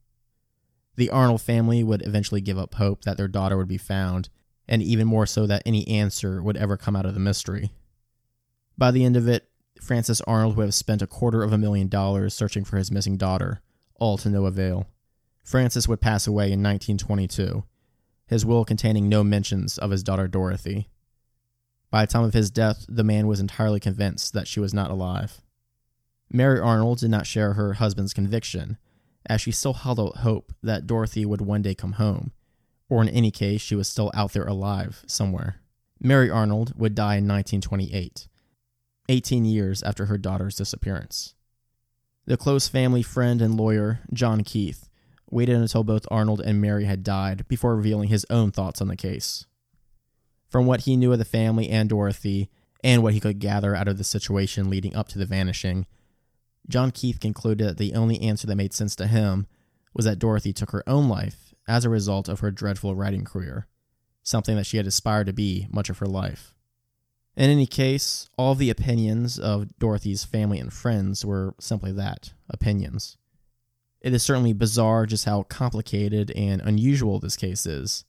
The 0.96 1.10
Arnold 1.10 1.42
family 1.42 1.84
would 1.84 2.06
eventually 2.06 2.42
give 2.42 2.58
up 2.58 2.76
hope 2.76 3.04
that 3.04 3.18
their 3.18 3.30
daughter 3.30 3.56
would 3.56 3.68
be 3.68 3.78
found, 3.78 4.30
and 4.68 4.84
even 4.84 5.08
more 5.08 5.26
so 5.26 5.48
that 5.48 5.64
any 5.66 5.88
answer 5.88 6.42
would 6.42 6.58
ever 6.58 6.76
come 6.76 6.96
out 6.96 7.06
of 7.06 7.14
the 7.14 7.20
mystery. 7.20 7.72
By 8.78 8.92
the 8.92 9.06
end 9.06 9.16
of 9.16 9.28
it, 9.28 9.50
Francis 9.82 10.22
Arnold 10.22 10.56
would 10.56 10.66
have 10.66 10.74
spent 10.74 11.02
a 11.02 11.08
quarter 11.08 11.44
of 11.44 11.52
a 11.52 11.58
million 11.58 11.88
dollars 11.88 12.34
searching 12.34 12.64
for 12.64 12.78
his 12.78 12.92
missing 12.92 13.18
daughter, 13.18 13.62
all 14.00 14.18
to 14.18 14.30
no 14.30 14.46
avail. 14.46 14.88
Francis 15.44 15.88
would 15.88 16.02
pass 16.02 16.26
away 16.26 16.46
in 16.46 16.64
1922, 16.64 17.64
his 18.28 18.46
will 18.46 18.64
containing 18.64 19.10
no 19.10 19.24
mentions 19.24 19.78
of 19.78 19.92
his 19.92 20.04
daughter 20.04 20.28
Dorothy. 20.28 20.90
By 21.92 22.06
the 22.06 22.12
time 22.12 22.24
of 22.24 22.34
his 22.34 22.50
death, 22.50 22.86
the 22.88 23.04
man 23.04 23.28
was 23.28 23.40
entirely 23.40 23.80
convinced 23.80 24.34
that 24.34 24.48
she 24.48 24.60
was 24.60 24.74
not 24.74 24.90
alive. 24.90 25.42
Mary 26.32 26.60
Arnold 26.60 27.00
did 27.00 27.12
not 27.12 27.28
share 27.28 27.54
her 27.54 27.74
husband's 27.74 28.14
conviction, 28.14 28.78
as 29.26 29.42
she 29.42 29.52
still 29.52 29.74
held 29.74 30.00
out 30.00 30.18
hope 30.18 30.54
that 30.64 30.88
Dorothy 30.88 31.26
would 31.26 31.42
one 31.42 31.62
day 31.62 31.76
come 31.76 31.94
home, 31.94 32.32
or 32.90 33.02
in 33.02 33.10
any 33.10 33.32
case, 33.32 33.62
she 33.62 33.76
was 33.76 33.88
still 33.88 34.12
out 34.14 34.34
there 34.34 34.48
alive 34.48 35.04
somewhere. 35.08 35.58
Mary 36.00 36.30
Arnold 36.30 36.74
would 36.78 36.96
die 36.96 37.16
in 37.16 37.28
1928, 37.28 38.28
18 39.10 39.46
years 39.46 39.84
after 39.84 40.06
her 40.06 40.18
daughter's 40.18 40.56
disappearance. 40.56 41.36
The 42.26 42.38
close 42.38 42.68
family 42.68 43.02
friend 43.02 43.42
and 43.42 43.56
lawyer, 43.56 44.00
John 44.14 44.44
Keith, 44.44 44.90
waited 45.30 45.56
until 45.56 45.84
both 45.84 46.06
Arnold 46.10 46.42
and 46.42 46.62
Mary 46.62 46.86
had 46.86 47.04
died 47.04 47.46
before 47.48 47.76
revealing 47.76 48.10
his 48.10 48.26
own 48.30 48.52
thoughts 48.52 48.82
on 48.82 48.88
the 48.88 48.96
case. 48.96 49.46
From 50.48 50.66
what 50.66 50.82
he 50.82 50.96
knew 50.96 51.12
of 51.12 51.20
the 51.20 51.26
family 51.26 51.70
and 51.70 51.90
Dorothy, 51.90 52.50
and 52.84 53.02
what 53.02 53.14
he 53.14 53.20
could 53.20 53.40
gather 53.40 53.76
out 53.76 53.88
of 53.88 53.98
the 53.98 54.04
situation 54.04 54.70
leading 54.70 54.96
up 54.96 55.08
to 55.10 55.18
the 55.18 55.26
vanishing, 55.26 55.86
John 56.68 56.92
Keith 56.92 57.20
concluded 57.20 57.68
that 57.68 57.78
the 57.78 57.94
only 57.94 58.22
answer 58.22 58.48
that 58.48 58.56
made 58.56 58.74
sense 58.74 58.96
to 58.98 59.08
him 59.08 59.48
was 59.94 60.06
that 60.06 60.20
Dorothy 60.20 60.54
took 60.54 60.72
her 60.72 60.88
own 60.88 61.08
life 61.08 61.54
as 61.68 61.86
a 61.86 61.90
result 61.90 62.28
of 62.28 62.42
her 62.42 62.52
dreadful 62.52 62.96
writing 62.96 63.26
career, 63.26 63.68
something 64.22 64.56
that 64.56 64.66
she 64.66 64.78
had 64.78 64.88
aspired 64.88 65.28
to 65.28 65.34
be 65.34 65.68
much 65.72 65.90
of 65.90 66.00
her 66.00 66.06
life. 66.06 66.53
In 67.36 67.50
any 67.50 67.66
case, 67.66 68.30
all 68.38 68.54
the 68.54 68.70
opinions 68.70 69.40
of 69.40 69.78
Dorothy's 69.80 70.24
family 70.24 70.60
and 70.60 70.72
friends 70.72 71.26
were 71.26 71.56
simply 71.60 71.92
that 71.94 72.34
opinions. 72.50 73.18
It 74.02 74.14
is 74.14 74.22
certainly 74.22 74.54
bizarre 74.54 75.06
just 75.06 75.26
how 75.26 75.44
complicated 75.44 76.32
and 76.32 76.62
unusual 76.62 77.20
this 77.20 77.36
case 77.36 77.66
is. 77.66 78.06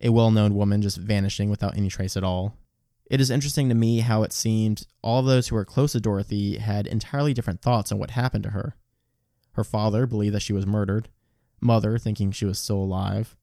A 0.00 0.10
well 0.10 0.30
known 0.30 0.54
woman 0.54 0.82
just 0.82 0.98
vanishing 0.98 1.50
without 1.50 1.76
any 1.76 1.88
trace 1.88 2.16
at 2.16 2.22
all. 2.24 2.56
It 3.10 3.20
is 3.20 3.30
interesting 3.30 3.68
to 3.68 3.74
me 3.74 4.00
how 4.00 4.22
it 4.22 4.32
seemed 4.32 4.86
all 5.02 5.22
those 5.22 5.48
who 5.48 5.56
were 5.56 5.64
close 5.64 5.92
to 5.92 6.00
Dorothy 6.00 6.58
had 6.58 6.86
entirely 6.86 7.34
different 7.34 7.60
thoughts 7.60 7.90
on 7.90 7.98
what 7.98 8.12
happened 8.12 8.44
to 8.44 8.50
her. 8.50 8.76
Her 9.52 9.64
father 9.64 10.06
believed 10.06 10.34
that 10.36 10.42
she 10.42 10.52
was 10.52 10.64
murdered, 10.64 11.08
mother 11.60 11.98
thinking 11.98 12.30
she 12.30 12.44
was 12.44 12.60
still 12.60 12.76
alive, 12.76 13.36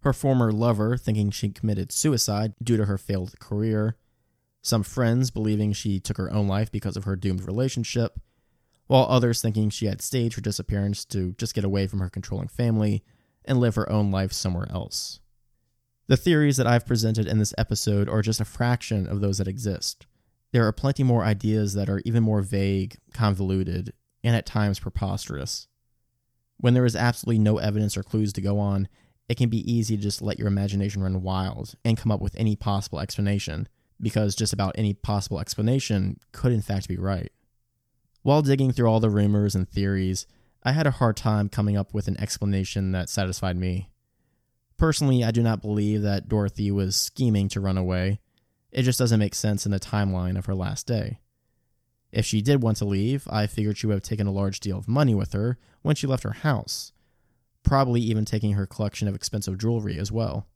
her 0.00 0.14
former 0.14 0.50
lover 0.50 0.96
thinking 0.96 1.30
she 1.30 1.50
committed 1.50 1.92
suicide 1.92 2.54
due 2.62 2.78
to 2.78 2.86
her 2.86 2.96
failed 2.96 3.38
career, 3.38 3.96
some 4.62 4.82
friends 4.82 5.30
believing 5.30 5.72
she 5.72 6.00
took 6.00 6.16
her 6.16 6.32
own 6.32 6.46
life 6.46 6.70
because 6.70 6.96
of 6.96 7.04
her 7.04 7.16
doomed 7.16 7.46
relationship, 7.46 8.18
while 8.86 9.06
others 9.08 9.40
thinking 9.40 9.70
she 9.70 9.86
had 9.86 10.02
staged 10.02 10.34
her 10.34 10.40
disappearance 10.40 11.04
to 11.06 11.32
just 11.32 11.54
get 11.54 11.64
away 11.64 11.86
from 11.86 12.00
her 12.00 12.10
controlling 12.10 12.48
family 12.48 13.02
and 13.44 13.58
live 13.58 13.74
her 13.74 13.90
own 13.90 14.10
life 14.10 14.32
somewhere 14.32 14.66
else. 14.70 15.20
The 16.08 16.16
theories 16.16 16.56
that 16.56 16.66
I've 16.66 16.86
presented 16.86 17.26
in 17.26 17.38
this 17.38 17.54
episode 17.56 18.08
are 18.08 18.20
just 18.20 18.40
a 18.40 18.44
fraction 18.44 19.06
of 19.06 19.20
those 19.20 19.38
that 19.38 19.46
exist. 19.46 20.06
There 20.52 20.66
are 20.66 20.72
plenty 20.72 21.04
more 21.04 21.24
ideas 21.24 21.74
that 21.74 21.88
are 21.88 22.02
even 22.04 22.22
more 22.24 22.42
vague, 22.42 22.96
convoluted, 23.14 23.92
and 24.24 24.34
at 24.34 24.44
times 24.44 24.80
preposterous. 24.80 25.68
When 26.56 26.74
there 26.74 26.84
is 26.84 26.96
absolutely 26.96 27.38
no 27.38 27.58
evidence 27.58 27.96
or 27.96 28.02
clues 28.02 28.32
to 28.34 28.40
go 28.40 28.58
on, 28.58 28.88
it 29.28 29.36
can 29.36 29.48
be 29.48 29.72
easy 29.72 29.96
to 29.96 30.02
just 30.02 30.20
let 30.20 30.38
your 30.38 30.48
imagination 30.48 31.02
run 31.02 31.22
wild 31.22 31.74
and 31.84 31.96
come 31.96 32.10
up 32.10 32.20
with 32.20 32.34
any 32.36 32.56
possible 32.56 32.98
explanation, 32.98 33.68
because 34.00 34.34
just 34.34 34.52
about 34.52 34.74
any 34.76 34.94
possible 34.94 35.40
explanation 35.40 36.18
could 36.32 36.52
in 36.52 36.62
fact 36.62 36.88
be 36.88 36.96
right. 36.96 37.32
While 38.22 38.42
digging 38.42 38.72
through 38.72 38.88
all 38.88 39.00
the 39.00 39.10
rumors 39.10 39.54
and 39.54 39.68
theories, 39.68 40.26
I 40.62 40.72
had 40.72 40.86
a 40.86 40.92
hard 40.92 41.16
time 41.16 41.48
coming 41.48 41.76
up 41.76 41.94
with 41.94 42.06
an 42.06 42.20
explanation 42.20 42.92
that 42.92 43.08
satisfied 43.08 43.56
me. 43.56 43.88
Personally, 44.76 45.24
I 45.24 45.30
do 45.30 45.42
not 45.42 45.62
believe 45.62 46.02
that 46.02 46.28
Dorothy 46.28 46.70
was 46.70 46.96
scheming 46.96 47.48
to 47.50 47.60
run 47.60 47.78
away. 47.78 48.20
It 48.70 48.82
just 48.82 48.98
doesn't 48.98 49.18
make 49.18 49.34
sense 49.34 49.64
in 49.64 49.72
the 49.72 49.80
timeline 49.80 50.38
of 50.38 50.46
her 50.46 50.54
last 50.54 50.86
day. 50.86 51.20
If 52.12 52.26
she 52.26 52.42
did 52.42 52.62
want 52.62 52.76
to 52.78 52.84
leave, 52.84 53.26
I 53.30 53.46
figured 53.46 53.78
she 53.78 53.86
would 53.86 53.94
have 53.94 54.02
taken 54.02 54.26
a 54.26 54.32
large 54.32 54.60
deal 54.60 54.78
of 54.78 54.88
money 54.88 55.14
with 55.14 55.32
her 55.32 55.58
when 55.82 55.96
she 55.96 56.06
left 56.06 56.24
her 56.24 56.32
house, 56.32 56.92
probably 57.62 58.00
even 58.00 58.24
taking 58.24 58.52
her 58.52 58.66
collection 58.66 59.08
of 59.08 59.14
expensive 59.14 59.58
jewelry 59.58 59.98
as 59.98 60.10
well. 60.12 60.46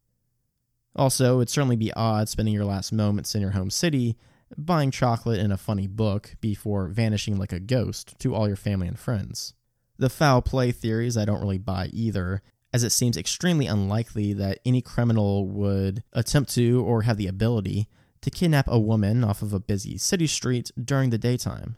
Also, 0.96 1.38
it'd 1.38 1.50
certainly 1.50 1.76
be 1.76 1.92
odd 1.94 2.28
spending 2.28 2.54
your 2.54 2.64
last 2.64 2.92
moments 2.92 3.34
in 3.34 3.40
your 3.40 3.50
home 3.50 3.70
city 3.70 4.16
buying 4.56 4.90
chocolate 4.90 5.40
and 5.40 5.52
a 5.52 5.56
funny 5.56 5.86
book 5.86 6.36
before 6.40 6.88
vanishing 6.88 7.36
like 7.36 7.52
a 7.52 7.60
ghost 7.60 8.14
to 8.20 8.34
all 8.34 8.46
your 8.46 8.56
family 8.56 8.86
and 8.86 8.98
friends. 8.98 9.54
The 9.98 10.10
foul 10.10 10.42
play 10.42 10.72
theories 10.72 11.16
I 11.16 11.24
don't 11.24 11.40
really 11.40 11.58
buy 11.58 11.86
either, 11.92 12.42
as 12.72 12.84
it 12.84 12.90
seems 12.90 13.16
extremely 13.16 13.66
unlikely 13.66 14.32
that 14.34 14.58
any 14.64 14.80
criminal 14.80 15.48
would 15.48 16.02
attempt 16.12 16.54
to 16.54 16.84
or 16.84 17.02
have 17.02 17.16
the 17.16 17.28
ability 17.28 17.88
to 18.20 18.30
kidnap 18.30 18.66
a 18.68 18.78
woman 18.78 19.22
off 19.22 19.42
of 19.42 19.52
a 19.52 19.60
busy 19.60 19.98
city 19.98 20.26
street 20.26 20.70
during 20.82 21.10
the 21.10 21.18
daytime. 21.18 21.76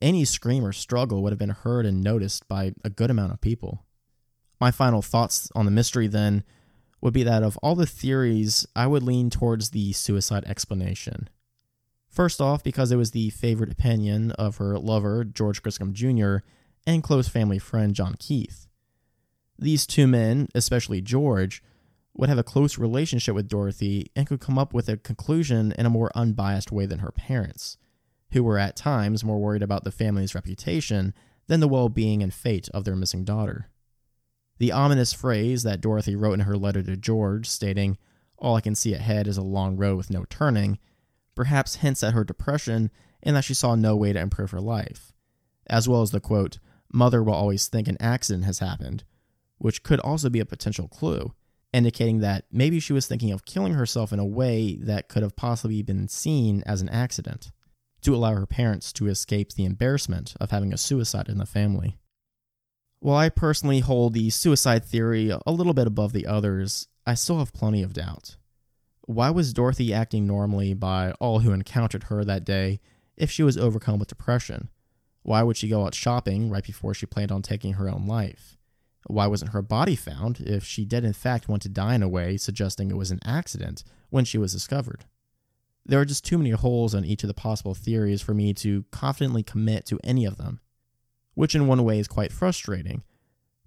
Any 0.00 0.24
scream 0.24 0.64
or 0.64 0.72
struggle 0.72 1.22
would 1.22 1.32
have 1.32 1.38
been 1.38 1.50
heard 1.50 1.86
and 1.86 2.02
noticed 2.02 2.46
by 2.48 2.72
a 2.84 2.90
good 2.90 3.10
amount 3.10 3.32
of 3.32 3.40
people. 3.40 3.84
My 4.60 4.70
final 4.70 5.02
thoughts 5.02 5.50
on 5.54 5.64
the 5.64 5.70
mystery 5.70 6.06
then 6.06 6.44
would 7.00 7.12
be 7.12 7.22
that 7.22 7.42
of 7.42 7.56
all 7.58 7.74
the 7.74 7.86
theories, 7.86 8.66
I 8.74 8.86
would 8.86 9.02
lean 9.02 9.30
towards 9.30 9.70
the 9.70 9.92
suicide 9.92 10.44
explanation. 10.46 11.28
First 12.08 12.40
off, 12.40 12.64
because 12.64 12.90
it 12.90 12.96
was 12.96 13.10
the 13.10 13.30
favorite 13.30 13.70
opinion 13.70 14.32
of 14.32 14.56
her 14.56 14.78
lover, 14.78 15.24
George 15.24 15.62
Griscom 15.62 15.92
Jr., 15.92 16.44
and 16.86 17.02
close 17.02 17.28
family 17.28 17.58
friend, 17.58 17.94
John 17.94 18.14
Keith. 18.18 18.66
These 19.58 19.86
two 19.86 20.06
men, 20.06 20.48
especially 20.54 21.00
George, 21.00 21.62
would 22.14 22.28
have 22.28 22.38
a 22.38 22.42
close 22.42 22.78
relationship 22.78 23.34
with 23.34 23.48
Dorothy 23.48 24.10
and 24.16 24.26
could 24.26 24.40
come 24.40 24.58
up 24.58 24.72
with 24.72 24.88
a 24.88 24.96
conclusion 24.96 25.72
in 25.78 25.84
a 25.84 25.90
more 25.90 26.10
unbiased 26.14 26.72
way 26.72 26.86
than 26.86 27.00
her 27.00 27.12
parents, 27.12 27.76
who 28.32 28.42
were 28.42 28.58
at 28.58 28.76
times 28.76 29.24
more 29.24 29.38
worried 29.38 29.62
about 29.62 29.84
the 29.84 29.90
family's 29.90 30.34
reputation 30.34 31.12
than 31.46 31.60
the 31.60 31.68
well 31.68 31.88
being 31.88 32.22
and 32.22 32.32
fate 32.32 32.68
of 32.72 32.84
their 32.84 32.96
missing 32.96 33.24
daughter. 33.24 33.68
The 34.58 34.72
ominous 34.72 35.12
phrase 35.12 35.62
that 35.64 35.80
Dorothy 35.80 36.16
wrote 36.16 36.34
in 36.34 36.40
her 36.40 36.56
letter 36.56 36.82
to 36.82 36.96
George, 36.96 37.48
stating, 37.48 37.98
All 38.38 38.56
I 38.56 38.60
can 38.60 38.74
see 38.74 38.94
ahead 38.94 39.26
is 39.26 39.36
a 39.36 39.42
long 39.42 39.76
road 39.76 39.96
with 39.96 40.10
no 40.10 40.24
turning, 40.30 40.78
perhaps 41.34 41.76
hints 41.76 42.02
at 42.02 42.14
her 42.14 42.24
depression 42.24 42.90
and 43.22 43.36
that 43.36 43.44
she 43.44 43.54
saw 43.54 43.74
no 43.74 43.96
way 43.96 44.12
to 44.12 44.20
improve 44.20 44.52
her 44.52 44.60
life, 44.60 45.12
as 45.66 45.88
well 45.88 46.02
as 46.02 46.10
the 46.10 46.20
quote, 46.20 46.58
Mother 46.92 47.22
will 47.22 47.34
always 47.34 47.66
think 47.66 47.88
an 47.88 47.96
accident 48.00 48.44
has 48.44 48.60
happened, 48.60 49.04
which 49.58 49.82
could 49.82 50.00
also 50.00 50.30
be 50.30 50.40
a 50.40 50.46
potential 50.46 50.88
clue, 50.88 51.34
indicating 51.72 52.20
that 52.20 52.44
maybe 52.52 52.78
she 52.78 52.92
was 52.92 53.06
thinking 53.06 53.32
of 53.32 53.44
killing 53.44 53.74
herself 53.74 54.12
in 54.12 54.18
a 54.18 54.24
way 54.24 54.76
that 54.76 55.08
could 55.08 55.22
have 55.22 55.36
possibly 55.36 55.82
been 55.82 56.08
seen 56.08 56.62
as 56.64 56.80
an 56.80 56.88
accident, 56.88 57.50
to 58.02 58.14
allow 58.14 58.34
her 58.34 58.46
parents 58.46 58.92
to 58.92 59.08
escape 59.08 59.52
the 59.52 59.64
embarrassment 59.64 60.34
of 60.40 60.52
having 60.52 60.72
a 60.72 60.78
suicide 60.78 61.28
in 61.28 61.38
the 61.38 61.46
family. 61.46 61.98
While 63.00 63.16
I 63.16 63.28
personally 63.28 63.80
hold 63.80 64.14
the 64.14 64.30
suicide 64.30 64.84
theory 64.84 65.30
a 65.30 65.52
little 65.52 65.74
bit 65.74 65.86
above 65.86 66.12
the 66.12 66.26
others, 66.26 66.88
I 67.06 67.14
still 67.14 67.38
have 67.38 67.52
plenty 67.52 67.82
of 67.82 67.92
doubt. 67.92 68.36
Why 69.02 69.30
was 69.30 69.52
Dorothy 69.52 69.92
acting 69.92 70.26
normally 70.26 70.74
by 70.74 71.12
all 71.20 71.40
who 71.40 71.52
encountered 71.52 72.04
her 72.04 72.24
that 72.24 72.44
day 72.44 72.80
if 73.16 73.30
she 73.30 73.42
was 73.42 73.56
overcome 73.56 73.98
with 73.98 74.08
depression? 74.08 74.70
Why 75.22 75.42
would 75.42 75.56
she 75.56 75.68
go 75.68 75.84
out 75.84 75.94
shopping 75.94 76.50
right 76.50 76.64
before 76.64 76.94
she 76.94 77.06
planned 77.06 77.32
on 77.32 77.42
taking 77.42 77.74
her 77.74 77.88
own 77.88 78.06
life? 78.06 78.56
Why 79.08 79.26
wasn't 79.26 79.52
her 79.52 79.62
body 79.62 79.94
found 79.94 80.40
if 80.40 80.64
she 80.64 80.84
did 80.84 81.04
in 81.04 81.12
fact 81.12 81.48
want 81.48 81.62
to 81.62 81.68
die 81.68 81.94
in 81.94 82.02
a 82.02 82.08
way 82.08 82.36
suggesting 82.36 82.90
it 82.90 82.96
was 82.96 83.10
an 83.10 83.20
accident 83.24 83.84
when 84.10 84.24
she 84.24 84.38
was 84.38 84.52
discovered? 84.52 85.04
There 85.84 86.00
are 86.00 86.04
just 86.04 86.24
too 86.24 86.38
many 86.38 86.50
holes 86.50 86.94
on 86.94 87.04
each 87.04 87.22
of 87.22 87.28
the 87.28 87.34
possible 87.34 87.74
theories 87.74 88.20
for 88.20 88.34
me 88.34 88.52
to 88.54 88.84
confidently 88.90 89.44
commit 89.44 89.86
to 89.86 90.00
any 90.02 90.24
of 90.24 90.36
them, 90.36 90.60
which 91.36 91.54
in 91.54 91.68
one 91.68 91.84
way 91.84 92.00
is 92.00 92.08
quite 92.08 92.32
frustrating. 92.32 93.04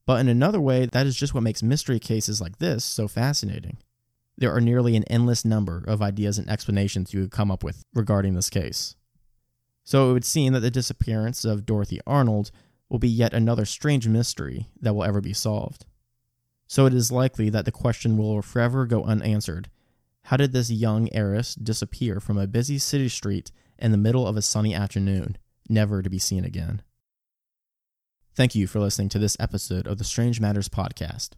But 0.06 0.20
in 0.20 0.28
another 0.28 0.60
way, 0.60 0.86
that 0.88 1.08
is 1.08 1.16
just 1.16 1.34
what 1.34 1.44
makes 1.44 1.64
mystery 1.64 2.00
cases 2.00 2.42
like 2.42 2.58
this 2.58 2.84
so 2.84 3.08
fascinating. 3.08 3.78
There 4.38 4.54
are 4.54 4.60
nearly 4.60 4.98
an 4.98 5.06
endless 5.06 5.46
number 5.46 5.86
of 5.88 6.02
ideas 6.02 6.38
and 6.38 6.50
explanations 6.50 7.14
you 7.14 7.22
could 7.22 7.32
come 7.32 7.50
up 7.50 7.64
with 7.64 7.86
regarding 7.94 8.34
this 8.34 8.50
case. 8.50 8.96
So 9.86 10.10
it 10.10 10.14
would 10.14 10.26
seem 10.26 10.52
that 10.52 10.60
the 10.60 10.70
disappearance 10.70 11.46
of 11.46 11.66
Dorothy 11.66 12.02
Arnold 12.06 12.52
will 12.90 13.00
be 13.00 13.08
yet 13.08 13.34
another 13.34 13.64
strange 13.64 14.08
mystery 14.08 14.68
that 14.82 14.94
will 14.94 15.06
ever 15.06 15.22
be 15.22 15.34
solved. 15.34 15.86
So 16.68 16.86
it 16.86 16.94
is 16.94 17.12
likely 17.12 17.50
that 17.50 17.66
the 17.66 17.72
question 17.72 18.18
will 18.18 18.42
forever 18.42 18.86
go 18.86 19.04
unanswered 19.04 19.70
how 20.30 20.38
did 20.38 20.54
this 20.54 20.70
young 20.70 21.10
heiress 21.12 21.56
disappear 21.56 22.20
from 22.20 22.38
a 22.38 22.46
busy 22.46 22.78
city 22.78 23.10
street 23.10 23.52
in 23.80 23.92
the 23.92 23.98
middle 23.98 24.28
of 24.28 24.38
a 24.38 24.44
sunny 24.44 24.76
afternoon, 24.76 25.38
never 25.68 26.04
to 26.04 26.10
be 26.10 26.20
seen 26.20 26.46
again? 26.46 26.84
Thank 28.40 28.56
you 28.56 28.68
for 28.68 28.80
listening 28.80 29.10
to 29.10 29.20
this 29.20 29.36
episode 29.38 29.86
of 29.86 29.98
the 29.98 30.06
Strange 30.06 30.40
Matters 30.40 30.70
podcast. 30.70 31.32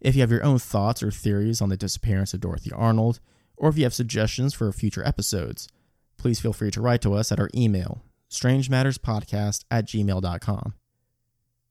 If 0.00 0.14
you 0.14 0.22
have 0.22 0.30
your 0.30 0.42
own 0.42 0.58
thoughts 0.58 1.02
or 1.02 1.10
theories 1.10 1.60
on 1.60 1.68
the 1.68 1.76
disappearance 1.76 2.32
of 2.32 2.40
Dorothy 2.40 2.72
Arnold, 2.74 3.20
or 3.58 3.68
if 3.68 3.76
you 3.76 3.84
have 3.84 3.92
suggestions 3.92 4.54
for 4.54 4.72
future 4.72 5.06
episodes, 5.06 5.68
please 6.16 6.40
feel 6.40 6.54
free 6.54 6.70
to 6.70 6.80
write 6.80 7.02
to 7.02 7.12
us 7.12 7.30
at 7.30 7.38
our 7.38 7.50
email, 7.54 8.02
strangematterspodcast 8.30 9.64
at 9.70 9.86
gmail.com. 9.86 10.72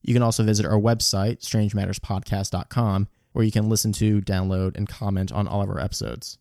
You 0.04 0.14
can 0.14 0.22
also 0.22 0.44
visit 0.44 0.68
our 0.68 0.80
website, 0.80 1.40
strangematterspodcast.com, 1.40 3.08
where 3.32 3.44
you 3.44 3.52
can 3.52 3.68
listen 3.68 3.92
to, 3.94 4.22
download, 4.22 4.78
and 4.78 4.88
comment 4.88 5.32
on 5.32 5.48
all 5.48 5.64
of 5.64 5.70
our 5.72 5.80
episodes. 5.80 6.38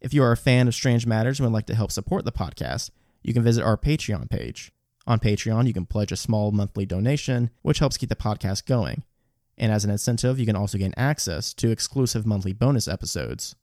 If 0.00 0.14
you 0.14 0.22
are 0.22 0.30
a 0.30 0.36
fan 0.36 0.68
of 0.68 0.74
Strange 0.76 1.04
Matters 1.04 1.40
and 1.40 1.48
would 1.48 1.52
like 1.52 1.66
to 1.66 1.74
help 1.74 1.90
support 1.90 2.24
the 2.24 2.30
podcast, 2.30 2.90
you 3.24 3.34
can 3.34 3.42
visit 3.42 3.64
our 3.64 3.76
Patreon 3.76 4.30
page. 4.30 4.70
On 5.06 5.20
Patreon, 5.20 5.66
you 5.66 5.72
can 5.72 5.86
pledge 5.86 6.10
a 6.10 6.16
small 6.16 6.50
monthly 6.50 6.84
donation, 6.84 7.50
which 7.62 7.78
helps 7.78 7.96
keep 7.96 8.08
the 8.08 8.16
podcast 8.16 8.66
going. 8.66 9.04
And 9.56 9.72
as 9.72 9.84
an 9.84 9.90
incentive, 9.90 10.38
you 10.38 10.46
can 10.46 10.56
also 10.56 10.78
gain 10.78 10.94
access 10.96 11.54
to 11.54 11.70
exclusive 11.70 12.26
monthly 12.26 12.52
bonus 12.52 12.88
episodes. 12.88 13.54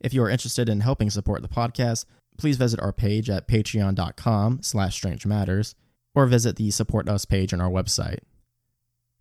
If 0.00 0.14
you 0.14 0.22
are 0.22 0.30
interested 0.30 0.68
in 0.68 0.80
helping 0.80 1.10
support 1.10 1.42
the 1.42 1.48
podcast, 1.48 2.04
please 2.38 2.56
visit 2.56 2.80
our 2.80 2.92
page 2.92 3.28
at 3.28 3.48
patreon.com 3.48 4.60
slash 4.62 4.94
strange 4.94 5.26
matters 5.26 5.74
or 6.14 6.26
visit 6.26 6.56
the 6.56 6.70
support 6.70 7.08
us 7.08 7.24
page 7.24 7.52
on 7.52 7.60
our 7.60 7.70
website. 7.70 8.20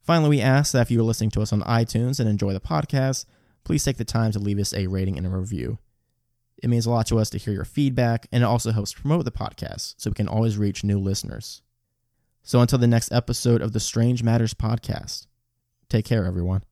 Finally, 0.01 0.29
we 0.29 0.41
ask 0.41 0.71
that 0.71 0.83
if 0.83 0.91
you 0.91 0.99
are 0.99 1.03
listening 1.03 1.31
to 1.31 1.41
us 1.41 1.51
on 1.51 1.61
iTunes 1.61 2.19
and 2.19 2.29
enjoy 2.29 2.53
the 2.53 2.59
podcast, 2.59 3.25
please 3.63 3.83
take 3.83 3.97
the 3.97 4.05
time 4.05 4.31
to 4.31 4.39
leave 4.39 4.59
us 4.59 4.73
a 4.73 4.87
rating 4.87 5.17
and 5.17 5.25
a 5.25 5.29
review. 5.29 5.79
It 6.61 6.69
means 6.69 6.85
a 6.85 6.89
lot 6.89 7.07
to 7.07 7.19
us 7.19 7.29
to 7.31 7.37
hear 7.37 7.53
your 7.53 7.65
feedback, 7.65 8.27
and 8.31 8.43
it 8.43 8.45
also 8.45 8.71
helps 8.71 8.93
promote 8.93 9.25
the 9.25 9.31
podcast 9.31 9.95
so 9.97 10.09
we 10.09 10.15
can 10.15 10.27
always 10.27 10.57
reach 10.57 10.83
new 10.83 10.99
listeners. 10.99 11.61
So 12.43 12.59
until 12.59 12.79
the 12.79 12.87
next 12.87 13.11
episode 13.11 13.61
of 13.61 13.73
the 13.73 13.79
Strange 13.79 14.23
Matters 14.23 14.53
podcast, 14.53 15.27
take 15.89 16.05
care, 16.05 16.25
everyone. 16.25 16.63